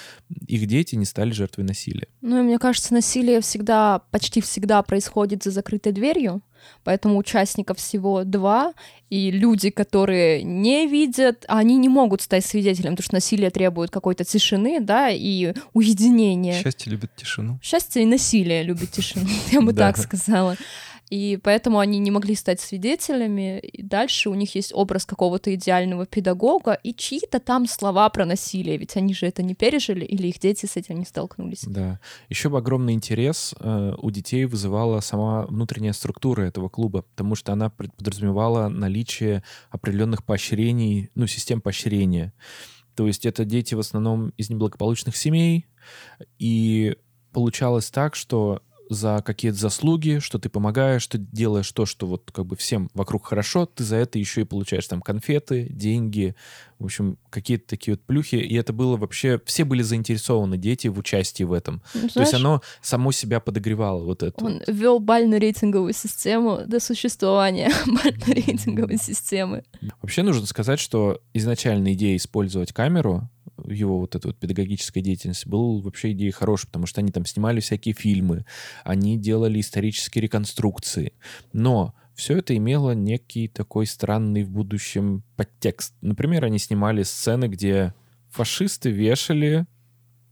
их 0.47 0.67
дети 0.67 0.95
не 0.95 1.05
стали 1.05 1.33
жертвой 1.33 1.65
насилия. 1.65 2.09
Ну, 2.21 2.41
и 2.41 2.43
мне 2.43 2.59
кажется, 2.59 2.95
насилие 2.95 3.41
всегда, 3.41 4.01
почти 4.11 4.41
всегда 4.41 4.83
происходит 4.83 5.43
за 5.43 5.51
закрытой 5.51 5.93
дверью, 5.93 6.43
поэтому 6.85 7.19
участников 7.19 7.79
всего 7.79 8.25
два, 8.25 8.75
и 9.11 9.31
люди, 9.31 9.71
которые 9.71 10.43
не 10.43 10.87
видят, 10.87 11.45
они 11.49 11.77
не 11.77 11.89
могут 11.89 12.23
стать 12.23 12.45
свидетелем, 12.45 12.93
потому 12.93 13.05
что 13.05 13.15
насилие 13.15 13.51
требует 13.51 13.91
какой-то 13.91 14.25
тишины, 14.25 14.81
да, 14.81 15.11
и 15.11 15.55
уединения. 15.73 16.61
Счастье 16.63 16.91
любит 16.91 17.15
тишину. 17.15 17.59
Счастье 17.63 18.03
и 18.03 18.07
насилие 18.07 18.63
любят 18.63 18.91
тишину, 18.91 19.27
я 19.51 19.61
бы 19.61 19.73
так 19.73 19.97
сказала. 19.99 20.57
И 21.15 21.37
поэтому 21.37 21.79
они 21.79 22.01
не 22.01 22.11
могли 22.11 22.35
стать 22.35 22.61
свидетелями. 22.61 23.61
И 23.61 23.85
дальше 23.85 24.31
у 24.31 24.35
них 24.35 24.57
есть 24.57 24.73
образ 24.75 25.07
какого-то 25.07 25.55
идеального 25.55 26.07
педагога 26.07 26.73
и 26.73 26.93
чьи-то 26.93 27.39
там 27.39 27.69
слова 27.69 28.09
про 28.09 28.25
насилие, 28.27 28.77
ведь 28.79 28.97
они 28.97 29.15
же 29.15 29.27
это 29.27 29.45
не 29.45 29.55
пережили, 29.55 30.05
или 30.05 30.27
их 30.27 30.41
дети 30.41 30.67
с 30.67 30.77
этим 30.77 30.99
не 30.99 31.05
столкнулись. 31.05 31.63
Да. 31.67 32.01
Еще 32.31 32.49
бы 32.49 32.59
огромный 32.59 32.95
интерес 32.95 33.55
э, 33.61 33.95
у 33.97 34.11
детей 34.11 34.45
вызывала 34.45 34.99
сама 34.99 35.47
внутренняя 35.47 35.93
структура 35.93 36.43
этого 36.43 36.69
клуба, 36.69 37.03
потому 37.03 37.37
что 37.37 37.53
она 37.53 37.71
подразумевала 37.71 38.67
наличие 38.67 39.45
определенных 39.71 40.25
поощрений, 40.25 41.11
ну, 41.15 41.29
систем 41.29 41.61
поощрения. 41.61 42.33
То 42.97 43.07
есть 43.07 43.25
это 43.25 43.45
дети 43.45 43.77
в 43.77 43.79
основном 43.79 44.31
из 44.31 44.51
неблагополучных 44.51 45.17
семей, 45.17 45.67
и 46.41 46.97
получалось 47.33 47.93
так, 47.93 48.17
что 48.17 48.63
за 48.91 49.23
какие-то 49.25 49.59
заслуги, 49.59 50.19
что 50.21 50.39
ты 50.39 50.49
помогаешь, 50.49 51.03
что 51.03 51.19
делаешь 51.19 51.71
то, 51.73 51.87
что 51.87 52.07
вот 52.07 52.31
как 52.33 52.47
бы 52.47 52.57
всем 52.57 52.91
вокруг 52.95 53.27
хорошо, 53.27 53.67
ты 53.67 53.85
за 53.85 53.97
это 53.97 54.19
еще 54.19 54.43
и 54.43 54.45
получаешь 54.45 54.87
там 54.87 55.01
конфеты, 55.01 55.67
деньги, 55.71 56.35
в 56.79 56.85
общем, 56.85 57.19
какие-то 57.31 57.67
такие 57.67 57.95
вот 57.95 58.03
плюхи. 58.03 58.37
И 58.37 58.55
это 58.57 58.73
было 58.73 58.97
вообще... 58.97 59.41
Все 59.47 59.65
были 59.65 59.83
заинтересованы, 59.83 60.57
дети, 60.57 60.89
в 60.89 60.99
участии 60.99 61.45
в 61.45 61.53
этом. 61.53 61.83
Ну, 61.95 62.01
то 62.01 62.05
есть 62.05 62.15
знаешь, 62.15 62.35
оно 62.35 62.63
само 62.83 63.13
себя 63.13 63.41
подогревало, 63.41 64.05
вот 64.05 64.23
это. 64.23 64.45
Он 64.45 64.63
ввел 64.67 64.99
бально-рейтинговую 64.99 65.93
систему 65.93 66.61
до 66.67 66.81
существования 66.81 67.73
бально-рейтинговой 67.87 68.99
системы. 68.99 69.65
Вообще 70.03 70.23
нужно 70.23 70.47
сказать, 70.47 70.81
что 70.81 71.21
изначально 71.33 71.93
идея 71.95 72.17
использовать 72.17 72.73
камеру 72.73 73.31
его 73.67 74.01
вот 74.01 74.15
этой 74.15 74.29
вот 74.29 74.39
педагогической 74.39 75.03
деятельности 75.03 75.49
был 75.49 75.81
вообще 75.81 76.13
идеей 76.13 76.31
хорошей, 76.31 76.67
потому 76.67 76.87
что 76.87 77.01
они 77.01 77.13
там 77.13 77.25
снимали 77.25 77.61
всякие 77.61 77.95
фильмы, 77.95 78.45
они 78.85 79.17
делали 79.19 79.61
исторические 79.61 80.23
реконструкции. 80.23 81.13
Но 81.53 81.95
все 82.15 82.39
это 82.39 82.57
имело 82.57 82.93
некий 82.93 83.49
такой 83.49 83.87
странный 83.87 84.45
в 84.45 84.51
будущем 84.51 85.25
подтекст. 85.37 85.95
Например, 86.01 86.45
они 86.45 86.59
снимали 86.59 87.03
сцены, 87.03 87.47
где 87.47 87.95
фашисты 88.31 88.91
вешали 88.91 89.67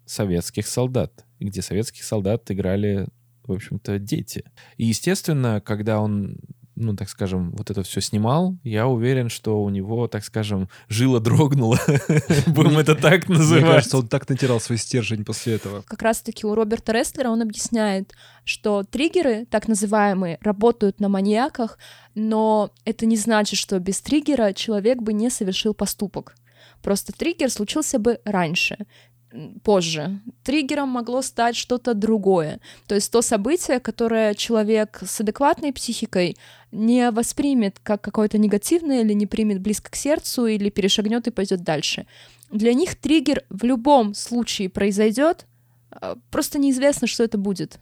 советских 0.07 0.67
солдат, 0.67 1.25
где 1.41 1.63
советских 1.63 2.05
солдат 2.05 2.51
играли, 2.51 3.09
в 3.45 3.53
общем-то, 3.53 3.99
дети. 3.99 4.45
И, 4.77 4.87
естественно, 4.87 5.61
когда 5.61 6.01
он 6.01 6.39
ну, 6.83 6.97
так 6.97 7.09
скажем, 7.09 7.53
вот 7.53 7.71
это 7.71 7.83
все 7.83 8.01
снимал, 8.01 8.57
я 8.65 8.87
уверен, 8.87 9.29
что 9.29 9.63
у 9.63 9.71
него, 9.71 10.09
так 10.09 10.25
скажем, 10.25 10.69
жила 10.89 11.21
дрогнула. 11.21 11.79
Будем 12.47 12.79
это 12.79 12.95
так 12.95 13.29
Мне 13.29 13.39
называть. 13.39 13.65
кажется, 13.65 13.99
он 13.99 14.09
так 14.09 14.29
натерял 14.29 14.61
свой 14.61 14.79
стержень 14.79 15.25
после 15.25 15.55
этого. 15.55 15.83
Как 15.83 16.03
раз-таки 16.03 16.47
у 16.47 16.55
Роберта 16.55 16.93
Рестлера 16.93 17.29
он 17.29 17.43
объясняет, 17.43 18.13
что 18.45 18.83
триггеры, 18.83 19.47
так 19.47 19.69
называемые, 19.69 20.39
работают 20.41 21.01
на 21.01 21.09
маньяках, 21.09 21.79
но 22.15 22.71
это 22.85 23.07
не 23.07 23.17
значит, 23.17 23.59
что 23.59 23.79
без 23.79 24.01
триггера 24.01 24.53
человек 24.53 25.01
бы 25.01 25.13
не 25.13 25.31
совершил 25.31 25.75
поступок. 25.75 26.35
Просто 26.83 27.13
триггер 27.13 27.51
случился 27.51 27.99
бы 27.99 28.21
раньше, 28.25 28.77
позже. 29.63 30.21
Триггером 30.45 30.89
могло 30.89 31.23
стать 31.23 31.57
что-то 31.57 31.95
другое. 31.95 32.61
То 32.87 32.95
есть 32.95 33.11
то 33.11 33.23
событие, 33.23 33.81
которое 33.81 34.35
человек 34.35 35.01
с 35.05 35.21
адекватной 35.21 35.73
психикой 35.73 36.37
не 36.71 37.11
воспримет 37.11 37.79
как 37.83 38.01
какое-то 38.01 38.39
негативное 38.39 39.03
или 39.03 39.13
не 39.13 39.27
примет 39.27 39.61
близко 39.61 39.91
к 39.91 39.97
сердцу 39.97 40.47
или 40.47 40.71
перешагнет 40.71 41.27
и 41.27 41.31
пойдет 41.31 41.63
дальше. 41.63 42.07
Для 42.51 42.75
них 42.75 42.97
триггер 42.97 43.45
в 43.49 43.65
любом 43.65 44.15
случае 44.15 44.69
произойдет, 44.69 45.47
а, 45.91 46.17
просто 46.31 46.59
неизвестно, 46.59 47.07
что 47.07 47.25
это 47.25 47.39
будет. 47.39 47.79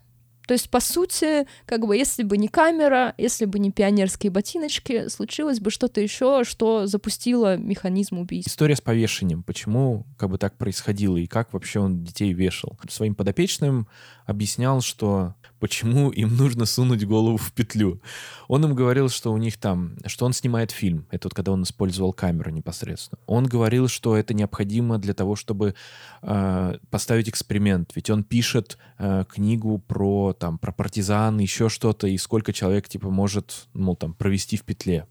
То 0.51 0.55
есть, 0.55 0.69
по 0.69 0.81
сути, 0.81 1.47
как 1.65 1.87
бы, 1.87 1.97
если 1.97 2.25
бы 2.25 2.37
не 2.37 2.49
камера, 2.49 3.15
если 3.17 3.45
бы 3.45 3.61
не 3.61 3.71
пионерские 3.71 4.33
ботиночки, 4.33 5.07
случилось 5.07 5.61
бы 5.61 5.71
что-то 5.71 6.01
еще, 6.01 6.43
что 6.43 6.89
запустило 6.89 7.57
механизм 7.57 8.19
убийства. 8.19 8.51
История 8.51 8.75
с 8.75 8.81
повешением. 8.81 9.45
Почему 9.45 10.07
как 10.19 10.29
бы 10.29 10.39
так 10.39 10.59
происходило 10.59 11.17
и 11.19 11.29
как 11.29 11.53
вообще 11.53 11.79
он 11.79 12.03
детей 12.03 12.33
вешал? 12.33 12.77
Своим 12.89 13.15
подопечным 13.15 13.87
объяснял, 14.27 14.81
что 14.81 15.37
почему 15.61 16.11
им 16.11 16.37
нужно 16.37 16.65
сунуть 16.65 17.07
голову 17.07 17.37
в 17.37 17.53
петлю. 17.53 18.01
Он 18.49 18.65
им 18.65 18.75
говорил, 18.75 19.09
что 19.09 19.33
у 19.33 19.37
них 19.37 19.59
там, 19.59 19.97
что 20.07 20.27
он 20.27 20.33
снимает 20.33 20.71
фильм. 20.73 21.07
Это 21.11 21.29
вот 21.29 21.35
когда 21.35 21.53
он 21.53 21.63
использовал 21.63 22.13
камеру 22.13 22.51
непосредственно. 22.51 23.21
Он 23.27 23.47
говорил, 23.47 23.87
что 23.87 24.17
это 24.17 24.35
необходимо 24.35 24.99
для 24.99 25.15
того, 25.15 25.37
чтобы 25.37 25.75
э, 26.23 26.75
поставить 26.91 27.29
эксперимент. 27.29 27.93
Ведь 27.95 28.11
он 28.11 28.25
пишет 28.25 28.79
э, 28.99 29.25
книгу 29.29 29.79
про 29.79 30.33
там 30.33 30.59
про 30.59 30.73
партизан, 30.73 31.39
еще 31.39 31.69
что-то, 31.69 32.07
и 32.09 32.17
сколько 32.19 32.53
человек 32.53 32.89
типа 32.89 33.11
может, 33.11 33.69
ну 33.75 33.95
там 33.95 34.15
провести 34.15 34.57
в 34.57 34.65
петле. 34.65 35.07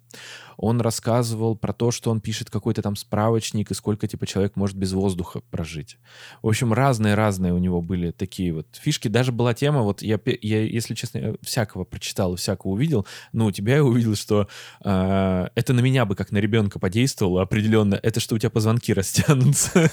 Он 0.62 0.82
рассказывал 0.82 1.56
про 1.56 1.72
то, 1.72 1.90
что 1.90 2.12
он 2.12 2.20
пишет 2.20 2.50
какой-то 2.50 2.82
там 2.82 2.98
справочник, 2.98 3.72
и 3.72 3.74
сколько 3.74 4.08
типа 4.08 4.28
человек 4.28 4.58
может 4.58 4.76
без 4.76 4.92
воздуха 4.92 5.40
прожить. 5.52 5.98
В 6.42 6.50
общем, 6.50 6.74
разные-разные 6.74 7.54
у 7.54 7.58
него 7.60 7.82
были 7.82 8.12
такие 8.12 8.54
вот 8.54 8.68
фишки. 8.74 9.08
Даже 9.08 9.32
была 9.32 9.54
тема, 9.54 9.84
вот 9.84 10.02
я, 10.02 10.20
я 10.26 10.62
если 10.62 10.96
честно, 10.96 11.18
я 11.18 11.34
всякого 11.42 11.86
прочитал, 11.86 12.36
всякого 12.36 12.72
увидел, 12.72 13.08
но 13.32 13.46
у 13.46 13.52
тебя 13.52 13.78
я 13.78 13.84
увидел, 13.86 14.16
что 14.16 14.50
э, 14.84 15.48
это 15.56 15.74
на 15.74 15.80
меня 15.80 16.04
бы 16.04 16.16
как 16.16 16.32
на 16.32 16.40
ребенка 16.40 16.78
подействовало 16.78 17.42
определенно. 17.42 17.96
Это 17.96 18.20
что 18.20 18.36
у 18.36 18.38
тебя 18.38 18.50
позвонки 18.50 18.94
растянутся. 19.00 19.90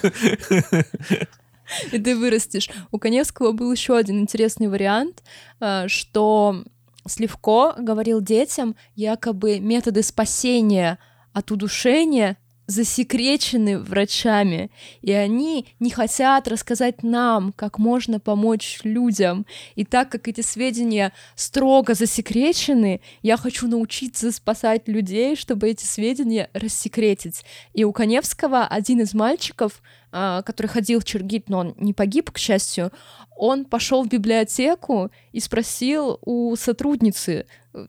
И 1.92 1.98
ты 1.98 2.16
вырастешь. 2.16 2.68
У 2.90 2.98
Коневского 2.98 3.52
был 3.52 3.70
еще 3.70 3.96
один 3.96 4.20
интересный 4.20 4.68
вариант, 4.68 5.22
э, 5.60 5.86
что 5.86 6.64
Сливко 7.08 7.74
говорил 7.78 8.20
детям, 8.20 8.76
якобы 8.94 9.60
методы 9.60 10.02
спасения 10.02 10.98
от 11.32 11.50
удушения 11.50 12.36
засекречены 12.66 13.78
врачами, 13.78 14.70
и 15.02 15.12
они 15.12 15.66
не 15.80 15.90
хотят 15.90 16.48
рассказать 16.48 17.02
нам, 17.02 17.52
как 17.52 17.78
можно 17.78 18.18
помочь 18.20 18.80
людям. 18.82 19.46
И 19.74 19.84
так 19.84 20.10
как 20.10 20.28
эти 20.28 20.40
сведения 20.40 21.12
строго 21.34 21.94
засекречены, 21.94 23.00
я 23.22 23.36
хочу 23.36 23.68
научиться 23.68 24.32
спасать 24.32 24.88
людей, 24.88 25.36
чтобы 25.36 25.68
эти 25.68 25.84
сведения 25.84 26.50
рассекретить. 26.52 27.44
И 27.72 27.84
у 27.84 27.92
Коневского 27.92 28.66
один 28.66 29.00
из 29.00 29.14
мальчиков, 29.14 29.82
а, 30.12 30.42
который 30.42 30.68
ходил 30.68 31.00
в 31.00 31.04
Чергит, 31.04 31.48
но 31.48 31.58
он 31.58 31.74
не 31.78 31.92
погиб, 31.92 32.30
к 32.30 32.38
счастью, 32.38 32.90
он 33.36 33.64
пошел 33.64 34.02
в 34.02 34.08
библиотеку 34.08 35.10
и 35.32 35.40
спросил 35.40 36.18
у 36.24 36.56
сотрудницы, 36.56 37.46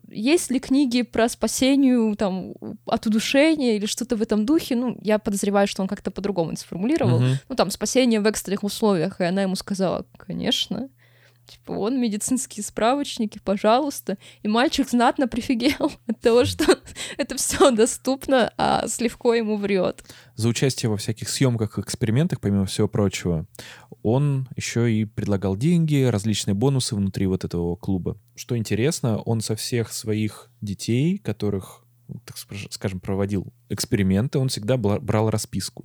есть 0.08 0.50
ли 0.50 0.60
книги 0.60 1.02
про 1.02 1.28
спасение 1.28 2.14
там, 2.16 2.54
от 2.86 3.06
удушения 3.06 3.76
или 3.76 3.86
что-то 3.86 4.16
в 4.16 4.22
этом 4.22 4.46
духе. 4.46 4.76
Ну, 4.76 4.98
я 5.02 5.18
подозреваю, 5.18 5.66
что 5.66 5.82
он 5.82 5.88
как-то 5.88 6.10
по-другому 6.10 6.52
это 6.52 6.60
сформулировал. 6.60 7.20
Мгм. 7.20 7.36
Ну, 7.48 7.54
там, 7.54 7.70
спасение 7.70 8.20
в 8.20 8.26
экстренных 8.26 8.64
условиях. 8.64 9.20
И 9.20 9.24
она 9.24 9.42
ему 9.42 9.56
сказала, 9.56 10.06
конечно. 10.16 10.88
Типа, 11.48 11.72
вон 11.72 11.98
медицинские 11.98 12.62
справочники, 12.62 13.40
пожалуйста. 13.42 14.18
И 14.42 14.48
мальчик 14.48 14.88
знатно 14.88 15.26
прифигел 15.28 15.90
от 16.06 16.20
того, 16.20 16.44
что 16.44 16.64
это 17.16 17.36
все 17.36 17.70
доступно, 17.70 18.52
а 18.58 18.86
Сливко 18.86 19.32
ему 19.32 19.56
врет. 19.56 20.04
За 20.34 20.48
участие 20.48 20.90
во 20.90 20.98
всяких 20.98 21.28
съемках, 21.30 21.78
экспериментах, 21.78 22.40
помимо 22.40 22.66
всего 22.66 22.86
прочего, 22.86 23.46
он 24.02 24.46
еще 24.56 24.92
и 24.92 25.06
предлагал 25.06 25.56
деньги, 25.56 26.04
различные 26.04 26.54
бонусы 26.54 26.94
внутри 26.94 27.26
вот 27.26 27.44
этого 27.44 27.76
клуба. 27.76 28.18
Что 28.38 28.56
интересно, 28.56 29.18
он 29.18 29.40
со 29.40 29.56
всех 29.56 29.92
своих 29.92 30.48
детей, 30.60 31.18
которых 31.18 31.82
так 32.24 32.36
скажем, 32.70 33.00
проводил 33.00 33.52
эксперименты, 33.68 34.38
он 34.38 34.48
всегда 34.48 34.76
брал 34.76 35.30
расписку, 35.30 35.84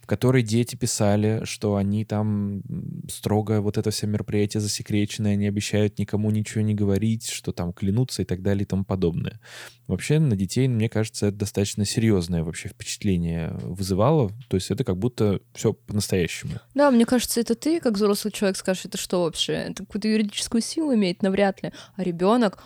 в 0.00 0.06
которой 0.06 0.42
дети 0.42 0.76
писали, 0.76 1.42
что 1.44 1.76
они 1.76 2.04
там 2.04 2.62
строго 3.08 3.60
вот 3.60 3.78
это 3.78 3.90
все 3.90 4.06
мероприятие 4.06 4.60
засекречено, 4.60 5.30
они 5.30 5.46
обещают 5.46 5.98
никому 5.98 6.30
ничего 6.30 6.62
не 6.62 6.74
говорить, 6.74 7.28
что 7.28 7.52
там 7.52 7.72
клянутся 7.72 8.22
и 8.22 8.24
так 8.24 8.42
далее 8.42 8.64
и 8.64 8.66
тому 8.66 8.84
подобное. 8.84 9.40
Вообще 9.86 10.18
на 10.18 10.36
детей, 10.36 10.68
мне 10.68 10.88
кажется, 10.88 11.26
это 11.28 11.38
достаточно 11.38 11.84
серьезное 11.84 12.42
вообще 12.42 12.68
впечатление 12.68 13.56
вызывало, 13.62 14.30
то 14.48 14.56
есть 14.56 14.70
это 14.70 14.84
как 14.84 14.98
будто 14.98 15.40
все 15.54 15.72
по-настоящему. 15.72 16.54
Да, 16.74 16.90
мне 16.90 17.06
кажется, 17.06 17.40
это 17.40 17.54
ты, 17.54 17.80
как 17.80 17.94
взрослый 17.94 18.32
человек, 18.32 18.56
скажешь, 18.56 18.84
это 18.84 18.98
что 18.98 19.22
вообще? 19.22 19.52
Это 19.52 19.84
какую-то 19.84 20.08
юридическую 20.08 20.60
силу 20.60 20.94
имеет, 20.94 21.22
навряд 21.22 21.62
ли. 21.62 21.72
А 21.96 22.02
ребенок, 22.02 22.62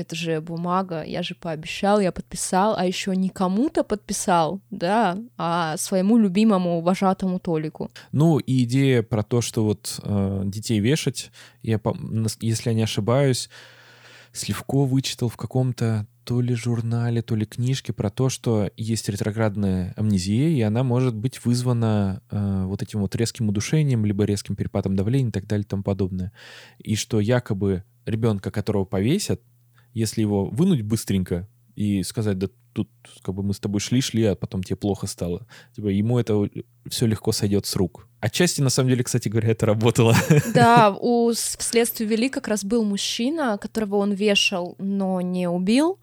это 0.00 0.16
же 0.16 0.40
бумага, 0.40 1.02
я 1.02 1.22
же 1.22 1.34
пообещал, 1.34 2.00
я 2.00 2.12
подписал, 2.12 2.74
а 2.76 2.84
еще 2.84 3.14
не 3.14 3.28
кому-то 3.28 3.84
подписал, 3.84 4.60
да, 4.70 5.18
а 5.36 5.76
своему 5.76 6.18
любимому 6.18 6.80
вожатому 6.80 7.38
Толику. 7.38 7.90
Ну, 8.12 8.38
и 8.38 8.64
идея 8.64 9.02
про 9.02 9.22
то, 9.22 9.40
что 9.40 9.64
вот 9.64 10.00
э, 10.02 10.42
детей 10.44 10.80
вешать, 10.80 11.30
я, 11.62 11.80
если 12.40 12.70
я 12.70 12.74
не 12.74 12.82
ошибаюсь, 12.82 13.48
Сливко 14.32 14.84
вычитал 14.84 15.28
в 15.28 15.36
каком-то 15.36 16.06
то 16.24 16.40
ли 16.40 16.54
журнале, 16.54 17.22
то 17.22 17.34
ли 17.34 17.44
книжке 17.44 17.92
про 17.92 18.10
то, 18.10 18.28
что 18.28 18.70
есть 18.76 19.08
ретроградная 19.08 19.92
амнезия, 19.96 20.48
и 20.50 20.60
она 20.60 20.84
может 20.84 21.16
быть 21.16 21.44
вызвана 21.44 22.22
э, 22.30 22.64
вот 22.66 22.82
этим 22.82 23.00
вот 23.00 23.16
резким 23.16 23.48
удушением, 23.48 24.04
либо 24.04 24.24
резким 24.24 24.54
перепадом 24.54 24.94
давления 24.94 25.30
и 25.30 25.32
так 25.32 25.48
далее 25.48 25.64
и 25.64 25.68
тому 25.68 25.82
подобное. 25.82 26.32
И 26.78 26.94
что 26.94 27.18
якобы 27.18 27.82
ребенка, 28.06 28.52
которого 28.52 28.84
повесят, 28.84 29.42
если 29.94 30.20
его 30.20 30.46
вынуть 30.46 30.82
быстренько 30.82 31.48
и 31.76 32.02
сказать, 32.02 32.38
да 32.38 32.48
тут 32.72 32.88
как 33.22 33.34
бы 33.34 33.42
мы 33.42 33.52
с 33.52 33.58
тобой 33.58 33.80
шли-шли, 33.80 34.24
а 34.26 34.36
потом 34.36 34.62
тебе 34.62 34.76
плохо 34.76 35.06
стало, 35.08 35.46
типа 35.74 35.88
ему 35.88 36.18
это 36.20 36.48
все 36.88 37.06
легко 37.06 37.32
сойдет 37.32 37.66
с 37.66 37.74
рук. 37.74 38.06
Отчасти, 38.20 38.60
на 38.60 38.70
самом 38.70 38.90
деле, 38.90 39.02
кстати 39.02 39.28
говоря, 39.28 39.50
это 39.50 39.66
работало. 39.66 40.14
Да, 40.54 40.90
у 41.00 41.32
с- 41.32 41.56
в 41.56 41.62
следствии 41.62 42.04
вели 42.06 42.28
как 42.28 42.46
раз 42.48 42.64
был 42.64 42.84
мужчина, 42.84 43.58
которого 43.58 43.96
он 43.96 44.12
вешал, 44.12 44.76
но 44.78 45.20
не 45.20 45.48
убил. 45.48 45.98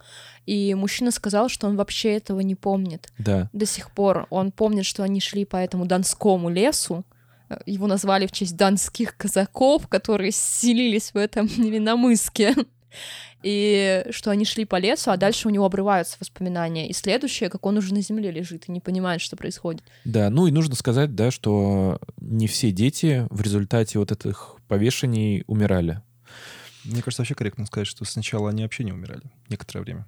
И 0.45 0.73
мужчина 0.73 1.11
сказал, 1.11 1.47
что 1.47 1.67
он 1.67 1.75
вообще 1.77 2.13
этого 2.13 2.39
не 2.41 2.55
помнит 2.55 3.11
Да. 3.17 3.49
до 3.53 3.65
сих 3.65 3.91
пор. 3.91 4.27
Он 4.29 4.51
помнит, 4.51 4.85
что 4.85 5.03
они 5.03 5.19
шли 5.21 5.45
по 5.45 5.57
этому 5.57 5.85
донскому 5.85 6.49
лесу. 6.49 7.05
Э, 7.49 7.59
Его 7.65 7.87
назвали 7.87 8.27
в 8.27 8.31
честь 8.33 8.57
донских 8.57 9.15
казаков, 9.15 9.87
которые 9.87 10.31
селились 10.31 11.11
в 11.13 11.17
этом 11.17 11.45
Невиномыске. 11.57 12.55
И 13.43 14.05
что 14.09 14.31
они 14.31 14.45
шли 14.45 14.65
по 14.65 14.77
лесу, 14.77 15.11
а 15.11 15.17
дальше 15.17 15.47
у 15.47 15.51
него 15.51 15.65
обрываются 15.65 16.17
воспоминания. 16.19 16.89
И 16.89 16.93
следующее, 16.93 17.49
как 17.49 17.65
он 17.65 17.77
уже 17.77 17.93
на 17.93 18.01
земле 18.01 18.31
лежит 18.31 18.67
и 18.67 18.71
не 18.71 18.79
понимает, 18.79 19.21
что 19.21 19.35
происходит. 19.35 19.83
Да, 20.05 20.29
ну 20.29 20.47
и 20.47 20.51
нужно 20.51 20.75
сказать, 20.75 21.15
да, 21.15 21.29
что 21.31 21.99
не 22.19 22.47
все 22.47 22.71
дети 22.71 23.27
в 23.29 23.41
результате 23.41 23.99
вот 23.99 24.11
этих 24.11 24.55
повешений 24.67 25.43
умирали. 25.47 26.01
Мне 26.83 27.01
кажется, 27.01 27.21
вообще 27.21 27.35
корректно 27.35 27.65
сказать, 27.65 27.87
что 27.87 28.05
сначала 28.05 28.49
они 28.49 28.63
вообще 28.63 28.83
не 28.83 28.93
умирали 28.93 29.23
некоторое 29.49 29.81
время. 29.81 30.07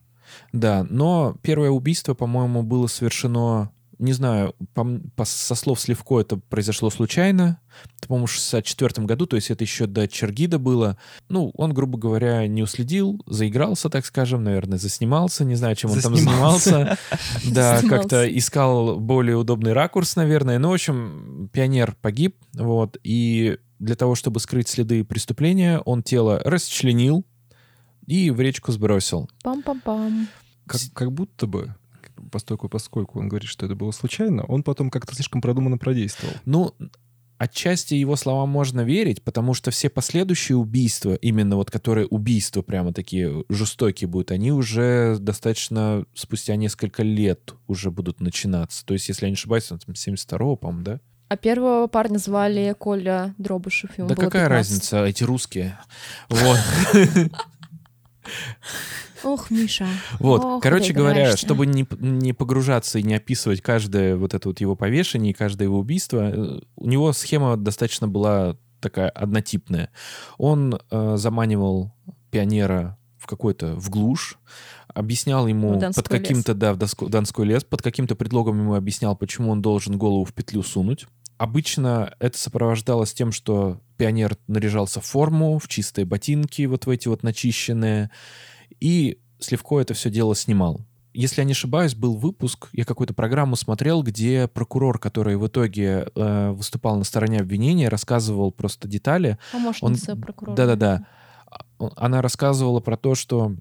Да, 0.54 0.86
но 0.90 1.36
первое 1.42 1.70
убийство, 1.70 2.14
по-моему, 2.14 2.64
было 2.64 2.88
совершено, 2.88 3.72
не 4.00 4.14
знаю, 4.14 4.56
по, 4.74 4.86
по- 5.16 5.26
со 5.26 5.56
слов 5.56 5.80
Сливко 5.80 6.22
это 6.22 6.38
произошло 6.38 6.90
случайно, 6.90 7.60
это, 7.98 8.08
по-моему, 8.08 8.26
в 8.28 8.32
64 8.32 9.06
году, 9.06 9.26
то 9.26 9.36
есть 9.36 9.52
это 9.52 9.64
еще 9.64 9.86
до 9.86 10.08
Чергида 10.08 10.58
было. 10.58 10.98
Ну, 11.28 11.52
он, 11.54 11.74
грубо 11.74 11.98
говоря, 11.98 12.48
не 12.48 12.64
уследил, 12.64 13.22
заигрался, 13.26 13.90
так 13.90 14.06
скажем, 14.06 14.44
наверное, 14.44 14.78
заснимался, 14.80 15.44
не 15.46 15.56
знаю, 15.56 15.76
чем 15.76 15.92
он 15.92 16.00
там 16.02 16.16
занимался. 16.16 16.98
Да, 17.52 17.82
как-то 17.82 18.26
искал 18.26 19.00
более 19.00 19.36
удобный 19.36 19.74
ракурс, 19.74 20.16
наверное. 20.16 20.60
Ну, 20.60 20.70
в 20.70 20.74
общем, 20.74 21.50
пионер 21.54 21.96
погиб, 22.02 22.38
вот, 22.54 22.98
и 23.04 23.58
для 23.80 23.96
того, 23.96 24.16
чтобы 24.16 24.40
скрыть 24.40 24.68
следы 24.70 25.04
преступления, 25.04 25.80
он 25.80 26.04
тело 26.04 26.42
расчленил 26.44 27.26
и 28.08 28.32
в 28.32 28.40
речку 28.40 28.72
сбросил. 28.72 29.30
Пам-пам-пам. 29.44 30.28
Как, 30.66 30.82
как 30.94 31.12
будто 31.12 31.48
бы, 31.48 31.76
постольку, 32.32 32.70
поскольку 32.70 33.20
он 33.20 33.30
говорит, 33.30 33.50
что 33.50 33.66
это 33.66 33.76
было 33.76 33.92
случайно, 33.92 34.44
он 34.46 34.64
потом 34.64 34.90
как-то 34.90 35.14
слишком 35.16 35.42
продуманно 35.42 35.78
продействовал. 35.78 36.34
Ну, 36.46 36.74
отчасти 37.40 37.96
его 37.96 38.16
словам 38.16 38.50
можно 38.50 38.82
верить, 38.82 39.24
потому 39.24 39.54
что 39.54 39.72
все 39.72 39.90
последующие 39.90 40.58
убийства, 40.58 41.16
именно 41.16 41.56
вот 41.56 41.72
которые 41.72 42.06
убийства 42.06 42.62
прямо 42.62 42.94
такие 42.94 43.46
жестокие 43.50 44.08
будут, 44.08 44.32
они 44.32 44.52
уже 44.52 45.18
достаточно 45.20 46.06
спустя 46.14 46.56
несколько 46.58 47.02
лет 47.02 47.56
уже 47.68 47.92
будут 47.92 48.20
начинаться. 48.20 48.86
То 48.86 48.94
есть, 48.94 49.08
если 49.08 49.26
я 49.26 49.30
не 49.30 49.36
ошибаюсь, 49.36 49.72
он 49.72 49.80
там 49.80 49.96
72-го, 49.96 50.58
по-моему, 50.58 50.84
да? 50.84 51.00
А 51.30 51.38
первого 51.38 51.88
парня 51.88 52.18
звали 52.18 52.76
Коля 52.78 53.36
Дробышев. 53.38 53.98
Ему 53.98 54.10
да 54.10 54.16
было 54.16 54.26
какая 54.26 54.48
15. 54.48 54.50
разница, 54.50 55.06
эти 55.06 55.24
русские. 55.24 55.80
Вот. 56.30 56.60
Ох, 59.24 59.52
Миша. 59.52 59.88
Вот, 60.20 60.44
Ох, 60.44 60.64
короче 60.64 60.94
говоря, 60.94 61.36
чтобы 61.36 61.66
не, 61.66 61.86
не 62.00 62.34
погружаться 62.34 63.00
и 63.00 63.04
не 63.04 63.16
описывать 63.16 63.62
каждое 63.62 64.16
вот 64.16 64.34
это 64.34 64.50
вот 64.50 64.62
его 64.62 64.76
повешение 64.76 65.32
и 65.32 65.36
каждое 65.36 65.66
его 65.66 65.80
убийство, 65.80 66.32
э, 66.32 66.60
у 66.76 66.88
него 66.88 67.12
схема 67.14 67.58
достаточно 67.58 68.08
была 68.08 68.56
такая 68.80 69.10
однотипная. 69.10 69.90
Он 70.38 70.80
э, 70.90 71.16
заманивал 71.18 71.92
пионера 72.32 72.98
в 73.18 73.28
какой-то 73.28 73.76
в 73.76 73.90
глушь, 73.90 74.38
объяснял 74.94 75.48
ему 75.48 75.78
Донской 75.78 76.04
под 76.04 76.12
каким-то, 76.12 76.54
да, 76.54 76.74
в 76.74 76.78
Донско- 76.78 77.10
Донской 77.10 77.46
лес, 77.46 77.64
под 77.64 77.82
каким-то 77.82 78.16
предлогом 78.16 78.60
ему 78.60 78.76
объяснял, 78.76 79.16
почему 79.16 79.52
он 79.52 79.62
должен 79.62 79.98
голову 79.98 80.24
в 80.24 80.34
петлю 80.34 80.64
сунуть. 80.64 81.08
Обычно 81.38 82.14
это 82.20 82.38
сопровождалось 82.38 83.14
тем, 83.14 83.32
что 83.32 83.82
пионер 84.00 84.38
наряжался 84.48 85.02
в 85.02 85.06
форму, 85.06 85.60
в 85.60 85.68
чистые 85.68 86.06
ботинки, 86.06 86.66
вот 86.66 86.86
в 86.86 86.90
эти 86.90 87.10
вот 87.10 87.22
начищенные, 87.22 88.10
и 88.80 89.20
Сливко 89.40 89.80
это 89.80 89.94
все 89.94 90.10
дело 90.10 90.36
снимал. 90.36 90.82
Если 91.14 91.42
я 91.42 91.46
не 91.46 91.54
ошибаюсь, 91.54 91.96
был 91.96 92.16
выпуск, 92.16 92.70
я 92.72 92.86
какую-то 92.86 93.14
программу 93.14 93.56
смотрел, 93.56 94.04
где 94.04 94.48
прокурор, 94.48 95.00
который 95.00 95.38
в 95.38 95.48
итоге 95.48 96.08
э, 96.16 96.52
выступал 96.52 96.98
на 96.98 97.04
стороне 97.04 97.40
обвинения, 97.40 97.90
рассказывал 97.90 98.52
просто 98.52 98.88
детали. 98.88 99.38
Помощница 99.52 100.16
прокурора. 100.16 100.56
Да-да-да. 100.56 101.08
А, 101.50 101.90
Она 101.96 102.22
рассказывала 102.22 102.80
про 102.80 102.96
то, 102.96 103.16
что 103.16 103.56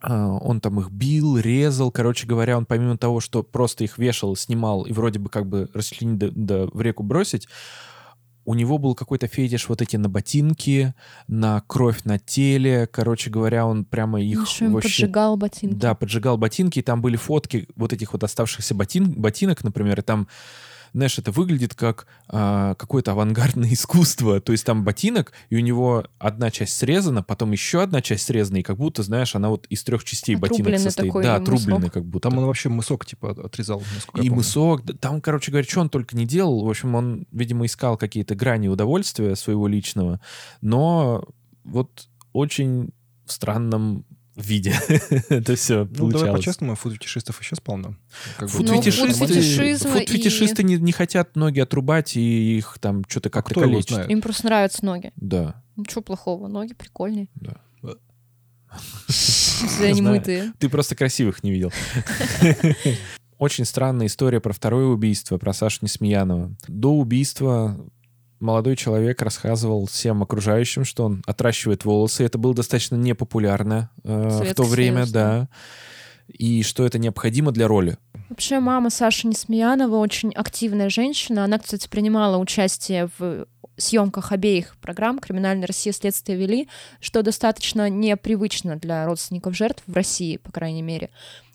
а, 0.00 0.28
он 0.38 0.60
там 0.60 0.78
их 0.80 0.90
бил, 0.90 1.38
резал. 1.38 1.90
Короче 1.90 2.26
говоря, 2.26 2.56
он 2.56 2.66
помимо 2.66 2.96
того, 2.96 3.20
что 3.20 3.42
просто 3.42 3.84
их 3.84 3.98
вешал, 3.98 4.36
снимал 4.36 4.84
и 4.84 4.92
вроде 4.92 5.18
бы 5.18 5.28
как 5.28 5.46
бы 5.46 5.68
расчленить 5.74 6.18
да, 6.18 6.28
да 6.32 6.66
в 6.66 6.80
реку 6.80 7.02
бросить, 7.02 7.48
у 8.44 8.54
него 8.54 8.78
был 8.78 8.94
какой-то 8.94 9.26
фетиш 9.26 9.68
вот 9.68 9.82
эти 9.82 9.96
на 9.96 10.08
ботинки, 10.08 10.94
на 11.28 11.62
кровь 11.66 12.04
на 12.04 12.18
теле. 12.18 12.86
Короче 12.86 13.30
говоря, 13.30 13.66
он 13.66 13.84
прямо 13.84 14.20
их 14.20 14.46
Еще 14.46 14.68
вообще... 14.68 14.88
поджигал 14.88 15.36
ботинки. 15.36 15.74
Да, 15.74 15.94
поджигал 15.94 16.38
ботинки, 16.38 16.78
и 16.78 16.82
там 16.82 17.02
были 17.02 17.16
фотки 17.16 17.68
вот 17.76 17.92
этих 17.92 18.12
вот 18.12 18.24
оставшихся 18.24 18.74
ботин, 18.74 19.12
ботинок, 19.12 19.62
например, 19.62 20.00
и 20.00 20.02
там, 20.02 20.28
знаешь, 20.92 21.18
это 21.18 21.30
выглядит 21.30 21.74
как 21.74 22.06
а, 22.28 22.74
какое-то 22.74 23.12
авангардное 23.12 23.72
искусство. 23.72 24.40
То 24.40 24.52
есть 24.52 24.64
там 24.64 24.84
ботинок, 24.84 25.32
и 25.48 25.56
у 25.56 25.60
него 25.60 26.04
одна 26.18 26.50
часть 26.50 26.76
срезана, 26.76 27.22
потом 27.22 27.52
еще 27.52 27.82
одна 27.82 28.00
часть 28.02 28.24
срезана, 28.26 28.58
и 28.58 28.62
как 28.62 28.76
будто, 28.76 29.02
знаешь, 29.02 29.34
она 29.34 29.48
вот 29.48 29.66
из 29.66 29.82
трех 29.84 30.04
частей 30.04 30.34
ботинок 30.34 30.60
Отрубленный 30.60 30.78
состоит. 30.78 31.08
такой 31.08 31.24
да, 31.24 31.38
мысок. 31.38 31.42
отрубленный 31.42 31.90
как 31.90 32.04
будто. 32.04 32.28
Там 32.28 32.38
он 32.38 32.46
вообще 32.46 32.68
мысок 32.68 33.04
типа 33.06 33.30
отрезал, 33.30 33.82
насколько 33.94 34.18
я 34.20 34.24
И 34.24 34.28
помню. 34.28 34.36
мысок, 34.38 34.84
да, 34.84 34.94
там, 34.94 35.20
короче 35.20 35.50
говоря, 35.50 35.66
что 35.68 35.80
он 35.80 35.88
только 35.90 36.16
не 36.16 36.26
делал. 36.26 36.64
В 36.64 36.68
общем, 36.68 36.94
он, 36.94 37.26
видимо, 37.32 37.66
искал 37.66 37.96
какие-то 37.96 38.34
грани 38.34 38.68
удовольствия 38.68 39.36
своего 39.36 39.66
личного, 39.68 40.20
но 40.60 41.24
вот 41.64 42.08
очень 42.32 42.90
в 43.26 43.32
странном 43.32 44.04
виде 44.46 44.74
это 45.28 45.54
все 45.56 45.84
Ну, 45.84 45.86
давай 45.90 46.10
получалось. 46.10 46.40
по-честному, 46.40 46.74
фуд-фетишистов 46.76 47.40
еще 47.40 47.56
сполна. 47.56 47.96
Как 48.38 48.48
бы 48.50 48.58
Ну, 48.62 48.74
Фуд-фетишисты, 48.80 50.62
и- 50.62 50.64
не, 50.64 50.76
не 50.76 50.92
хотят 50.92 51.36
ноги 51.36 51.60
отрубать 51.60 52.16
и 52.16 52.58
их 52.58 52.78
там 52.80 53.04
что-то 53.08 53.30
как-то 53.30 53.50
кто 53.52 53.60
его 53.62 53.72
калечить. 53.72 53.90
знает? 53.94 54.10
Им 54.10 54.20
просто 54.22 54.46
нравятся 54.46 54.84
ноги. 54.84 55.12
Да, 55.16 55.62
Ничего 55.76 56.02
плохого, 56.02 56.48
ноги 56.48 56.74
прикольные. 56.74 57.28
да. 57.34 57.56
Они 59.80 59.94
Знаю. 60.00 60.16
мытые. 60.16 60.52
Ты 60.58 60.68
просто 60.68 60.94
красивых 60.94 61.42
не 61.42 61.50
видел. 61.50 61.72
Очень 63.38 63.64
странная 63.64 64.06
история 64.06 64.40
про 64.40 64.52
второе 64.52 64.86
убийство, 64.86 65.38
про 65.38 65.52
Сашу 65.52 65.78
Несмеянова. 65.82 66.54
До 66.68 66.92
убийства 66.92 67.84
молодой 68.40 68.76
человек 68.76 69.22
рассказывал 69.22 69.86
всем 69.86 70.22
окружающим, 70.22 70.84
что 70.84 71.04
он 71.04 71.22
отращивает 71.26 71.84
волосы. 71.84 72.24
Это 72.24 72.38
было 72.38 72.54
достаточно 72.54 72.96
непопулярно 72.96 73.90
э, 74.02 74.42
в 74.50 74.54
то 74.54 74.62
время, 74.64 75.02
Союз, 75.02 75.10
да. 75.10 75.48
И 76.28 76.62
что 76.62 76.86
это 76.86 76.98
необходимо 76.98 77.52
для 77.52 77.68
роли. 77.68 77.98
Вообще, 78.28 78.60
мама 78.60 78.90
Саши 78.90 79.26
Несмеянова 79.26 79.96
очень 79.96 80.32
активная 80.32 80.88
женщина. 80.88 81.44
Она, 81.44 81.58
кстати, 81.58 81.88
принимала 81.88 82.36
участие 82.36 83.10
в 83.18 83.46
съемках 83.76 84.30
обеих 84.30 84.76
программ 84.80 85.18
«Криминальная 85.18 85.66
Россия. 85.66 85.92
Следствие 85.92 86.38
вели», 86.38 86.68
что 87.00 87.22
достаточно 87.22 87.90
непривычно 87.90 88.76
для 88.76 89.04
родственников 89.06 89.56
жертв 89.56 89.82
в 89.86 89.94
России, 89.94 90.36
по 90.36 90.52
крайней 90.52 90.82
мере. 90.82 91.10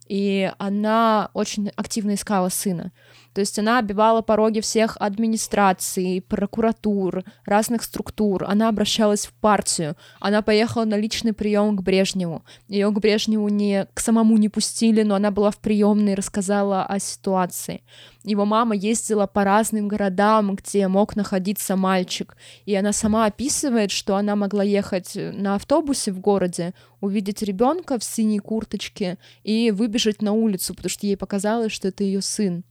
И 0.08 0.52
она 0.58 1.30
очень 1.34 1.70
активно 1.76 2.14
искала 2.14 2.50
сына. 2.50 2.92
То 3.36 3.42
есть 3.42 3.60
она 3.60 3.80
обивала 3.80 4.22
пороги 4.22 4.62
всех 4.62 4.96
администраций, 4.98 6.24
прокуратур, 6.26 7.26
разных 7.44 7.84
структур. 7.84 8.46
Она 8.46 8.70
обращалась 8.70 9.26
в 9.26 9.34
партию. 9.34 9.98
Она 10.22 10.42
поехала 10.42 10.86
на 10.86 10.96
личный 10.96 11.34
прием 11.34 11.76
к 11.76 11.82
Брежневу. 11.82 12.46
Ее 12.70 12.90
к 12.92 12.98
Брежневу 12.98 13.50
не 13.50 13.88
к 13.94 14.00
самому 14.00 14.38
не 14.38 14.48
пустили, 14.48 15.04
но 15.04 15.16
она 15.16 15.32
была 15.32 15.52
в 15.52 15.58
приемной 15.58 16.14
и 16.14 16.16
рассказала 16.16 16.86
о 16.86 16.98
ситуации. 16.98 17.84
Его 18.24 18.46
мама 18.46 18.74
ездила 18.74 19.28
по 19.28 19.44
разным 19.44 19.90
городам, 19.90 20.56
где 20.56 20.88
мог 20.88 21.18
находиться 21.18 21.76
мальчик. 21.76 22.38
И 22.64 22.74
она 22.74 22.94
сама 22.94 23.26
описывает, 23.26 23.92
что 23.92 24.16
она 24.16 24.38
могла 24.38 24.64
ехать 24.64 25.12
на 25.14 25.56
автобусе 25.56 26.14
в 26.14 26.22
городе, 26.22 26.74
увидеть 27.02 27.42
ребенка 27.42 28.00
в 28.00 28.04
синей 28.06 28.40
курточке 28.40 29.18
и 29.44 29.72
выбежать 29.72 30.22
на 30.22 30.32
улицу, 30.32 30.74
потому 30.74 30.90
что 30.90 31.06
ей 31.06 31.18
показалось, 31.18 31.74
что 31.74 31.90
это 31.90 32.06
ее 32.06 32.22
сын. 32.22 32.64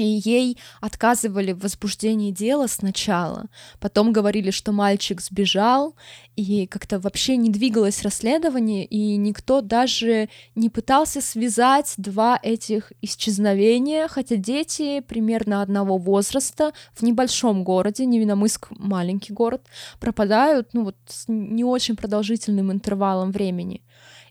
И 0.00 0.18
ей 0.24 0.56
отказывали 0.80 1.52
в 1.52 1.58
возбуждении 1.58 2.32
дела 2.32 2.68
сначала, 2.68 3.48
потом 3.80 4.12
говорили, 4.12 4.50
что 4.50 4.72
мальчик 4.72 5.20
сбежал, 5.20 5.94
и 6.36 6.66
как-то 6.66 6.98
вообще 6.98 7.36
не 7.36 7.50
двигалось 7.50 8.02
расследование, 8.02 8.86
и 8.86 9.16
никто 9.18 9.60
даже 9.60 10.30
не 10.54 10.70
пытался 10.70 11.20
связать 11.20 11.92
два 11.98 12.40
этих 12.42 12.94
исчезновения, 13.02 14.08
хотя 14.08 14.36
дети 14.36 15.00
примерно 15.00 15.60
одного 15.60 15.98
возраста 15.98 16.72
в 16.94 17.02
небольшом 17.02 17.62
городе, 17.62 18.06
Невиномыск 18.06 18.68
маленький 18.70 19.34
город, 19.34 19.66
пропадают, 19.98 20.70
ну 20.72 20.84
вот 20.84 20.96
с 21.08 21.26
не 21.28 21.62
очень 21.62 21.94
продолжительным 21.94 22.72
интервалом 22.72 23.32
времени. 23.32 23.82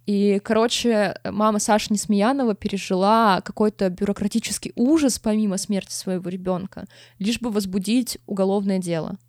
И, 0.10 0.40
короче, 0.44 1.14
мама 1.24 1.60
Саши 1.60 1.94
Несмеянова 1.94 2.56
пережила 2.56 3.42
какой-то 3.42 3.92
бюрократический 3.92 4.74
ужас 4.76 5.20
помимо 5.20 5.58
смерти 5.58 5.92
своего 5.92 6.28
ребенка, 6.32 6.86
лишь 7.20 7.40
бы 7.40 7.52
возбудить 7.52 8.18
уголовное 8.26 8.80
дело. 8.80 9.20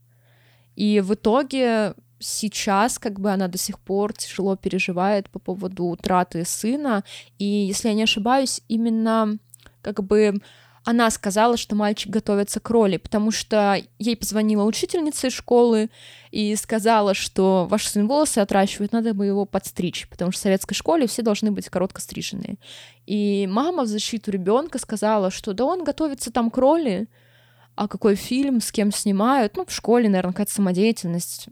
И 0.77 1.01
в 1.01 1.13
итоге 1.13 1.93
сейчас 2.19 2.99
как 2.99 3.21
бы 3.21 3.31
она 3.31 3.49
до 3.49 3.59
сих 3.59 3.79
пор 3.79 4.15
тяжело 4.15 4.57
переживает 4.57 5.29
по 5.29 5.39
поводу 5.39 5.85
утраты 5.85 6.47
сына. 6.47 7.05
И, 7.39 7.45
если 7.45 7.89
я 7.89 7.95
не 7.95 8.05
ошибаюсь, 8.05 8.63
именно 8.67 9.37
как 9.83 10.03
бы 10.03 10.41
она 10.85 11.11
сказала, 11.11 11.57
что 11.57 11.75
мальчик 11.75 12.11
готовится 12.11 12.59
к 12.59 12.71
роли, 12.71 12.97
потому 12.97 13.31
что 13.31 13.83
ей 13.99 14.17
позвонила 14.17 14.65
учительница 14.65 15.27
из 15.27 15.35
школы 15.35 15.91
и 16.31 16.57
сказала, 16.57 17.13
что 17.13 17.67
ваш 17.69 17.87
сын 17.87 18.07
волосы 18.07 18.39
отращивает, 18.39 18.93
надо 18.93 19.13
бы 19.13 19.27
его 19.27 19.45
подстричь, 19.45 20.09
потому 20.09 20.33
что 20.33 20.41
в 20.41 20.43
советской 20.43 20.75
школе 20.75 21.07
все 21.07 21.23
должны 21.23 21.51
быть 21.53 21.69
коротко 21.69 22.01
стриженные. 22.01 22.57
И 23.07 23.47
мама 23.47 23.83
в 23.83 23.89
защиту 23.89 24.31
ребенка 24.31 24.79
сказала, 24.79 25.31
что 25.31 25.53
да 25.53 25.65
он 25.65 25.85
готовится 25.85 26.33
там 26.33 26.51
к 26.51 26.57
роли, 26.57 27.09
а 27.75 27.87
какой 27.87 28.15
фильм, 28.15 28.61
с 28.61 28.73
кем 28.73 28.93
снимают, 28.93 29.57
ну, 29.57 29.67
в 29.67 29.73
школе, 29.73 30.09
наверное, 30.09 30.33
какая-то 30.33 30.53
самодеятельность, 30.53 31.49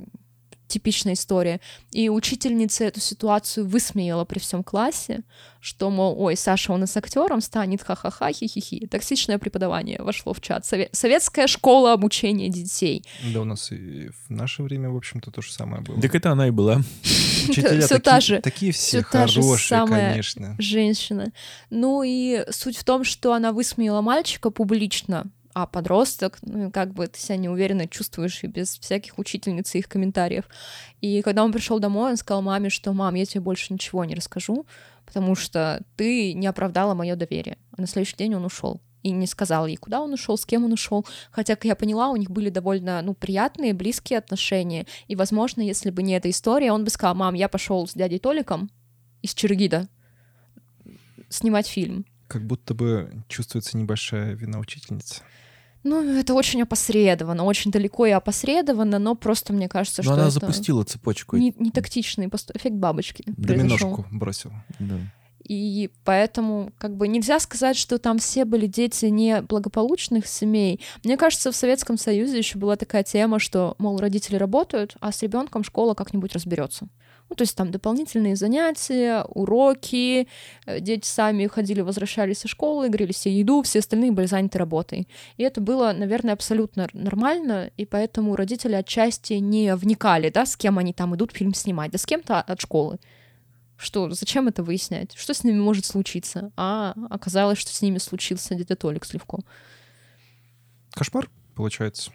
типичная 0.69 1.15
история. 1.15 1.61
И 1.91 2.09
учительница 2.09 2.85
эту 2.85 3.01
ситуацию 3.01 3.67
высмеяла 3.67 4.25
при 4.25 4.39
всем 4.39 4.63
классе, 4.63 5.23
что, 5.61 5.91
мол, 5.91 6.15
ой, 6.21 6.37
Саша, 6.37 6.73
он 6.73 6.85
и 6.85 6.87
с 6.87 6.97
актером 6.97 7.41
станет, 7.41 7.83
ха-ха-ха, 7.83 8.31
хи-хи-хи. 8.33 8.87
Токсичное 8.87 9.39
преподавание 9.39 10.01
вошло 10.01 10.33
в 10.33 10.41
чат. 10.41 10.65
Сове- 10.65 10.89
Советская 10.93 11.47
школа 11.49 11.93
обучения 11.95 12.49
детей. 12.49 13.05
Да, 13.35 13.41
у 13.41 13.45
нас 13.45 13.73
и 13.73 14.09
в 14.29 14.31
наше 14.31 14.63
время, 14.63 14.91
в 14.91 14.97
общем-то, 14.97 15.31
то 15.31 15.43
же 15.43 15.53
самое 15.53 15.83
было. 15.83 16.01
Так 16.01 16.15
это 16.15 16.31
она 16.31 16.47
и 16.47 16.51
была. 16.51 16.83
Учителя 17.49 17.81
всё 17.81 17.89
такие, 17.89 18.01
та 18.01 18.21
же- 18.21 18.41
такие 18.43 18.73
все 18.73 19.01
всё 19.01 19.11
та 19.11 19.27
же 19.27 19.41
хорошие, 19.41 19.69
самая 19.69 20.11
конечно. 20.11 20.55
Женщина. 20.59 21.33
Ну 21.71 22.03
и 22.05 22.45
суть 22.51 22.77
в 22.77 22.85
том, 22.85 23.05
что 23.05 23.33
она 23.33 23.53
высмеяла 23.53 24.01
мальчика 24.03 24.51
публично, 24.51 25.25
а 25.55 25.67
подросток, 25.67 26.39
ну, 26.43 26.71
как 26.71 26.93
бы 26.93 27.07
ты 27.07 27.19
себя 27.19 27.37
неуверенно 27.37 27.89
чувствуешь 27.89 28.45
и 28.45 28.47
без 28.47 28.79
всяких 28.79 29.19
учительниц 29.19 29.75
и 29.75 29.79
их 29.79 29.89
комментариев. 29.89 30.45
И 31.01 31.23
когда 31.23 31.45
он 31.45 31.53
пришел 31.53 31.79
домой, 31.79 32.11
он 32.11 32.17
сказал 32.17 32.43
маме, 32.43 32.71
что 32.71 32.93
«мам, 32.93 33.15
я 33.15 33.25
тебе 33.25 33.41
больше 33.41 33.73
ничего 33.73 34.05
не 34.05 34.15
расскажу, 34.15 34.67
потому 35.05 35.35
что 35.35 35.83
ты 35.97 36.33
не 36.35 36.47
оправдала 36.47 36.95
мое 36.95 37.17
доверие». 37.17 37.59
А 37.77 37.81
на 37.81 37.87
следующий 37.87 38.17
день 38.17 38.35
он 38.35 38.45
ушел 38.45 38.81
и 39.03 39.11
не 39.11 39.27
сказал 39.27 39.67
ей, 39.67 39.77
куда 39.77 40.01
он 40.01 40.13
ушел, 40.13 40.37
с 40.37 40.45
кем 40.45 40.65
он 40.65 40.73
ушел. 40.73 41.07
Хотя, 41.31 41.55
как 41.55 41.65
я 41.65 41.77
поняла, 41.77 42.11
у 42.11 42.17
них 42.17 42.31
были 42.31 42.51
довольно 42.51 43.01
ну, 43.03 43.15
приятные, 43.15 43.73
близкие 43.73 44.19
отношения. 44.19 44.87
И, 45.07 45.17
возможно, 45.17 45.61
если 45.61 45.91
бы 45.91 46.03
не 46.03 46.15
эта 46.15 46.29
история, 46.31 46.73
он 46.73 46.85
бы 46.85 46.91
сказал, 46.91 47.15
мам, 47.15 47.35
я 47.35 47.49
пошел 47.49 47.87
с 47.87 47.95
дядей 47.95 48.19
Толиком 48.19 48.71
из 49.23 49.35
Чергида 49.35 49.89
снимать 51.29 51.67
фильм. 51.67 52.05
Как 52.27 52.45
будто 52.45 52.75
бы 52.75 53.11
чувствуется 53.29 53.77
небольшая 53.77 54.35
вина 54.35 54.59
учительницы. 54.59 55.23
Ну, 55.85 56.03
это 56.19 56.35
очень 56.35 56.63
опосредованно, 56.63 57.45
очень 57.45 57.71
далеко 57.71 58.07
и 58.07 58.11
опосредованно, 58.11 58.99
но 58.99 59.15
просто 59.15 59.53
мне 59.53 59.69
кажется, 59.69 60.01
Но 60.01 60.05
что 60.05 60.13
она 60.15 60.23
это 60.25 60.33
запустила 60.33 60.85
цепочку. 60.85 61.37
не, 61.37 61.55
не 61.59 61.71
тактичный 61.71 62.29
пост- 62.29 62.51
эффект 62.55 62.77
бабочки. 62.77 63.25
Доминошку 63.27 64.05
бросил. 64.11 64.53
Да. 64.79 64.97
И 65.45 65.89
поэтому 66.05 66.73
как 66.79 66.95
бы 66.97 67.09
нельзя 67.09 67.41
сказать, 67.41 67.77
что 67.77 67.99
там 67.99 68.19
все 68.19 68.45
были 68.45 68.67
дети 68.67 69.07
неблагополучных 69.07 70.27
семей. 70.27 70.81
Мне 71.05 71.17
кажется, 71.17 71.51
в 71.53 71.57
Советском 71.57 71.97
Союзе 71.97 72.37
еще 72.39 72.59
была 72.59 72.77
такая 72.77 73.03
тема, 73.03 73.39
что, 73.39 73.75
мол, 73.79 73.97
родители 73.99 74.37
работают, 74.37 74.97
а 75.01 75.11
с 75.11 75.23
ребенком 75.23 75.65
школа 75.65 75.95
как-нибудь 75.95 76.35
разберется. 76.35 76.89
Ну, 77.29 77.37
то 77.37 77.43
есть 77.43 77.57
там 77.57 77.71
дополнительные 77.71 78.37
занятия, 78.37 79.23
уроки, 79.29 80.29
э, 80.67 80.81
дети 80.81 81.07
сами 81.07 81.47
ходили, 81.47 81.83
возвращались 81.83 82.45
из 82.45 82.51
школы, 82.51 82.89
грели 82.89 83.13
себе 83.13 83.39
еду, 83.39 83.63
все 83.63 83.81
остальные 83.81 84.13
были 84.13 84.27
заняты 84.27 84.59
работой. 84.59 85.09
И 85.37 85.43
это 85.43 85.61
было, 85.61 85.93
наверное, 85.93 86.33
абсолютно 86.33 86.89
нормально, 86.93 87.71
и 87.77 87.85
поэтому 87.85 88.35
родители 88.35 88.75
отчасти 88.75 89.35
не 89.35 89.75
вникали, 89.77 90.31
да, 90.31 90.47
с 90.47 90.57
кем 90.57 90.79
они 90.79 90.93
там 90.93 91.15
идут 91.17 91.33
фильм 91.33 91.53
снимать, 91.53 91.91
да 91.91 91.99
с 91.99 92.07
кем-то 92.07 92.41
от 92.41 92.61
школы. 92.61 92.99
Что, 93.77 94.11
зачем 94.11 94.49
это 94.49 94.63
выяснять? 94.65 95.15
Что 95.15 95.35
с 95.35 95.45
ними 95.45 95.59
может 95.59 95.85
случиться? 95.85 96.51
А 96.57 96.95
оказалось, 97.11 97.59
что 97.59 97.73
с 97.73 97.81
ними 97.81 97.99
случился 97.99 98.57
дядя 98.57 98.75
Толик 98.75 99.05
Сливко. 99.05 99.39
Кошмар, 100.91 101.31
получается. 101.55 102.11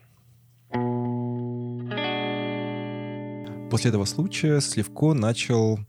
После 3.73 3.89
этого 3.89 4.05
случая 4.05 4.61
Сливко 4.61 5.15
начал 5.15 5.79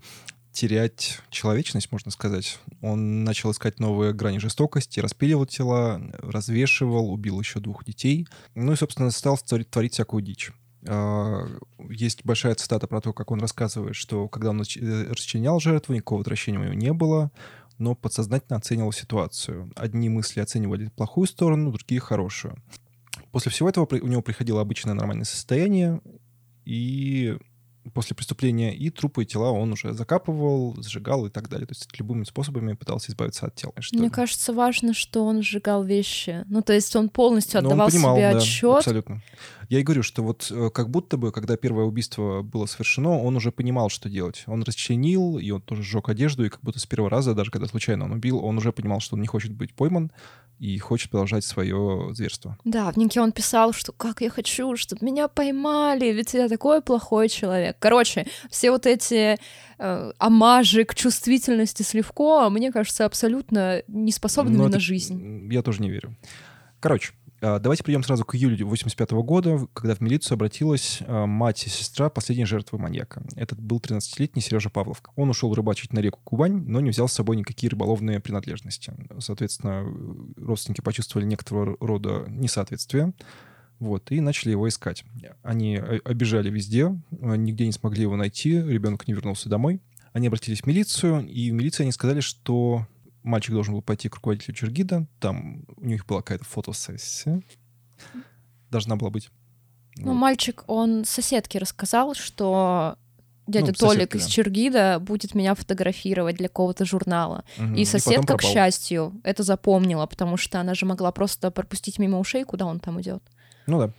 терять 0.53 1.21
человечность, 1.29 1.93
можно 1.93 2.11
сказать. 2.11 2.59
Он 2.81 3.25
начал 3.25 3.51
искать 3.51 3.79
новые 3.79 4.15
грани 4.15 4.39
жестокости, 4.39 5.01
распиливал 5.01 5.45
тела, 5.45 6.01
развешивал, 6.15 7.13
убил 7.13 7.39
еще 7.39 7.61
двух 7.61 7.85
детей. 7.85 8.27
Ну 8.55 8.73
и, 8.73 8.77
собственно, 8.77 9.11
стал 9.11 9.37
творить, 9.37 9.69
творить 9.69 9.93
всякую 9.93 10.23
дичь. 10.23 10.53
А, 10.89 11.47
Есть 11.91 12.25
большая 12.25 12.55
цитата 12.55 12.87
про 12.87 13.03
то, 13.03 13.13
как 13.13 13.31
он 13.31 13.41
рассказывает, 13.41 13.97
что 13.97 14.29
когда 14.29 14.49
он 14.49 14.63
э, 14.63 15.13
расчленял 15.13 15.61
жертву, 15.61 15.93
никакого 15.93 16.23
отвращения 16.23 16.59
у 16.59 16.65
него 16.65 16.73
не 16.73 16.95
было, 16.95 17.33
но 17.77 17.95
подсознательно 17.95 18.57
оценивал 18.57 18.93
ситуацию. 18.93 19.71
Одни 19.77 20.09
мысли 20.09 20.41
оценивали 20.41 20.89
плохую 20.89 21.27
сторону, 21.27 21.71
другие— 21.71 22.01
хорошую. 22.01 22.57
После 23.31 23.53
всего 23.53 23.69
этого 23.69 23.87
у 23.91 24.07
него 24.07 24.23
приходило 24.23 24.63
обычное 24.63 24.95
нормальное 24.95 25.27
состояние, 25.27 26.01
и 26.65 27.37
после 27.93 28.17
преступления 28.17 28.75
и 28.75 28.91
трупы 28.91 29.25
и 29.25 29.27
тела 29.27 29.51
он 29.51 29.73
уже 29.73 29.93
закапывал, 29.93 30.77
сжигал 30.83 31.27
и 31.27 31.31
так 31.31 31.49
далее. 31.49 31.67
То 31.67 31.73
есть 31.73 31.89
любыми 31.99 32.25
способами 32.25 32.73
пытался 32.75 33.11
избавиться 33.13 33.47
от 33.47 33.55
тела. 33.55 33.73
Что... 33.79 33.99
Мне 33.99 34.11
кажется, 34.11 34.53
важно, 34.53 34.95
что 34.95 35.25
он 35.25 35.43
сжигал 35.43 35.85
вещи. 35.85 36.45
Ну, 36.47 36.63
то 36.63 36.73
есть 36.73 36.95
он 36.97 37.09
полностью 37.09 37.61
Но 37.61 37.69
он 37.69 37.73
отдавал 37.75 37.91
понимал, 37.91 38.17
себе 38.17 38.33
да, 38.33 38.39
отчет. 38.39 38.77
абсолютно. 38.79 39.23
Я 39.69 39.81
и 39.81 39.83
говорю, 39.83 40.03
что 40.03 40.23
вот 40.23 40.51
э, 40.51 40.71
как 40.71 40.91
будто 40.91 41.17
бы, 41.17 41.33
когда 41.33 41.57
первое 41.57 41.85
убийство 41.85 42.43
было 42.43 42.67
совершено, 42.67 43.19
он 43.19 43.37
уже 43.37 43.51
понимал, 43.51 43.89
что 43.89 44.09
делать. 44.09 44.45
Он 44.47 44.63
расчленил, 44.63 45.39
и 45.39 45.51
он 45.51 45.63
тоже 45.63 45.83
сжег 45.83 46.09
одежду, 46.09 46.45
и 46.45 46.49
как 46.49 46.61
будто 46.63 46.79
с 46.79 46.87
первого 46.87 47.11
раза, 47.11 47.35
даже 47.35 47.51
когда 47.51 47.67
случайно 47.67 48.05
он 48.05 48.13
убил, 48.13 48.45
он 48.45 48.59
уже 48.59 48.73
понимал, 48.73 49.01
что 49.01 49.17
он 49.17 49.23
не 49.23 49.27
хочет 49.27 49.53
быть 49.53 49.75
пойман 49.75 50.11
и 50.59 50.79
хочет 50.79 51.11
продолжать 51.11 51.45
свое 51.45 52.11
зверство. 52.15 52.57
Да, 52.65 52.91
в 52.91 52.95
дневнике 52.95 53.21
он 53.21 53.33
писал, 53.33 53.73
что 53.73 53.93
как 53.93 54.21
я 54.21 54.31
хочу, 54.31 54.77
чтобы 54.77 55.05
меня 55.05 55.29
поймали, 55.29 56.07
ведь 56.13 56.35
я 56.35 56.49
такой 56.49 56.81
плохой 56.81 57.29
человек. 57.29 57.74
Короче, 57.79 58.27
все 58.51 58.71
вот 58.71 58.87
эти 58.87 59.39
э, 59.79 60.13
омажи 60.19 60.85
к 60.85 60.95
чувствительности 60.95 61.83
Сливко, 61.83 62.49
мне 62.51 62.73
кажется, 62.73 63.05
абсолютно 63.05 63.83
неспособными 63.89 64.57
Но 64.57 64.65
на 64.65 64.69
это- 64.71 64.81
жизнь. 64.81 65.53
Я 65.53 65.63
тоже 65.63 65.83
не 65.83 65.91
верю. 65.91 66.17
Короче, 66.81 67.13
а, 67.41 67.59
давайте 67.59 67.83
перейдем 67.83 68.03
сразу 68.03 68.25
к 68.25 68.35
июлю 68.35 68.67
85 68.67 69.23
года, 69.23 69.67
когда 69.75 69.95
в 69.95 70.01
милицию 70.01 70.37
обратилась 70.37 71.01
а, 71.07 71.27
мать 71.27 71.67
и 71.67 71.71
сестра 71.71 72.09
последней 72.09 72.47
жертвы 72.47 72.79
маньяка. 72.79 73.23
Этот 73.37 73.61
был 73.61 73.79
13-летний 73.81 74.41
Сережа 74.41 74.71
Павлов. 74.71 75.03
Он 75.17 75.29
ушел 75.29 75.53
рыбачить 75.55 75.93
на 75.93 75.99
реку 76.01 76.21
Кубань, 76.25 76.65
но 76.67 76.81
не 76.81 76.91
взял 76.91 77.09
с 77.09 77.13
собой 77.13 77.37
никакие 77.37 77.71
рыболовные 77.71 78.21
принадлежности. 78.21 78.95
Соответственно, 79.19 79.85
родственники 80.37 80.81
почувствовали 80.81 81.27
некоторого 81.27 81.77
рода 81.81 82.25
несоответствие. 82.29 83.13
Вот, 83.81 84.11
и 84.13 84.21
начали 84.21 84.53
его 84.53 84.69
искать. 84.69 85.05
Они 85.43 85.77
о- 85.77 86.01
обижали 86.05 86.49
везде, 86.51 86.87
а, 87.23 87.35
нигде 87.37 87.67
не 87.67 87.73
смогли 87.73 88.03
его 88.03 88.17
найти, 88.17 88.53
ребенок 88.53 89.07
не 89.09 89.15
вернулся 89.15 89.49
домой. 89.49 89.81
Они 90.13 90.29
обратились 90.29 90.63
в 90.63 90.67
милицию, 90.67 91.27
и 91.27 91.51
в 91.51 91.55
милиции 91.55 91.83
они 91.83 91.93
сказали, 91.93 92.21
что 92.21 92.87
мальчик 93.25 93.53
должен 93.53 93.75
был 93.75 93.83
пойти 93.83 94.09
к 94.09 94.15
руководителю 94.15 94.55
Чергида, 94.55 95.07
там 95.19 95.65
у 95.77 95.85
них 95.87 96.07
была 96.07 96.23
какая-то 96.23 96.45
фотосессия. 96.45 97.43
Должна 98.71 98.97
была 98.97 99.11
быть. 99.11 99.31
Ну, 99.97 100.09
Вот. 100.09 100.15
мальчик, 100.15 100.65
он 100.67 101.05
соседке 101.05 101.59
рассказал, 101.59 102.15
что 102.15 102.97
дядя 103.47 103.67
Ну, 103.69 103.73
Толик 103.75 103.93
соседка, 104.13 104.19
из 104.19 104.25
да. 104.25 104.31
Чергида 104.31 104.99
будет 105.01 105.35
меня 105.35 105.55
фотографировать 105.55 106.37
для 106.37 106.49
какого-то 106.49 106.85
журнала. 106.85 107.45
Мгм. 107.59 107.75
И 107.75 107.85
соседка, 107.85 108.23
к 108.23 108.27
пропал. 108.27 108.51
счастью, 108.53 109.21
это 109.23 109.43
запомнила, 109.43 110.07
потому 110.07 110.37
что 110.37 110.61
она 110.61 110.75
же 110.75 110.87
могла 110.87 111.13
просто 111.13 111.51
пропустить 111.51 111.99
мимо 111.99 112.19
ушей, 112.19 112.45
куда 112.45 112.67
он 112.67 112.81
там 112.81 113.01
идет. 113.01 113.23
Ну 113.67 113.79
да. 113.79 113.91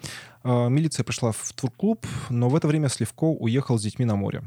А, 0.44 0.68
Милиция 0.70 1.04
пришла 1.04 1.32
в 1.32 1.54
турклуб, 1.54 2.06
но 2.30 2.50
в 2.50 2.56
это 2.56 2.68
время 2.68 2.90
Сливко 2.90 3.24
уехал 3.26 3.78
с 3.80 3.82
детьми 3.84 4.06
на 4.06 4.16
море. 4.16 4.44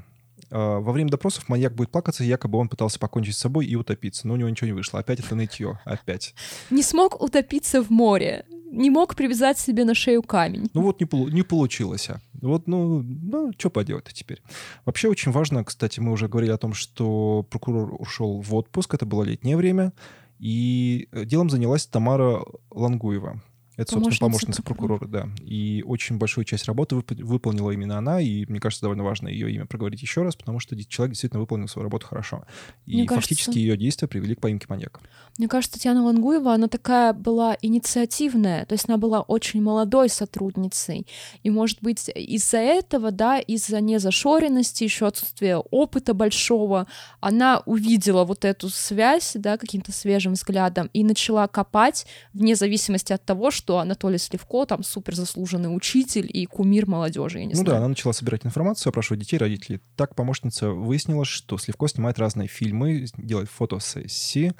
А, 0.50 0.78
Во 0.78 0.92
время 0.92 1.10
допросов 1.10 1.48
маньяк 1.48 1.74
будет 1.74 1.90
плакаться, 1.90 2.24
якобы 2.24 2.58
он 2.58 2.68
пытался 2.68 2.98
покончить 2.98 3.34
с 3.34 3.38
собой 3.38 3.66
и 3.66 3.74
утопиться, 3.76 4.26
но 4.28 4.34
у 4.34 4.36
него 4.36 4.48
ничего 4.48 4.66
не 4.68 4.72
вышло. 4.72 4.98
Опять 5.00 5.20
это 5.20 5.34
нытье, 5.34 5.78
опять. 5.84 6.34
Не 6.70 6.82
смог 6.82 7.20
утопиться 7.20 7.82
в 7.82 7.90
море, 7.90 8.44
не 8.70 8.90
мог 8.90 9.14
привязать 9.16 9.58
себе 9.58 9.84
на 9.84 9.94
шею 9.94 10.22
камень. 10.22 10.70
Ну 10.74 10.82
вот 10.82 11.00
не, 11.00 11.06
полу- 11.06 11.30
не 11.30 11.42
получилось. 11.42 12.10
а. 12.10 12.20
Вот, 12.40 12.68
ну, 12.68 13.00
ну 13.02 13.52
что 13.58 13.68
поделать-то 13.70 14.12
теперь. 14.14 14.40
Вообще 14.84 15.08
очень 15.08 15.32
важно, 15.32 15.64
кстати, 15.64 15.98
мы 16.00 16.12
уже 16.12 16.28
говорили 16.28 16.52
о 16.52 16.58
том, 16.58 16.72
что 16.74 17.44
прокурор 17.50 17.96
ушел 17.98 18.40
в 18.40 18.54
отпуск, 18.54 18.94
это 18.94 19.06
было 19.06 19.24
летнее 19.24 19.56
время, 19.56 19.92
и 20.38 21.08
э, 21.10 21.24
делом 21.24 21.50
занялась 21.50 21.86
Тамара 21.86 22.44
Лангуева. 22.70 23.42
Это, 23.78 23.92
собственно, 23.92 24.18
Помощница 24.18 24.20
помощница 24.20 24.62
прокурора. 24.62 24.98
прокурора, 24.98 25.28
да. 25.36 25.44
И 25.44 25.84
очень 25.86 26.18
большую 26.18 26.44
часть 26.44 26.64
работы 26.66 26.96
вып- 26.96 27.22
выполнила 27.24 27.70
именно 27.70 27.96
она, 27.96 28.20
и 28.20 28.44
мне 28.46 28.58
кажется, 28.58 28.82
довольно 28.82 29.04
важно 29.04 29.28
ее 29.28 29.50
имя 29.52 29.66
проговорить 29.66 30.02
еще 30.02 30.22
раз, 30.22 30.34
потому 30.36 30.58
что 30.58 30.76
человек 30.84 31.12
действительно 31.12 31.40
выполнил 31.40 31.68
свою 31.68 31.84
работу 31.84 32.06
хорошо. 32.06 32.44
И 32.86 32.96
Мне 32.96 33.06
кажется- 33.06 33.28
фактически 33.28 33.56
ее 33.58 33.76
действия 33.76 34.08
привели 34.08 34.34
к 34.34 34.40
поимке 34.40 34.66
маньяка. 34.68 35.00
Мне 35.38 35.46
кажется, 35.46 35.74
Татьяна 35.76 36.02
Лангуева, 36.02 36.52
она 36.52 36.66
такая 36.66 37.12
была 37.12 37.56
инициативная, 37.62 38.66
то 38.66 38.72
есть 38.72 38.88
она 38.88 38.98
была 38.98 39.20
очень 39.20 39.62
молодой 39.62 40.08
сотрудницей. 40.08 41.06
И, 41.44 41.50
может 41.50 41.78
быть, 41.80 42.10
из-за 42.14 42.58
этого, 42.58 43.12
да, 43.12 43.38
из-за 43.38 43.80
незашоренности, 43.80 44.82
еще 44.84 45.06
отсутствия 45.06 45.56
опыта 45.58 46.14
большого, 46.14 46.88
она 47.20 47.62
увидела 47.64 48.24
вот 48.24 48.44
эту 48.44 48.68
связь, 48.70 49.32
да, 49.36 49.56
каким-то 49.56 49.92
свежим 49.92 50.32
взглядом 50.32 50.90
и 50.92 51.04
начала 51.04 51.46
копать 51.46 52.06
вне 52.32 52.56
зависимости 52.56 53.12
от 53.12 53.24
того, 53.24 53.52
что 53.52 53.67
Анатолий 53.76 54.18
Сливко 54.18 54.64
там 54.64 54.82
супер 54.82 55.14
заслуженный 55.14 55.74
учитель 55.74 56.28
и 56.32 56.46
кумир 56.46 56.86
молодежи, 56.86 57.40
я 57.40 57.44
не 57.44 57.54
ну 57.54 57.60
да, 57.60 57.72
знаю. 57.72 57.78
она 57.78 57.88
начала 57.88 58.12
собирать 58.12 58.46
информацию, 58.46 58.90
опрашивать 58.90 59.20
детей, 59.20 59.36
родителей. 59.36 59.80
Так 59.96 60.14
помощница 60.14 60.70
выяснила, 60.70 61.24
что 61.24 61.58
Сливко 61.58 61.86
снимает 61.88 62.18
разные 62.18 62.48
фильмы, 62.48 63.06
делает 63.18 63.50
фотосессии, 63.50 64.54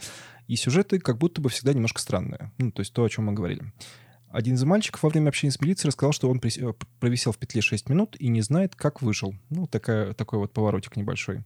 и 0.47 0.57
сюжеты 0.57 0.99
как 0.99 1.19
будто 1.19 1.41
бы 1.41 1.49
всегда 1.49 1.73
немножко 1.73 2.01
странные. 2.01 2.53
Ну, 2.59 2.71
то 2.71 2.81
есть 2.81 2.93
то, 2.93 3.05
о 3.05 3.09
чем 3.09 3.27
мы 3.27 3.33
говорили. 3.33 3.73
Один 4.31 4.57
из 4.57 4.65
мальчиков 4.65 5.03
во 5.03 5.09
время 5.09 5.29
общения 5.29 5.51
с 5.51 5.61
милицией 5.61 5.89
рассказал, 5.89 6.13
что 6.13 6.31
он 6.31 6.39
э, 6.45 6.73
провисел 7.01 7.33
в 7.33 7.39
петле 7.39 7.63
6 7.63 7.89
минут 7.89 8.17
и 8.19 8.29
не 8.29 8.43
знает, 8.43 8.75
как 8.75 9.01
выжил. 9.01 9.35
Ну, 9.49 9.67
такая, 9.67 10.13
такой 10.13 10.39
вот 10.39 10.53
поворотик 10.53 10.97
небольшой. 10.97 11.45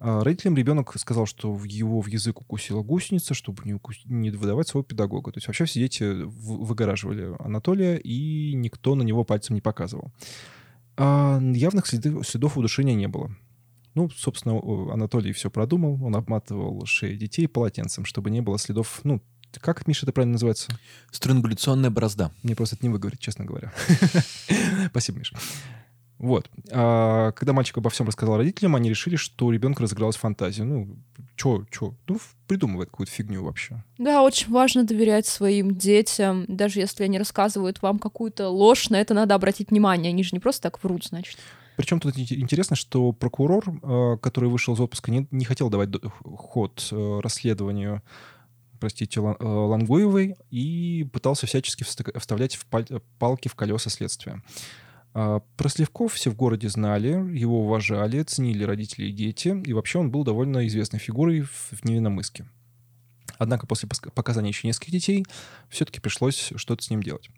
А 0.00 0.22
Родителям 0.22 0.56
ребенок 0.56 0.98
сказал, 0.98 1.24
что 1.26 1.58
его 1.64 2.00
в 2.00 2.06
язык 2.08 2.40
укусила 2.40 2.82
гусеница, 2.82 3.32
чтобы 3.32 3.62
не, 3.64 3.72
укус- 3.74 4.02
не 4.04 4.30
выдавать 4.30 4.68
своего 4.68 4.84
педагога. 4.84 5.32
То 5.32 5.38
есть 5.38 5.46
вообще 5.46 5.64
все 5.64 5.80
дети 5.80 6.02
выгораживали 6.24 7.34
Анатолия, 7.38 7.96
и 7.96 8.52
никто 8.54 8.94
на 8.94 9.02
него 9.02 9.24
пальцем 9.24 9.54
не 9.54 9.60
показывал. 9.60 10.12
А 10.96 11.40
явных 11.40 11.86
следы- 11.86 12.22
следов 12.24 12.56
удушения 12.58 12.94
не 12.94 13.08
было. 13.08 13.34
Ну, 13.94 14.10
собственно, 14.10 14.58
Анатолий 14.92 15.32
все 15.32 15.50
продумал. 15.50 16.04
Он 16.04 16.16
обматывал 16.16 16.84
шеи 16.84 17.16
детей 17.16 17.46
полотенцем, 17.46 18.04
чтобы 18.04 18.30
не 18.30 18.40
было 18.40 18.58
следов... 18.58 19.00
Ну, 19.04 19.22
как, 19.60 19.86
Миша, 19.86 20.04
это 20.04 20.12
правильно 20.12 20.32
называется? 20.32 20.76
Странгуляционная 21.12 21.90
борозда. 21.90 22.32
Мне 22.42 22.56
просто 22.56 22.74
это 22.74 22.84
не 22.84 22.92
выговорить, 22.92 23.20
честно 23.20 23.44
говоря. 23.44 23.72
Спасибо, 24.90 25.18
Миша. 25.20 25.38
Вот. 26.18 26.48
А 26.70 27.32
когда 27.32 27.52
мальчик 27.52 27.76
обо 27.78 27.90
всем 27.90 28.06
рассказал 28.06 28.36
родителям, 28.36 28.76
они 28.76 28.88
решили, 28.88 29.16
что 29.16 29.46
у 29.46 29.50
ребенка 29.50 29.82
разыгралась 29.82 30.16
фантазия. 30.16 30.62
Ну, 30.64 30.96
чё, 31.36 31.66
чё? 31.70 31.94
Ну, 32.08 32.18
придумывает 32.46 32.90
какую-то 32.90 33.12
фигню 33.12 33.44
вообще. 33.44 33.82
Да, 33.98 34.22
очень 34.22 34.50
важно 34.52 34.84
доверять 34.84 35.26
своим 35.26 35.74
детям, 35.74 36.44
даже 36.48 36.80
если 36.80 37.04
они 37.04 37.18
рассказывают 37.18 37.82
вам 37.82 37.98
какую-то 37.98 38.48
ложь, 38.48 38.90
на 38.90 39.00
это 39.00 39.12
надо 39.12 39.34
обратить 39.34 39.70
внимание, 39.70 40.10
они 40.10 40.22
же 40.22 40.30
не 40.32 40.38
просто 40.40 40.62
так 40.62 40.82
врут, 40.84 41.04
значит. 41.04 41.38
Причем 41.76 41.98
тут 41.98 42.16
ин- 42.16 42.40
интересно, 42.42 42.76
что 42.76 43.12
прокурор, 43.12 43.64
э, 43.82 44.16
который 44.22 44.48
вышел 44.48 44.74
из 44.74 44.80
отпуска, 44.80 45.10
не, 45.10 45.26
не 45.32 45.44
хотел 45.44 45.68
давать 45.70 45.90
ход 46.22 46.88
э, 46.92 47.20
расследованию, 47.22 48.00
простите, 48.78 49.20
э, 49.20 49.44
Лангуевой 49.44 50.36
и 50.52 51.08
пытался 51.12 51.46
всячески 51.48 51.82
вста- 51.82 52.16
вставлять 52.20 52.54
в 52.54 52.66
паль- 52.66 52.86
палки 53.18 53.48
в 53.48 53.56
колеса 53.56 53.90
следствия. 53.90 54.40
А, 55.14 55.40
Про 55.56 55.68
Сливков 55.68 56.12
все 56.14 56.30
в 56.30 56.36
городе 56.36 56.68
знали, 56.68 57.08
его 57.38 57.60
уважали, 57.62 58.22
ценили 58.24 58.64
родители 58.64 59.06
и 59.06 59.12
дети, 59.12 59.54
и 59.64 59.72
вообще 59.72 59.98
он 60.00 60.10
был 60.10 60.24
довольно 60.24 60.66
известной 60.66 60.98
фигурой 60.98 61.42
в 61.42 61.84
Невинномысске. 61.84 62.46
Однако 63.38 63.66
после 63.66 63.88
пос- 63.88 64.10
показаний 64.12 64.48
еще 64.50 64.66
нескольких 64.66 64.92
детей 64.92 65.24
все-таки 65.68 66.00
пришлось 66.00 66.52
что-то 66.56 66.82
с 66.82 66.90
ним 66.90 67.02
делать. 67.02 67.30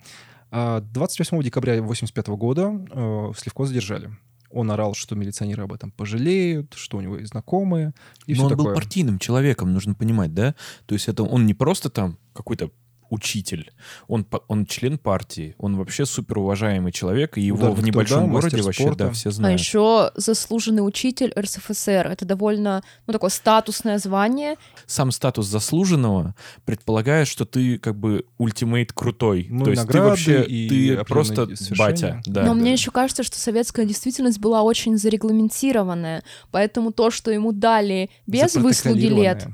А 0.50 0.80
28 0.80 1.42
декабря 1.42 1.72
1985 1.74 2.26
года 2.38 2.86
э, 2.90 3.32
Сливко 3.36 3.64
задержали. 3.64 4.10
Он 4.50 4.70
орал, 4.70 4.94
что 4.94 5.16
милиционеры 5.16 5.64
об 5.64 5.72
этом 5.72 5.90
пожалеют, 5.90 6.74
что 6.74 6.98
у 6.98 7.00
него 7.00 7.16
есть 7.18 7.30
знакомые. 7.32 7.92
И 8.26 8.34
Но 8.34 8.44
он 8.44 8.50
такое. 8.50 8.66
был 8.66 8.74
партийным 8.74 9.18
человеком, 9.18 9.72
нужно 9.72 9.94
понимать, 9.94 10.32
да? 10.34 10.54
То 10.86 10.94
есть 10.94 11.08
это 11.08 11.24
он 11.24 11.46
не 11.46 11.52
просто 11.54 11.90
там 11.90 12.16
какой-то 12.32 12.70
учитель, 13.10 13.72
он, 14.08 14.26
он 14.48 14.66
член 14.66 14.98
партии, 14.98 15.54
он 15.58 15.76
вообще 15.76 16.06
суперуважаемый 16.06 16.92
человек, 16.92 17.38
и 17.38 17.42
его 17.42 17.56
Ударных 17.58 17.78
в 17.78 17.82
небольшом 17.84 18.18
труда, 18.24 18.32
городе 18.32 18.62
вообще, 18.62 18.82
спорта. 18.82 19.04
да, 19.06 19.10
все 19.12 19.28
А 19.28 19.32
знают. 19.32 19.60
еще 19.60 20.10
заслуженный 20.16 20.86
учитель 20.86 21.32
РСФСР. 21.38 22.08
Это 22.10 22.24
довольно, 22.24 22.82
ну, 23.06 23.12
такое 23.12 23.30
статусное 23.30 23.98
звание. 23.98 24.56
Сам 24.86 25.10
статус 25.12 25.46
заслуженного 25.46 26.34
предполагает, 26.64 27.28
что 27.28 27.44
ты 27.44 27.78
как 27.78 27.96
бы 27.98 28.24
ультимейт 28.38 28.92
крутой. 28.92 29.46
Ну, 29.50 29.64
То 29.64 29.70
есть 29.70 29.86
ты 29.88 30.00
вообще, 30.00 30.42
и 30.44 30.68
ты 30.96 31.04
просто 31.04 31.46
свершения. 31.56 31.76
батя. 31.76 32.22
Да. 32.26 32.44
Но 32.44 32.54
мне 32.54 32.72
еще 32.72 32.90
кажется, 32.90 33.22
что 33.22 33.38
советская 33.38 33.84
действительность 33.86 34.38
была 34.38 34.62
очень 34.62 34.96
зарегламентированная. 34.98 36.22
Поэтому 36.50 36.92
то, 36.92 37.10
что 37.10 37.30
ему 37.30 37.52
дали 37.52 38.10
без 38.26 38.54
выслуги 38.54 39.06
лет. 39.06 39.46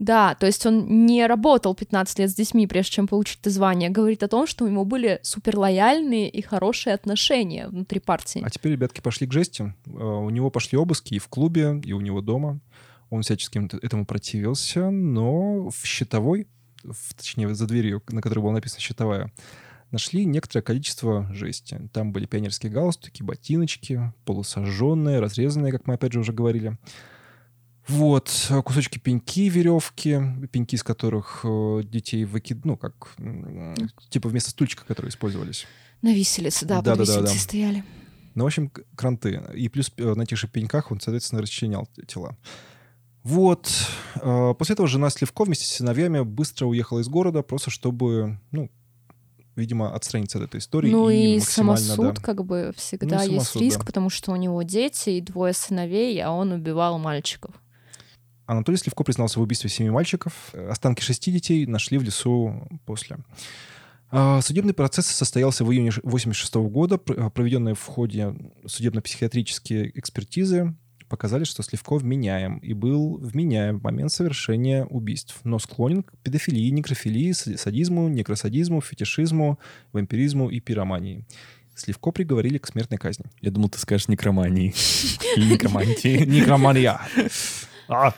Да, 0.00 0.34
то 0.34 0.46
есть 0.46 0.66
он 0.66 1.06
не 1.06 1.24
работал 1.26 1.74
15 1.76 2.18
лет 2.18 2.30
с 2.30 2.34
детьми, 2.34 2.66
прежде 2.66 2.90
чем 2.92 3.06
получить 3.06 3.38
это 3.40 3.50
звание, 3.50 3.90
говорит 3.90 4.22
о 4.24 4.28
том, 4.28 4.46
что 4.48 4.64
у 4.64 4.68
него 4.68 4.84
были 4.84 5.20
суперлояльные 5.22 6.28
и 6.28 6.42
хорошие 6.42 6.94
отношения 6.94 7.68
внутри 7.68 8.00
партии. 8.00 8.42
А 8.44 8.50
теперь 8.50 8.72
ребятки 8.72 9.00
пошли 9.00 9.26
к 9.26 9.32
жести. 9.32 9.72
Э, 9.86 9.90
У 9.90 10.30
него 10.30 10.50
пошли 10.50 10.76
обыски 10.78 11.14
и 11.14 11.18
в 11.18 11.28
клубе, 11.28 11.80
и 11.84 11.92
у 11.92 12.00
него 12.00 12.20
дома. 12.22 12.58
Он 13.10 13.22
всячески 13.22 13.60
этому 13.84 14.06
противился, 14.06 14.90
но 14.90 15.68
в 15.68 15.84
щитовой, 15.84 16.48
в- 16.82 17.14
точнее, 17.14 17.54
за 17.54 17.66
дверью, 17.66 18.02
на 18.08 18.22
которой 18.22 18.40
было 18.40 18.52
написано 18.52 18.80
«щитовая», 18.80 19.32
нашли 19.90 20.24
некоторое 20.24 20.62
количество 20.62 21.28
жести. 21.34 21.90
Там 21.92 22.12
были 22.12 22.24
пионерские 22.24 22.72
галстуки, 22.72 23.22
ботиночки, 23.22 24.12
полусожженные, 24.24 25.20
разрезанные, 25.20 25.72
как 25.72 25.86
мы 25.86 25.94
опять 25.94 26.12
же 26.12 26.20
уже 26.20 26.32
говорили. 26.32 26.78
Вот, 27.90 28.50
кусочки 28.64 28.98
пеньки, 28.98 29.48
веревки, 29.48 30.20
пеньки, 30.52 30.76
из 30.76 30.82
которых 30.84 31.40
э, 31.44 31.82
детей 31.84 32.24
выкид... 32.24 32.64
Ну, 32.64 32.76
как... 32.76 33.14
Типа 34.10 34.28
вместо 34.28 34.50
стульчика, 34.50 34.84
которые 34.86 35.10
использовались. 35.10 35.66
На 36.00 36.14
виселице, 36.14 36.66
да, 36.66 36.76
под 36.76 36.84
Да-да-да-да. 36.84 37.20
виселицей 37.20 37.40
стояли. 37.40 37.84
Ну, 38.34 38.44
в 38.44 38.46
общем, 38.46 38.70
кранты. 38.94 39.42
И 39.54 39.68
плюс 39.68 39.92
на 39.96 40.24
тех 40.24 40.38
же 40.38 40.46
пеньках 40.46 40.92
он, 40.92 41.00
соответственно, 41.00 41.42
расчленял 41.42 41.88
тела. 42.06 42.36
Вот. 43.24 43.68
Э, 44.22 44.54
После 44.56 44.74
этого 44.74 44.88
жена 44.88 45.10
Сливко 45.10 45.44
вместе 45.44 45.64
с 45.64 45.70
сыновьями 45.70 46.20
быстро 46.20 46.66
уехала 46.66 47.00
из 47.00 47.08
города, 47.08 47.42
просто 47.42 47.70
чтобы, 47.70 48.38
ну, 48.52 48.70
видимо, 49.56 49.94
отстраниться 49.94 50.38
от 50.38 50.44
этой 50.44 50.58
истории. 50.58 50.90
Ну 50.90 51.10
и, 51.10 51.38
максимально, 51.38 51.84
самосуд, 51.84 52.14
да. 52.14 52.22
как 52.22 52.44
бы, 52.44 52.72
всегда 52.76 53.16
Ну, 53.16 53.22
есть 53.22 53.30
самосуд, 53.32 53.62
риск, 53.62 53.78
да. 53.80 53.84
потому 53.84 54.10
что 54.10 54.32
у 54.32 54.36
него 54.36 54.62
дети 54.62 55.10
и 55.10 55.20
двое 55.20 55.52
сыновей, 55.52 56.22
а 56.22 56.30
он 56.30 56.52
убивал 56.52 56.98
мальчиков. 56.98 57.54
Анатолий 58.50 58.78
Сливко 58.78 59.04
признался 59.04 59.38
в 59.38 59.42
убийстве 59.42 59.70
семи 59.70 59.90
мальчиков. 59.90 60.52
Останки 60.68 61.02
шести 61.02 61.30
детей 61.30 61.66
нашли 61.66 61.98
в 61.98 62.02
лесу 62.02 62.68
после. 62.84 63.18
А, 64.10 64.40
Судебный 64.40 64.74
процесс 64.74 65.06
состоялся 65.06 65.64
в 65.64 65.72
июне 65.72 65.90
1986 65.90 66.54
года. 66.68 67.00
А, 67.16 67.30
Проведенные 67.30 67.76
в 67.76 67.84
ходе 67.84 68.34
судебно-психиатрические 68.66 69.96
экспертизы 69.96 70.74
показали, 71.08 71.44
что 71.44 71.62
Сливко 71.62 71.94
вменяем 71.94 72.58
и 72.58 72.72
был 72.72 73.18
вменяем 73.18 73.78
в 73.78 73.84
момент 73.84 74.10
совершения 74.10 74.84
убийств, 74.84 75.38
но 75.44 75.60
склонен 75.60 76.02
к 76.02 76.12
педофилии, 76.18 76.70
некрофилии, 76.70 77.30
сади- 77.30 77.56
садизму, 77.56 78.08
некросадизму, 78.08 78.80
фетишизму, 78.80 79.60
вампиризму 79.92 80.50
и 80.50 80.58
пиромании. 80.58 81.24
Сливко 81.76 82.10
приговорили 82.10 82.58
к 82.58 82.66
смертной 82.66 82.98
казни. 82.98 83.26
Я 83.40 83.52
думал, 83.52 83.68
ты 83.68 83.78
скажешь 83.78 84.08
некромании. 84.08 84.74
Некромантии. 85.36 86.24
Некромания. 86.24 87.00
А, 87.90 88.12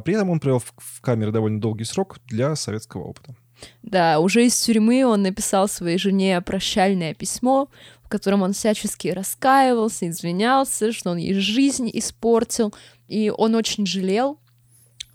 При 0.00 0.14
этом 0.14 0.30
он 0.30 0.40
провел 0.40 0.60
в- 0.60 0.72
в 0.78 1.00
камере 1.00 1.32
довольно 1.32 1.60
долгий 1.60 1.84
срок 1.84 2.18
для 2.26 2.54
советского 2.56 3.02
опыта. 3.04 3.34
Да, 3.82 4.18
уже 4.18 4.46
из 4.46 4.60
тюрьмы 4.60 5.04
он 5.04 5.22
написал 5.22 5.68
своей 5.68 5.98
жене 5.98 6.40
прощальное 6.40 7.14
письмо, 7.14 7.68
в 8.02 8.08
котором 8.08 8.42
он 8.42 8.52
всячески 8.52 9.08
раскаивался, 9.08 10.08
извинялся, 10.08 10.92
что 10.92 11.10
он 11.10 11.16
ей 11.18 11.34
жизнь 11.34 11.90
испортил, 11.92 12.74
и 13.08 13.30
он 13.30 13.54
очень 13.54 13.86
жалел, 13.86 14.38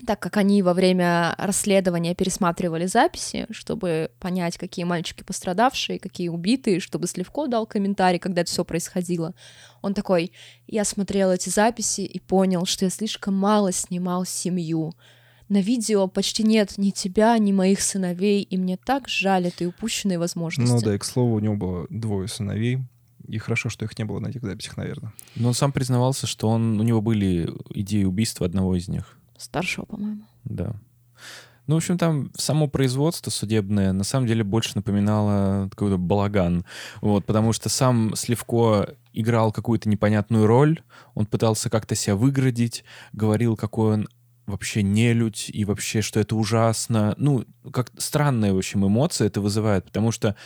так 0.06 0.20
как 0.20 0.38
они 0.38 0.62
во 0.62 0.74
время 0.74 1.34
расследования 1.38 2.14
пересматривали 2.14 2.86
записи, 2.86 3.48
чтобы 3.50 4.12
понять, 4.20 4.58
какие 4.58 4.86
мальчики 4.86 5.24
пострадавшие, 5.24 6.00
какие 6.00 6.30
убитые, 6.30 6.80
чтобы 6.80 7.08
Сливко 7.08 7.48
дал 7.48 7.66
комментарий, 7.66 8.20
когда 8.20 8.42
это 8.42 8.52
все 8.52 8.64
происходило. 8.64 9.34
Он 9.82 9.94
такой, 9.94 10.32
я 10.68 10.84
смотрел 10.84 11.32
эти 11.32 11.50
записи 11.50 12.02
и 12.02 12.20
понял, 12.20 12.66
что 12.66 12.86
я 12.86 12.92
слишком 12.92 13.36
мало 13.36 13.72
снимал 13.72 14.26
семью. 14.26 14.94
На 15.50 15.62
видео 15.62 16.08
почти 16.08 16.44
нет 16.44 16.78
ни 16.78 16.92
тебя, 16.92 17.38
ни 17.38 17.54
моих 17.54 17.82
сыновей, 17.82 18.44
и 18.44 18.58
мне 18.58 18.78
так 18.78 19.08
жаль 19.08 19.48
этой 19.48 19.68
упущенной 19.68 20.18
возможности. 20.18 20.74
Ну 20.74 20.82
да, 20.82 20.94
и, 20.94 20.98
к 20.98 21.06
слову, 21.06 21.36
у 21.36 21.40
него 21.40 21.56
было 21.56 21.88
двое 21.90 22.28
сыновей. 22.28 22.80
И 23.28 23.38
хорошо, 23.40 23.70
что 23.70 23.84
их 23.86 23.98
не 23.98 24.06
было 24.06 24.20
на 24.20 24.28
этих 24.28 24.42
записях, 24.42 24.78
наверное. 24.78 25.14
Но 25.36 25.50
он 25.50 25.54
сам 25.54 25.72
признавался, 25.72 26.28
что 26.28 26.50
он, 26.50 26.80
у 26.80 26.84
него 26.84 27.02
были 27.02 27.50
идеи 27.72 28.04
убийства 28.04 28.46
одного 28.46 28.76
из 28.76 28.88
них. 28.88 29.17
Старшего, 29.38 29.86
по-моему. 29.86 30.24
Да. 30.44 30.76
Ну, 31.68 31.76
в 31.76 31.78
общем, 31.78 31.98
там 31.98 32.32
само 32.36 32.68
производство 32.68 33.30
судебное 33.30 33.92
на 33.92 34.06
самом 34.06 34.26
деле 34.26 34.44
больше 34.44 34.72
напоминало 34.76 35.68
какой-то 35.70 35.98
балаган. 35.98 36.66
Вот, 37.02 37.26
потому 37.26 37.52
что 37.52 37.68
сам 37.68 38.16
Сливко 38.16 38.96
играл 39.12 39.52
какую-то 39.52 39.90
непонятную 39.90 40.48
роль, 40.48 40.82
он 41.14 41.26
пытался 41.26 41.70
как-то 41.70 41.94
себя 41.96 42.16
выградить, 42.16 42.86
говорил, 43.12 43.58
какой 43.58 43.96
он 43.96 44.08
вообще 44.46 44.82
нелюдь 44.82 45.50
и 45.54 45.66
вообще, 45.66 46.02
что 46.02 46.22
это 46.22 46.38
ужасно. 46.38 47.14
Ну, 47.18 47.44
как 47.74 47.92
странные, 47.98 48.54
в 48.54 48.58
общем, 48.58 48.88
эмоции 48.88 49.28
это 49.28 49.42
вызывает, 49.42 49.84
потому 49.86 50.12
что 50.12 50.38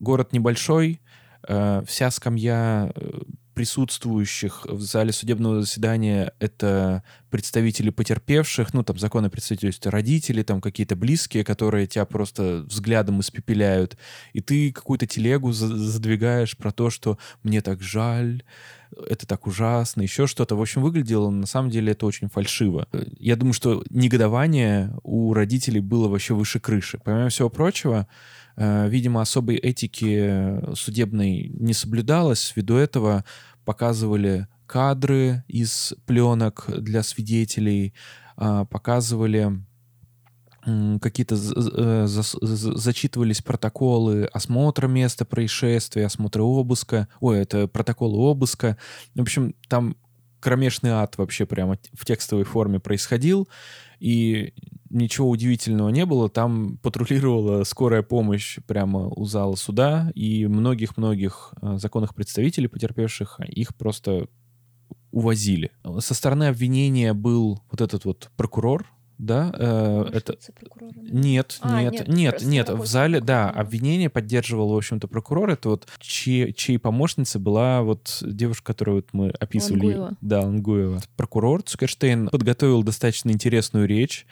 город 0.00 0.32
небольшой, 0.32 1.00
э, 1.46 1.84
вся 1.86 2.10
скамья 2.10 2.92
э, 2.96 3.20
присутствующих 3.54 4.66
в 4.66 4.80
зале 4.80 5.12
судебного 5.12 5.60
заседания 5.60 6.32
это 6.40 7.02
представители 7.30 7.90
потерпевших, 7.90 8.74
ну, 8.74 8.82
там, 8.82 8.98
законы 8.98 9.30
представительства 9.30 9.90
родители, 9.90 10.42
там, 10.42 10.60
какие-то 10.60 10.96
близкие, 10.96 11.44
которые 11.44 11.86
тебя 11.86 12.04
просто 12.04 12.64
взглядом 12.66 13.20
испепеляют, 13.20 13.96
и 14.32 14.40
ты 14.40 14.72
какую-то 14.72 15.06
телегу 15.06 15.52
задвигаешь 15.52 16.56
про 16.56 16.72
то, 16.72 16.90
что 16.90 17.18
мне 17.42 17.60
так 17.60 17.82
жаль, 17.82 18.42
это 19.08 19.26
так 19.26 19.46
ужасно, 19.46 20.02
еще 20.02 20.26
что-то. 20.26 20.56
В 20.56 20.60
общем, 20.60 20.82
выглядело, 20.82 21.30
на 21.30 21.46
самом 21.46 21.70
деле, 21.70 21.92
это 21.92 22.06
очень 22.06 22.28
фальшиво. 22.28 22.86
Я 23.18 23.36
думаю, 23.36 23.52
что 23.52 23.82
негодование 23.90 24.96
у 25.02 25.34
родителей 25.34 25.80
было 25.80 26.08
вообще 26.08 26.34
выше 26.34 26.60
крыши. 26.60 26.98
Помимо 27.02 27.28
всего 27.28 27.50
прочего, 27.50 28.06
видимо, 28.56 29.20
особой 29.20 29.56
этики 29.56 30.74
судебной 30.74 31.48
не 31.48 31.72
соблюдалось. 31.72 32.52
Ввиду 32.54 32.76
этого 32.76 33.24
показывали 33.64 34.46
кадры 34.66 35.44
из 35.48 35.94
пленок 36.06 36.66
для 36.68 37.02
свидетелей, 37.02 37.94
а, 38.36 38.64
показывали 38.64 39.60
какие-то 41.00 41.34
э, 41.36 42.06
зачитывались 42.06 43.42
протоколы 43.42 44.24
осмотра 44.32 44.88
места 44.88 45.26
происшествия, 45.26 46.06
осмотра 46.06 46.42
обыска, 46.42 47.06
ой, 47.20 47.38
это 47.38 47.68
протоколы 47.68 48.16
обыска. 48.16 48.78
В 49.14 49.20
общем, 49.20 49.54
там 49.68 49.94
кромешный 50.40 50.90
ад 50.90 51.18
вообще 51.18 51.44
прямо 51.44 51.78
в 51.92 52.06
текстовой 52.06 52.44
форме 52.44 52.80
происходил, 52.80 53.46
и 54.00 54.54
ничего 54.94 55.28
удивительного 55.28 55.90
не 55.90 56.06
было. 56.06 56.30
Там 56.30 56.78
патрулировала 56.78 57.64
скорая 57.64 58.02
помощь 58.02 58.58
прямо 58.66 59.08
у 59.08 59.24
зала 59.24 59.56
суда, 59.56 60.10
и 60.14 60.46
многих-многих 60.46 61.52
э, 61.60 61.76
законных 61.76 62.14
представителей 62.14 62.68
потерпевших 62.68 63.40
их 63.40 63.74
просто 63.74 64.28
увозили. 65.10 65.70
Со 66.00 66.14
стороны 66.14 66.44
обвинения 66.44 67.12
был 67.12 67.62
вот 67.70 67.80
этот 67.80 68.04
вот 68.04 68.30
прокурор, 68.36 68.86
да, 69.18 69.52
э, 69.56 70.06
это... 70.12 70.36
Нет, 70.96 71.58
а, 71.60 71.82
нет, 71.82 72.08
нет, 72.08 72.42
нет, 72.42 72.68
в 72.68 72.84
зале, 72.84 73.20
да, 73.20 73.48
обвинение 73.48 74.10
поддерживал, 74.10 74.72
в 74.72 74.76
общем-то, 74.76 75.06
прокурор, 75.06 75.50
это 75.50 75.68
вот 75.70 75.86
чьей, 76.00 76.52
чьей 76.52 76.78
помощницей 76.78 77.40
была 77.40 77.82
вот 77.82 78.18
девушка, 78.22 78.64
которую 78.64 78.96
вот 78.96 79.08
мы 79.12 79.28
описывали. 79.30 79.86
Лангуева. 79.86 80.16
Да, 80.20 80.40
Лангуева. 80.40 81.00
Прокурор 81.16 81.62
Цукерштейн 81.62 82.28
подготовил 82.28 82.82
достаточно 82.82 83.30
интересную 83.30 83.86
речь, 83.86 84.26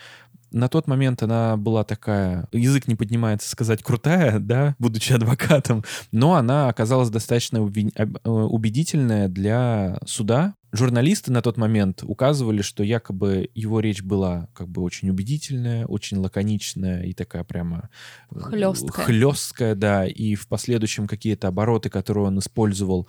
на 0.52 0.68
тот 0.68 0.86
момент 0.86 1.22
она 1.22 1.56
была 1.56 1.84
такая, 1.84 2.48
язык 2.52 2.88
не 2.88 2.94
поднимается 2.94 3.48
сказать 3.48 3.82
крутая, 3.82 4.38
да, 4.38 4.74
будучи 4.78 5.12
адвокатом, 5.14 5.84
но 6.10 6.34
она 6.34 6.68
оказалась 6.68 7.10
достаточно 7.10 7.58
э, 7.58 8.28
убедительная 8.28 9.28
для 9.28 9.98
суда, 10.06 10.54
журналисты 10.72 11.30
на 11.30 11.42
тот 11.42 11.58
момент 11.58 12.02
указывали, 12.02 12.62
что 12.62 12.82
якобы 12.82 13.50
его 13.54 13.80
речь 13.80 14.02
была 14.02 14.48
как 14.54 14.68
бы 14.68 14.82
очень 14.82 15.10
убедительная, 15.10 15.86
очень 15.86 16.16
лаконичная 16.16 17.04
и 17.04 17.12
такая 17.12 17.44
прямо 17.44 17.90
хлесткая. 18.30 19.06
хлесткая, 19.06 19.74
да, 19.74 20.06
и 20.06 20.34
в 20.34 20.48
последующем 20.48 21.06
какие-то 21.06 21.48
обороты, 21.48 21.90
которые 21.90 22.26
он 22.26 22.38
использовал, 22.38 23.06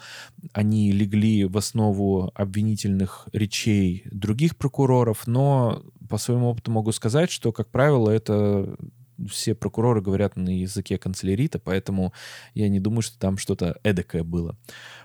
они 0.52 0.92
легли 0.92 1.46
в 1.46 1.58
основу 1.58 2.32
обвинительных 2.36 3.28
речей 3.32 4.04
других 4.12 4.58
прокуроров, 4.58 5.26
но 5.26 5.84
по 6.10 6.18
своему 6.18 6.50
опыту 6.50 6.72
могу 6.72 6.92
сказать, 6.92 7.32
что, 7.32 7.52
как 7.54 7.70
правило, 7.70 8.10
это 8.10 8.76
все 9.30 9.56
прокуроры 9.56 10.02
говорят 10.02 10.36
на 10.36 10.50
языке 10.50 10.98
канцелярита, 10.98 11.60
поэтому 11.60 12.14
я 12.54 12.68
не 12.68 12.80
думаю, 12.80 13.04
что 13.04 13.18
там 13.18 13.38
что-то 13.38 13.80
эдакое 13.84 14.24
было. 14.24 14.58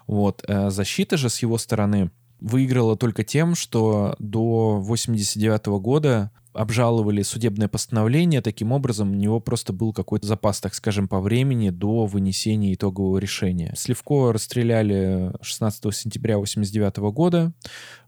Вот. 0.06 0.44
Э, 0.48 0.70
защита 0.70 1.16
же 1.16 1.28
с 1.28 1.40
его 1.40 1.58
стороны 1.58 2.10
выиграла 2.40 2.96
только 2.96 3.24
тем, 3.24 3.54
что 3.54 4.14
до 4.18 4.78
89 4.80 5.66
года 5.80 6.30
обжаловали 6.52 7.22
судебное 7.22 7.68
постановление, 7.68 8.40
таким 8.40 8.72
образом 8.72 9.12
у 9.12 9.14
него 9.14 9.38
просто 9.40 9.72
был 9.72 9.92
какой-то 9.92 10.26
запас, 10.26 10.60
так 10.60 10.74
скажем, 10.74 11.06
по 11.06 11.20
времени 11.20 11.70
до 11.70 12.06
вынесения 12.06 12.74
итогового 12.74 13.18
решения. 13.18 13.72
Сливко 13.76 14.32
расстреляли 14.32 15.32
16 15.40 15.94
сентября 15.94 16.38
89 16.38 16.96
года. 17.12 17.52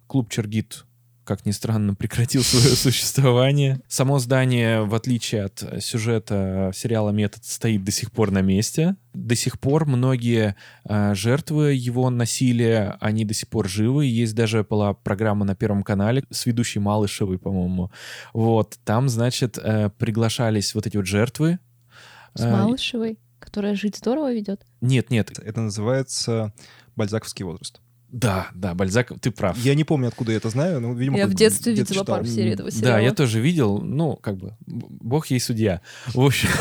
Клуб 0.07 0.31
Чергит 0.31 0.85
как 1.31 1.47
ни 1.47 1.53
странно, 1.53 1.95
прекратил 1.95 2.43
свое 2.43 2.75
существование. 2.75 3.81
Само 3.87 4.19
здание, 4.19 4.83
в 4.83 4.97
отличие 4.97 5.45
от 5.45 5.63
сюжета 5.79 6.73
сериала 6.75 7.11
«Метод», 7.11 7.45
стоит 7.45 7.85
до 7.85 7.93
сих 7.93 8.11
пор 8.11 8.33
на 8.33 8.41
месте. 8.41 8.97
До 9.15 9.37
сих 9.37 9.61
пор 9.61 9.87
многие 9.87 10.57
э, 10.85 11.15
жертвы 11.15 11.75
его 11.75 12.11
насилия, 12.11 12.97
они 13.01 13.25
до 13.25 13.33
сих 13.33 13.49
пор 13.49 13.69
живы. 13.69 14.07
Есть 14.07 14.35
даже 14.35 14.67
была 14.69 14.93
программа 14.93 15.45
на 15.45 15.55
Первом 15.55 15.85
канале 15.85 16.25
с 16.31 16.47
ведущей 16.47 16.81
Малышевой, 16.81 17.39
по-моему. 17.39 17.93
Вот, 18.33 18.81
там, 18.85 19.09
значит, 19.09 19.57
э, 19.57 19.91
приглашались 19.99 20.75
вот 20.75 20.89
эти 20.89 20.97
вот 20.97 21.07
жертвы. 21.07 21.61
С 22.35 22.45
Малышевой? 22.45 23.21
Которая 23.39 23.77
«Жить 23.77 23.99
здорово» 23.99 24.35
ведет? 24.35 24.67
Нет, 24.81 25.11
нет. 25.11 25.31
Это 25.39 25.61
называется 25.61 26.53
бальзаковский 26.97 27.45
возраст. 27.45 27.81
Да, 28.13 28.49
да, 28.55 28.75
Бальзак, 28.75 29.13
ты 29.21 29.31
прав. 29.31 29.57
Я 29.59 29.75
не 29.75 29.85
помню, 29.85 30.09
откуда 30.09 30.33
я 30.33 30.39
это 30.39 30.51
знаю, 30.51 30.81
но, 30.81 30.93
видимо, 30.93 31.17
Я 31.17 31.27
в 31.27 31.35
детстве 31.35 31.75
видела 31.75 32.05
пару 32.05 32.25
серий 32.25 32.51
этого 32.51 32.71
сериала. 32.71 32.95
Да, 32.95 33.01
я 33.01 33.15
тоже 33.15 33.41
видел, 33.41 33.79
ну, 33.79 34.17
как 34.17 34.37
бы, 34.37 34.57
бог 34.67 35.27
ей 35.29 35.41
судья. 35.41 35.81
В 36.09 36.21
общем... 36.21 36.49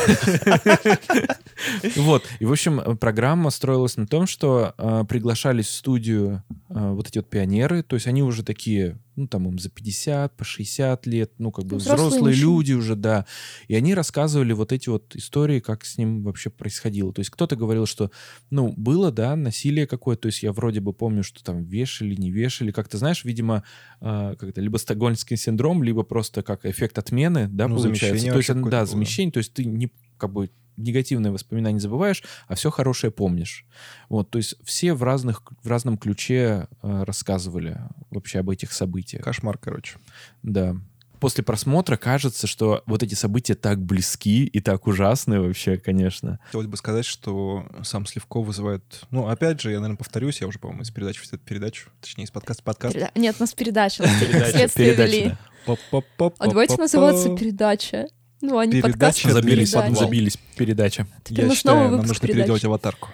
Вот, 1.96 2.24
и, 2.38 2.46
в 2.46 2.52
общем, 2.52 2.96
программа 2.96 3.50
строилась 3.50 3.98
на 3.98 4.06
том, 4.06 4.26
что 4.26 4.74
э, 4.78 5.04
приглашались 5.06 5.66
в 5.66 5.72
студию 5.72 6.42
э, 6.70 6.90
вот 6.92 7.08
эти 7.08 7.18
вот 7.18 7.28
пионеры, 7.28 7.82
то 7.82 7.96
есть 7.96 8.06
они 8.06 8.22
уже 8.22 8.42
такие 8.42 8.96
ну, 9.16 9.26
там 9.26 9.48
им 9.48 9.58
за 9.58 9.70
50, 9.70 10.36
по 10.36 10.44
60 10.44 11.06
лет, 11.06 11.32
ну, 11.38 11.50
как 11.50 11.66
бы 11.66 11.76
взрослые, 11.76 12.08
взрослые 12.08 12.36
люди 12.36 12.72
уже, 12.72 12.96
да. 12.96 13.26
И 13.68 13.74
они 13.74 13.94
рассказывали 13.94 14.52
вот 14.52 14.72
эти 14.72 14.88
вот 14.88 15.14
истории, 15.16 15.60
как 15.60 15.84
с 15.84 15.98
ним 15.98 16.22
вообще 16.22 16.50
происходило. 16.50 17.12
То 17.12 17.20
есть 17.20 17.30
кто-то 17.30 17.56
говорил, 17.56 17.86
что, 17.86 18.10
ну, 18.50 18.72
было, 18.76 19.10
да, 19.10 19.36
насилие 19.36 19.86
какое-то, 19.86 20.22
то 20.22 20.26
есть 20.26 20.42
я 20.42 20.52
вроде 20.52 20.80
бы 20.80 20.92
помню, 20.92 21.22
что 21.22 21.42
там 21.42 21.62
вешали, 21.62 22.14
не 22.14 22.30
вешали, 22.30 22.70
как-то, 22.70 22.98
знаешь, 22.98 23.24
видимо, 23.24 23.64
э, 24.00 24.34
как-то 24.38 24.60
либо 24.60 24.76
стокгольмский 24.76 25.36
синдром, 25.36 25.82
либо 25.82 26.02
просто 26.02 26.42
как 26.42 26.64
эффект 26.64 26.98
отмены, 26.98 27.48
да, 27.48 27.68
ну, 27.68 27.76
получается. 27.76 28.26
То 28.26 28.36
есть, 28.38 28.52
да, 28.70 28.86
замещение, 28.86 29.32
то 29.32 29.38
есть 29.38 29.52
ты 29.52 29.64
не 29.64 29.90
как 30.16 30.32
бы 30.32 30.50
негативные 30.76 31.32
воспоминания 31.32 31.80
забываешь, 31.80 32.22
а 32.48 32.54
все 32.54 32.70
хорошее 32.70 33.10
помнишь. 33.10 33.64
Вот, 34.08 34.30
то 34.30 34.38
есть 34.38 34.56
все 34.64 34.94
в, 34.94 35.02
разных, 35.02 35.42
в 35.62 35.68
разном 35.68 35.98
ключе 35.98 36.68
э, 36.82 37.02
рассказывали 37.04 37.80
вообще 38.10 38.40
об 38.40 38.50
этих 38.50 38.72
событиях. 38.72 39.24
Кошмар, 39.24 39.58
короче. 39.58 39.98
Да. 40.42 40.76
После 41.20 41.44
просмотра 41.44 41.98
кажется, 41.98 42.46
что 42.46 42.82
вот 42.86 43.02
эти 43.02 43.12
события 43.12 43.54
так 43.54 43.78
близки 43.78 44.46
и 44.46 44.60
так 44.60 44.86
ужасны 44.86 45.38
вообще, 45.38 45.76
конечно. 45.76 46.40
Хотелось 46.46 46.66
бы 46.66 46.78
сказать, 46.78 47.04
что 47.04 47.66
сам 47.82 48.06
Сливков 48.06 48.46
вызывает... 48.46 49.04
Ну, 49.10 49.28
опять 49.28 49.60
же, 49.60 49.70
я, 49.70 49.80
наверное, 49.80 49.98
повторюсь, 49.98 50.40
я 50.40 50.46
уже, 50.46 50.58
по-моему, 50.58 50.82
из 50.82 50.90
передачи 50.90 51.20
в 51.20 51.38
передачу, 51.40 51.90
точнее, 52.00 52.24
из 52.24 52.30
подкаста 52.30 52.62
в 52.62 52.64
подкаст. 52.64 52.96
Нет, 53.14 53.36
у 53.38 53.42
нас 53.42 53.52
передача, 53.52 54.04
следствие 54.50 54.94
вели. 54.94 55.32
А 55.66 56.46
давайте 56.48 56.76
называться 56.78 57.36
передача. 57.36 58.06
Ну, 58.40 58.58
они 58.58 58.72
передача 58.80 58.92
подкаст 58.92 59.22
забились, 59.22 59.70
забились 59.70 60.38
передача. 60.56 61.06
Теперь 61.24 61.46
Я 61.46 61.54
считаю, 61.54 61.90
нам 61.90 62.06
нужно 62.06 62.26
переделать 62.26 62.64
аватарку. 62.64 63.08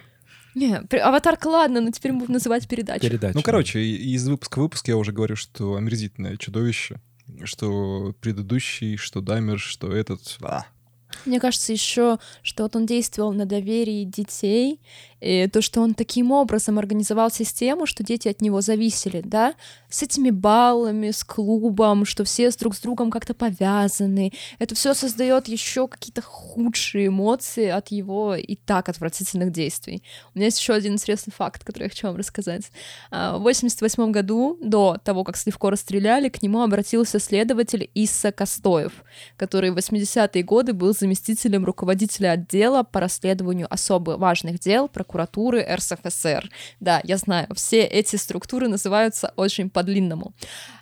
Не, 0.54 0.80
аватарка 1.02 1.48
ладно, 1.48 1.82
но 1.82 1.90
теперь 1.90 2.12
будем 2.12 2.32
называть 2.32 2.66
передачу. 2.66 3.02
Передача. 3.02 3.36
Ну, 3.36 3.42
короче, 3.42 3.80
из 3.80 4.26
выпуска 4.26 4.58
в 4.58 4.62
выпуск 4.62 4.88
я 4.88 4.96
уже 4.96 5.12
говорю, 5.12 5.36
что 5.36 5.74
омерзительное 5.76 6.38
чудовище, 6.38 6.98
что 7.44 8.14
предыдущий, 8.20 8.96
что 8.96 9.20
Даймер, 9.20 9.58
что 9.58 9.94
этот... 9.94 10.38
А. 10.40 10.64
Мне 11.24 11.40
кажется 11.40 11.72
еще, 11.72 12.18
что 12.42 12.64
вот 12.64 12.76
он 12.76 12.86
действовал 12.86 13.32
на 13.32 13.46
доверии 13.46 14.04
детей, 14.04 14.80
и 15.20 15.48
то, 15.48 15.62
что 15.62 15.80
он 15.80 15.94
таким 15.94 16.30
образом 16.30 16.78
организовал 16.78 17.30
систему, 17.30 17.86
что 17.86 18.04
дети 18.04 18.28
от 18.28 18.42
него 18.42 18.60
зависели, 18.60 19.22
да, 19.24 19.54
с 19.88 20.02
этими 20.02 20.30
баллами, 20.30 21.10
с 21.10 21.24
клубом, 21.24 22.04
что 22.04 22.24
все 22.24 22.50
друг 22.50 22.74
с 22.76 22.80
другом 22.80 23.10
как-то 23.10 23.32
повязаны. 23.34 24.32
Это 24.58 24.74
все 24.74 24.94
создает 24.94 25.48
еще 25.48 25.88
какие-то 25.88 26.22
худшие 26.22 27.06
эмоции 27.08 27.68
от 27.68 27.88
его 27.88 28.34
и 28.34 28.56
так 28.56 28.88
отвратительных 28.88 29.52
действий. 29.52 30.02
У 30.34 30.38
меня 30.38 30.46
есть 30.46 30.60
еще 30.60 30.74
один 30.74 30.94
интересный 30.94 31.32
факт, 31.32 31.64
который 31.64 31.84
я 31.84 31.88
хочу 31.88 32.06
вам 32.06 32.16
рассказать. 32.16 32.70
А, 33.10 33.38
В 33.38 33.42
88 33.42 34.10
году, 34.12 34.58
до 34.60 34.98
того, 35.02 35.24
как 35.24 35.36
Сливко 35.36 35.70
расстреляли, 35.70 36.28
к 36.28 36.42
нему 36.42 36.62
обратился 36.62 37.18
следователь 37.18 37.90
Исса 37.94 38.32
Костоев, 38.32 38.92
который 39.36 39.70
в 39.70 39.78
80-е 39.78 40.42
годы 40.42 40.72
был 40.74 40.92
заместителем 41.06 41.64
руководителя 41.64 42.32
отдела 42.32 42.82
по 42.82 43.00
расследованию 43.00 43.68
особо 43.70 44.12
важных 44.12 44.58
дел 44.58 44.88
прокуратуры 44.88 45.64
РСФСР. 45.64 46.50
Да, 46.80 47.00
я 47.04 47.16
знаю, 47.16 47.46
все 47.54 47.82
эти 47.84 48.16
структуры 48.16 48.66
называются 48.68 49.32
очень 49.36 49.70
по-длинному. 49.70 50.32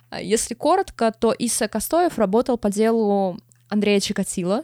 А 0.09 0.19
Если 0.19 0.55
коротко, 0.55 1.11
то 1.11 1.35
Исса 1.37 1.67
Костоев 1.67 2.17
работал 2.17 2.57
по 2.57 2.71
делу 2.71 3.39
Андрея 3.69 3.99
Чикатила, 3.99 4.63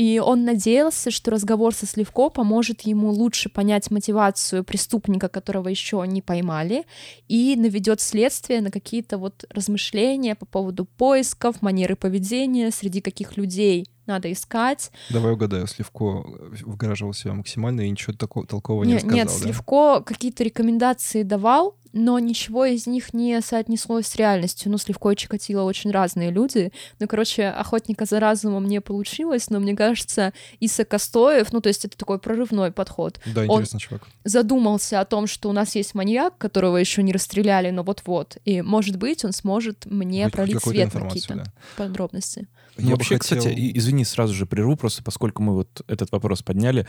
и 0.00 0.18
он 0.18 0.46
надеялся, 0.46 1.10
что 1.10 1.30
разговор 1.30 1.74
со 1.74 1.84
Сливко 1.84 2.30
поможет 2.30 2.80
ему 2.82 3.10
лучше 3.10 3.50
понять 3.50 3.90
мотивацию 3.90 4.64
преступника, 4.64 5.28
которого 5.28 5.68
еще 5.68 6.02
не 6.06 6.22
поймали, 6.22 6.86
и 7.28 7.54
наведет 7.54 8.00
следствие 8.00 8.62
на 8.62 8.70
какие-то 8.70 9.18
вот 9.18 9.44
размышления 9.50 10.34
по 10.34 10.46
поводу 10.46 10.86
поисков, 10.86 11.60
манеры 11.60 11.96
поведения, 11.96 12.70
среди 12.70 13.02
каких 13.02 13.36
людей 13.36 13.90
надо 14.06 14.32
искать. 14.32 14.90
Давай 15.10 15.34
угадаю, 15.34 15.66
Сливко 15.66 16.24
вгораживал 16.64 17.12
себя 17.12 17.34
максимально 17.34 17.82
и 17.82 17.90
ничего 17.90 18.14
такого 18.14 18.46
толкового 18.46 18.84
не 18.84 18.92
Не- 18.92 18.96
рассказал, 18.96 19.16
нет, 19.18 19.28
да? 19.28 19.34
Сливко 19.34 20.00
какие-то 20.00 20.44
рекомендации 20.44 21.24
давал, 21.24 21.76
но 21.92 22.18
ничего 22.18 22.64
из 22.64 22.86
них 22.86 23.12
не 23.14 23.40
соотнеслось 23.40 24.06
с 24.06 24.16
реальностью. 24.16 24.70
Ну, 24.70 24.78
Сливко 24.78 25.10
и 25.10 25.16
Чикатило 25.16 25.62
очень 25.62 25.90
разные 25.90 26.30
люди. 26.30 26.72
Ну, 26.98 27.08
короче, 27.08 27.48
охотника 27.48 28.04
за 28.04 28.20
разумом 28.20 28.66
не 28.66 28.80
получилось, 28.80 29.50
но 29.50 29.60
мне 29.60 29.74
кажется, 29.76 30.32
Иса 30.60 30.84
Костоев, 30.84 31.52
ну, 31.52 31.60
то 31.60 31.68
есть 31.68 31.84
это 31.84 31.96
такой 31.96 32.18
прорывной 32.18 32.72
подход, 32.72 33.20
Да, 33.26 33.42
он- 33.42 33.46
интересный 33.62 33.80
чувак. 33.80 34.06
задумался 34.24 35.00
о 35.00 35.04
том, 35.04 35.26
что 35.26 35.48
у 35.48 35.52
нас 35.52 35.74
есть 35.74 35.94
маньяк, 35.94 36.38
которого 36.38 36.76
еще 36.76 37.02
не 37.02 37.12
расстреляли, 37.12 37.70
но 37.70 37.82
вот-вот, 37.82 38.38
и, 38.44 38.62
может 38.62 38.96
быть, 38.96 39.24
он 39.24 39.32
сможет 39.32 39.86
мне 39.86 40.24
Хоть 40.24 40.32
пролить 40.32 40.62
свет 40.62 40.94
на 40.94 41.00
какие-то 41.02 41.34
да. 41.34 41.44
подробности. 41.76 42.46
Ну, 42.76 42.84
Я 42.84 42.90
бы 42.92 42.96
вообще, 42.98 43.18
хотел- 43.18 43.38
кстати, 43.38 43.70
извини, 43.76 44.04
сразу 44.04 44.32
же 44.32 44.46
прерву, 44.46 44.76
просто 44.76 45.02
поскольку 45.02 45.42
мы 45.42 45.54
вот 45.54 45.82
этот 45.86 46.12
вопрос 46.12 46.40
подняли, 46.42 46.86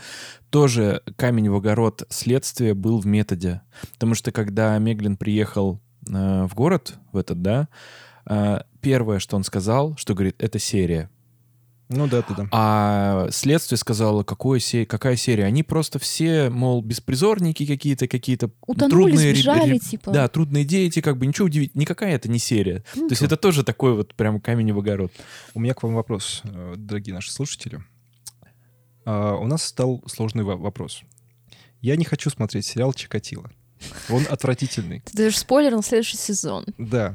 тоже 0.50 1.02
камень 1.16 1.50
в 1.50 1.56
огород 1.56 2.04
следствия 2.08 2.72
был 2.74 2.98
в 2.98 3.06
методе. 3.06 3.60
Потому 3.94 4.14
что 4.14 4.32
когда 4.32 4.78
Меглин 4.92 5.16
приехал 5.16 5.80
э, 6.08 6.44
в 6.44 6.54
город, 6.54 6.98
в 7.12 7.16
этот, 7.16 7.40
да, 7.40 7.68
э, 8.26 8.60
первое, 8.82 9.18
что 9.20 9.36
он 9.36 9.44
сказал, 9.44 9.96
что 9.96 10.14
говорит, 10.14 10.36
это 10.42 10.58
серия. 10.58 11.08
Ну 11.88 12.06
да, 12.06 12.22
да, 12.26 12.34
да. 12.34 12.48
А 12.52 13.28
следствие 13.30 13.76
сказало, 13.78 14.22
какой 14.22 14.60
се- 14.60 14.86
какая 14.86 15.16
серия. 15.16 15.44
Они 15.44 15.62
просто 15.62 15.98
все, 15.98 16.48
мол, 16.50 16.80
беспризорники 16.82 17.66
какие-то, 17.66 18.06
какие-то 18.08 18.50
Утонули, 18.66 18.90
трудные 19.12 19.34
сбежали, 19.34 19.70
ре- 19.72 19.78
типа. 19.78 20.10
Да, 20.10 20.28
трудные 20.28 20.64
дети, 20.64 21.00
как 21.00 21.18
бы 21.18 21.26
ничего 21.26 21.46
удивительного. 21.46 21.80
Никакая 21.82 22.14
это 22.14 22.30
не 22.30 22.38
серия. 22.38 22.82
Ну, 22.94 23.08
То 23.08 23.12
есть 23.12 23.22
это 23.22 23.36
тоже 23.36 23.62
такой 23.62 23.94
вот 23.94 24.14
прям 24.14 24.40
камень 24.40 24.72
в 24.72 24.78
огород. 24.78 25.12
У 25.54 25.60
меня 25.60 25.74
к 25.74 25.82
вам 25.82 25.94
вопрос, 25.94 26.40
э, 26.44 26.74
дорогие 26.76 27.14
наши 27.14 27.30
слушатели. 27.30 27.82
А, 29.04 29.34
У 29.36 29.46
нас 29.46 29.62
стал 29.62 30.02
сложный 30.06 30.44
во- 30.44 30.56
вопрос. 30.56 31.02
Я 31.82 31.96
не 31.96 32.04
хочу 32.04 32.30
смотреть 32.30 32.64
сериал 32.64 32.92
«Чикатило». 32.94 33.50
Он 34.08 34.26
отвратительный. 34.28 35.00
Ты 35.00 35.16
даешь 35.16 35.38
спойлер 35.38 35.72
на 35.72 35.82
следующий 35.82 36.16
сезон. 36.16 36.64
Да. 36.78 37.14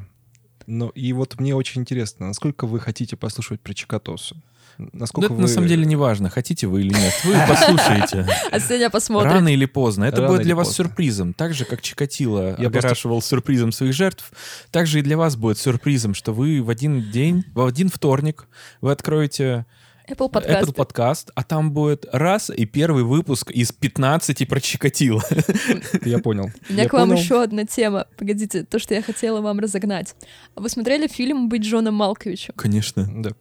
Но 0.65 0.89
и 0.89 1.14
вот 1.14 1.39
мне 1.39 1.56
очень 1.56 1.81
интересно, 1.81 2.27
насколько 2.27 2.68
вы 2.68 2.80
хотите 2.80 3.15
послушать 3.15 3.61
про 3.61 3.73
Чикатосу? 3.73 4.35
Ну, 4.77 4.89
Насколько 4.94 5.27
это 5.27 5.34
вы... 5.35 5.41
на 5.41 5.48
самом 5.48 5.68
деле 5.68 5.85
не 5.85 5.95
важно, 5.95 6.30
хотите 6.30 6.68
вы 6.68 6.81
или 6.81 6.94
нет. 6.94 7.14
Вы 7.23 7.34
послушаете. 7.48 8.27
А 8.52 8.60
сегодня 8.60 8.89
посмотрим. 8.91 9.31
Рано 9.31 9.48
или 9.52 9.65
поздно. 9.65 10.06
Это 10.06 10.18
Рано 10.18 10.34
будет 10.34 10.44
для 10.44 10.56
вас 10.56 10.68
поздно. 10.68 10.85
сюрпризом. 10.85 11.34
Так 11.34 11.53
же, 11.56 11.65
как 11.65 11.81
Чикатило 11.81 12.56
Я 12.60 12.68
огорашивал 12.68 13.22
сюрпризом 13.22 13.72
своих 13.72 13.94
жертв, 13.94 14.31
так 14.69 14.85
же 14.85 14.99
и 14.99 15.02
для 15.02 15.18
вас 15.18 15.35
будет 15.35 15.57
сюрпризом, 15.57 16.14
что 16.14 16.31
вы 16.31 16.61
в 16.61 16.69
один 16.69 17.10
день, 17.11 17.44
в 17.53 17.65
один 17.65 17.89
вторник, 17.89 18.48
вы 18.81 18.91
откроете 18.91 19.65
Apple 20.07 20.29
подкасты. 20.29 20.71
Apple 20.71 20.73
подкаст, 20.73 21.31
а 21.35 21.43
там 21.43 21.71
будет 21.71 22.05
раз 22.11 22.49
и 22.49 22.65
первый 22.65 23.03
выпуск 23.03 23.51
из 23.51 23.71
15 23.73 24.47
про 24.47 24.61
Чикатило. 24.61 25.21
Я 26.05 26.19
понял. 26.19 26.49
У 26.69 26.73
меня 26.73 26.88
к 26.88 26.93
вам 26.93 27.13
еще 27.13 27.43
одна 27.43 27.65
тема. 27.65 28.07
Погодите, 28.17 28.63
то, 28.63 28.79
что 28.79 28.93
я 28.93 29.01
хотела 29.01 29.41
вам 29.41 29.59
разогнать. 29.59 30.15
А 30.55 30.61
Вы 30.61 30.69
смотрели 30.69 31.07
фильм 31.07 31.49
«Быть 31.49 31.63
Джоном 31.63 31.95
Малковичем»? 31.95 32.53
Конечно. 32.55 33.07
Да. 33.21 33.31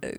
Э, 0.00 0.16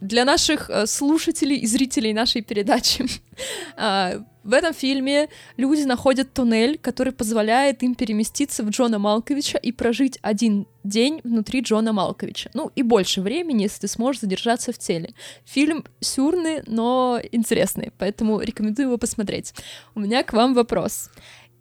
Для 0.00 0.24
наших 0.24 0.68
э, 0.68 0.86
слушателей 0.86 1.56
и 1.56 1.66
зрителей 1.66 2.12
нашей 2.12 2.42
передачи. 2.42 3.06
а, 3.76 4.14
В 4.44 4.52
этом 4.52 4.74
фильме 4.74 5.28
люди 5.56 5.82
находят 5.82 6.34
туннель, 6.34 6.78
который 6.78 7.12
позволяет 7.12 7.82
им 7.82 7.94
переместиться 7.94 8.62
в 8.62 8.70
Джона 8.70 8.98
Малковича 8.98 9.58
и 9.58 9.72
прожить 9.72 10.18
один 10.22 10.66
день 10.84 11.20
внутри 11.24 11.60
Джона 11.60 11.92
Малковича. 11.92 12.50
Ну 12.54 12.70
и 12.74 12.82
больше 12.82 13.20
времени, 13.20 13.62
если 13.62 13.82
ты 13.82 13.88
сможешь 13.88 14.20
задержаться 14.20 14.72
в 14.72 14.78
теле. 14.78 15.14
Фильм 15.44 15.84
сюрный, 16.00 16.62
но 16.66 17.20
интересный, 17.32 17.92
поэтому 17.98 18.40
рекомендую 18.40 18.88
его 18.88 18.98
посмотреть. 18.98 19.54
У 19.94 20.00
меня 20.00 20.24
к 20.24 20.32
вам 20.32 20.54
вопрос. 20.54 21.10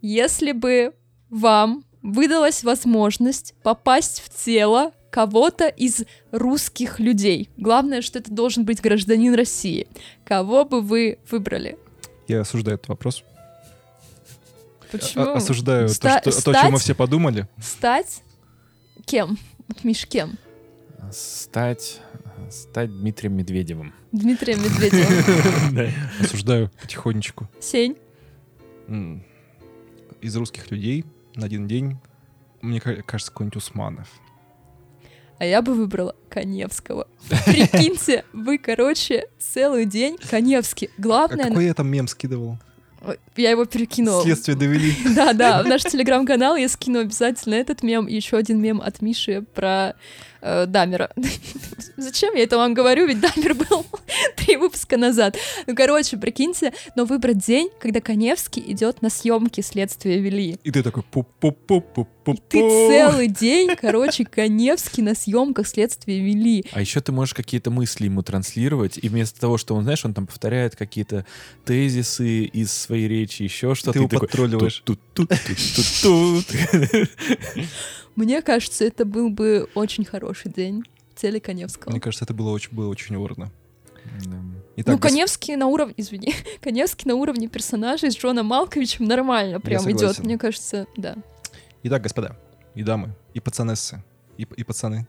Если 0.02 0.52
бы 0.52 0.94
вам 1.30 1.86
выдалась 2.02 2.64
возможность 2.64 3.54
попасть 3.64 4.20
в 4.22 4.44
тело 4.44 4.92
кого-то 5.12 5.68
из 5.68 6.04
русских 6.32 7.00
людей. 7.00 7.50
Главное, 7.58 8.02
что 8.02 8.18
это 8.18 8.32
должен 8.32 8.66
быть 8.66 8.82
гражданин 8.82 9.36
России. 9.36 9.88
Кого 10.26 10.66
бы 10.66 10.82
вы 10.82 11.20
выбрали? 11.30 11.78
Я 12.28 12.42
осуждаю 12.42 12.76
этот 12.78 12.88
вопрос. 12.90 13.24
Почему? 14.92 15.24
О- 15.26 15.34
Осуждаю 15.36 15.88
то, 15.88 15.94
Ста- 15.94 16.22
что- 16.22 16.44
то, 16.46 16.52
о 16.52 16.54
чем 16.56 16.64
мы 16.72 16.78
стать- 16.78 16.82
все 16.84 16.96
подумали. 16.96 17.48
Стать 17.62 18.24
кем? 19.06 19.38
Вот, 19.68 19.84
Миш, 19.84 20.06
кем? 20.08 20.38
Стать, 21.12 22.00
стать 22.50 22.90
Дмитрием 22.90 23.36
Медведевым. 23.36 23.94
Дмитрием 24.12 24.60
Медведевым. 24.64 25.94
Осуждаю 26.20 26.70
потихонечку. 26.82 27.50
Сень? 27.60 27.98
Из 30.22 30.36
русских 30.36 30.70
людей 30.72 31.06
на 31.36 31.46
один 31.46 31.68
день, 31.68 31.98
мне 32.62 32.80
ка- 32.80 33.02
кажется, 33.04 33.32
какой-нибудь 33.32 33.58
Усманов. 33.58 34.08
А 35.42 35.46
я 35.46 35.64
бы 35.64 35.74
выбрала 35.74 36.16
Коневского. 36.30 37.08
Прикиньте, 37.48 38.26
вы, 38.32 38.60
короче, 38.60 39.28
целый 39.40 39.86
день 39.86 40.20
Коневский. 40.30 40.92
А 40.96 41.02
Главное... 41.02 41.48
какой 41.48 41.66
я 41.66 41.74
там 41.74 41.88
мем 41.88 42.08
скидывал? 42.08 42.60
Я 43.36 43.52
его 43.52 43.66
перекинула. 43.66 44.24
Следствие 44.24 44.56
довели. 44.56 44.94
Да, 45.16 45.34
да, 45.34 45.64
в 45.64 45.68
наш 45.68 45.84
телеграм-канал 45.84 46.56
я 46.56 46.70
скину 46.70 47.00
обязательно 47.00 47.56
этот 47.56 47.84
мем 47.84 48.08
и 48.08 48.16
еще 48.16 48.38
один 48.38 48.62
мем 48.62 48.82
от 48.82 49.02
Миши 49.02 49.44
про 49.54 49.96
э, 50.42 50.66
Дамера. 50.68 51.12
Зачем 51.98 52.36
я 52.36 52.44
это 52.44 52.58
вам 52.58 52.74
говорю, 52.74 53.08
ведь 53.08 53.20
Дамер 53.20 53.56
был 53.56 53.86
три 54.38 54.58
выпуска 54.58 54.98
назад. 54.98 55.38
Ну, 55.68 55.76
короче, 55.76 56.18
прикиньте, 56.18 56.74
но 56.96 57.06
выбрать 57.06 57.38
день, 57.40 57.70
когда 57.80 58.02
Коневский 58.02 58.64
идет 58.68 59.02
на 59.02 59.10
съемки 59.10 59.62
следствия 59.62 60.20
вели. 60.20 60.58
И 60.64 60.72
ты 60.72 60.84
такой 60.84 61.04
пуп 61.04 61.28
пуп 61.40 61.58
пуп 61.66 61.94
пуп 61.94 62.10
пуп 62.24 62.40
Ты 62.50 62.60
целый 62.60 63.28
день, 63.28 63.76
короче, 63.76 64.26
Коневский 64.26 65.04
на 65.04 65.16
съемках 65.16 65.68
следствия 65.68 66.20
вели. 66.20 66.66
А 66.72 66.82
еще 66.82 67.02
ты 67.02 67.12
можешь 67.12 67.34
какие-то 67.34 67.72
мысли 67.72 68.06
ему 68.06 68.22
транслировать, 68.22 69.00
и 69.02 69.10
вместо 69.10 69.40
того, 69.40 69.58
что 69.58 69.76
он, 69.76 69.84
знаешь, 69.84 70.04
он 70.06 70.14
там 70.14 70.28
повторяет 70.28 70.76
какие-то 70.76 71.26
тезисы 71.66 72.44
из 72.44 72.72
своей 72.92 73.08
речи, 73.08 73.44
еще 73.44 73.74
что-то. 73.74 73.94
Ты 73.94 74.00
его 74.00 74.10
подтролливаешь. 74.10 74.84
Мне 78.18 78.42
кажется, 78.42 78.84
это 78.84 79.06
был 79.06 79.30
бы 79.30 79.70
очень 79.76 80.04
хороший 80.04 80.52
день 80.52 80.84
в 81.16 81.22
теле 81.22 81.40
Коневского. 81.40 81.92
Мне 81.92 82.02
кажется, 82.02 82.26
это 82.26 82.34
было 82.34 82.50
очень, 82.50 82.72
было 82.74 82.90
очень. 82.90 83.16
Итак, 84.76 84.94
ну, 84.96 85.00
Коневский 85.00 85.56
на 85.56 85.68
уровне, 85.68 85.94
извини, 85.96 86.34
Коневский 86.62 87.08
на 87.08 87.16
уровне 87.16 87.48
персонажей 87.48 88.12
с 88.12 88.18
Джоном 88.18 88.48
Малковичем 88.48 89.06
нормально 89.06 89.62
прям 89.62 89.90
идет, 89.90 90.20
мне 90.20 90.38
кажется, 90.38 90.86
да. 90.98 91.16
Итак, 91.84 92.02
господа, 92.02 92.36
и 92.76 92.84
дамы, 92.84 93.16
и 93.34 93.40
пацанессы, 93.40 94.04
и, 94.38 94.44
и 94.44 94.64
пацаны, 94.64 95.08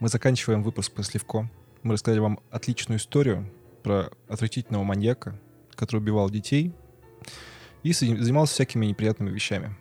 мы 0.00 0.08
заканчиваем 0.08 0.62
выпуск 0.62 0.92
по 0.92 1.02
Сливко. 1.02 1.48
Мы 1.82 1.94
рассказали 1.94 2.18
вам 2.18 2.40
отличную 2.50 2.98
историю 2.98 3.50
про 3.82 4.10
отвратительного 4.28 4.82
маньяка, 4.82 5.38
который 5.76 6.00
убивал 6.00 6.28
детей 6.28 6.74
и 7.82 7.92
занимался 7.92 8.54
всякими 8.54 8.86
неприятными 8.86 9.30
вещами. 9.30 9.76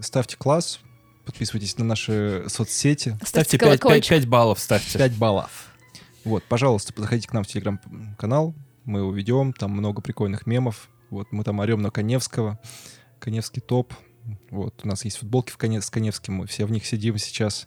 Ставьте 0.00 0.36
класс, 0.36 0.80
подписывайтесь 1.24 1.76
на 1.78 1.84
наши 1.84 2.44
соцсети. 2.48 3.18
Ставьте 3.24 3.58
5, 3.58 3.80
колокольчик. 3.80 4.10
5 4.10 4.26
баллов, 4.26 4.58
ставьте. 4.58 4.98
5 4.98 5.16
баллов. 5.16 5.72
Вот, 6.24 6.44
пожалуйста, 6.44 6.92
заходите 6.96 7.28
к 7.28 7.32
нам 7.32 7.42
в 7.42 7.48
телеграм-канал, 7.48 8.54
мы 8.84 9.00
его 9.00 9.12
ведем, 9.12 9.52
там 9.52 9.72
много 9.72 10.02
прикольных 10.02 10.46
мемов. 10.46 10.88
Вот, 11.10 11.30
мы 11.30 11.44
там 11.44 11.58
орем 11.58 11.82
на 11.82 11.90
Коневского, 11.90 12.58
Коневский 13.18 13.60
топ. 13.60 13.92
Вот, 14.50 14.80
у 14.84 14.88
нас 14.88 15.04
есть 15.04 15.18
футболки 15.18 15.50
в 15.50 15.56
Коне... 15.56 15.82
с 15.82 15.90
Коневским, 15.90 16.34
мы 16.34 16.46
все 16.46 16.64
в 16.64 16.70
них 16.70 16.86
сидим 16.86 17.18
сейчас. 17.18 17.66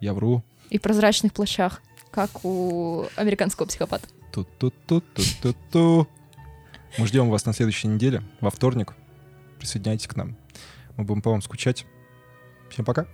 Я 0.00 0.14
вру. 0.14 0.44
И 0.70 0.78
прозрачных 0.78 1.32
плащах, 1.32 1.82
как 2.10 2.44
у 2.44 3.06
американского 3.16 3.66
психопата. 3.66 4.08
Ту-ту-ту-ту-ту-ту. 4.32 6.08
Мы 6.98 7.06
ждем 7.06 7.28
вас 7.28 7.44
на 7.44 7.52
следующей 7.52 7.88
неделе, 7.88 8.22
во 8.40 8.50
вторник. 8.50 8.94
Присоединяйтесь 9.66 10.06
к 10.06 10.14
нам. 10.14 10.36
Мы 10.96 11.02
будем 11.02 11.22
по 11.22 11.30
вам 11.32 11.42
скучать. 11.42 11.86
Всем 12.70 12.84
пока. 12.84 13.04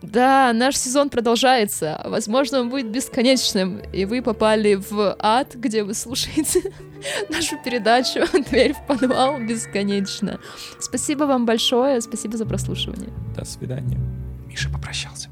Да, 0.00 0.54
наш 0.54 0.74
сезон 0.78 1.10
продолжается. 1.10 2.00
Возможно, 2.02 2.60
он 2.60 2.70
будет 2.70 2.90
бесконечным, 2.90 3.80
и 3.92 4.06
вы 4.06 4.22
попали 4.22 4.76
в 4.76 5.14
ад, 5.18 5.54
где 5.54 5.84
вы 5.84 5.92
слушаете 5.92 6.72
нашу 7.28 7.62
передачу 7.62 8.20
«Дверь 8.48 8.72
в 8.72 8.86
подвал» 8.86 9.38
бесконечно. 9.38 10.40
Спасибо 10.80 11.24
вам 11.24 11.44
большое, 11.44 12.00
спасибо 12.00 12.38
за 12.38 12.46
прослушивание. 12.46 13.10
До 13.36 13.44
свидания. 13.44 13.98
Миша 14.46 14.70
попрощался. 14.70 15.28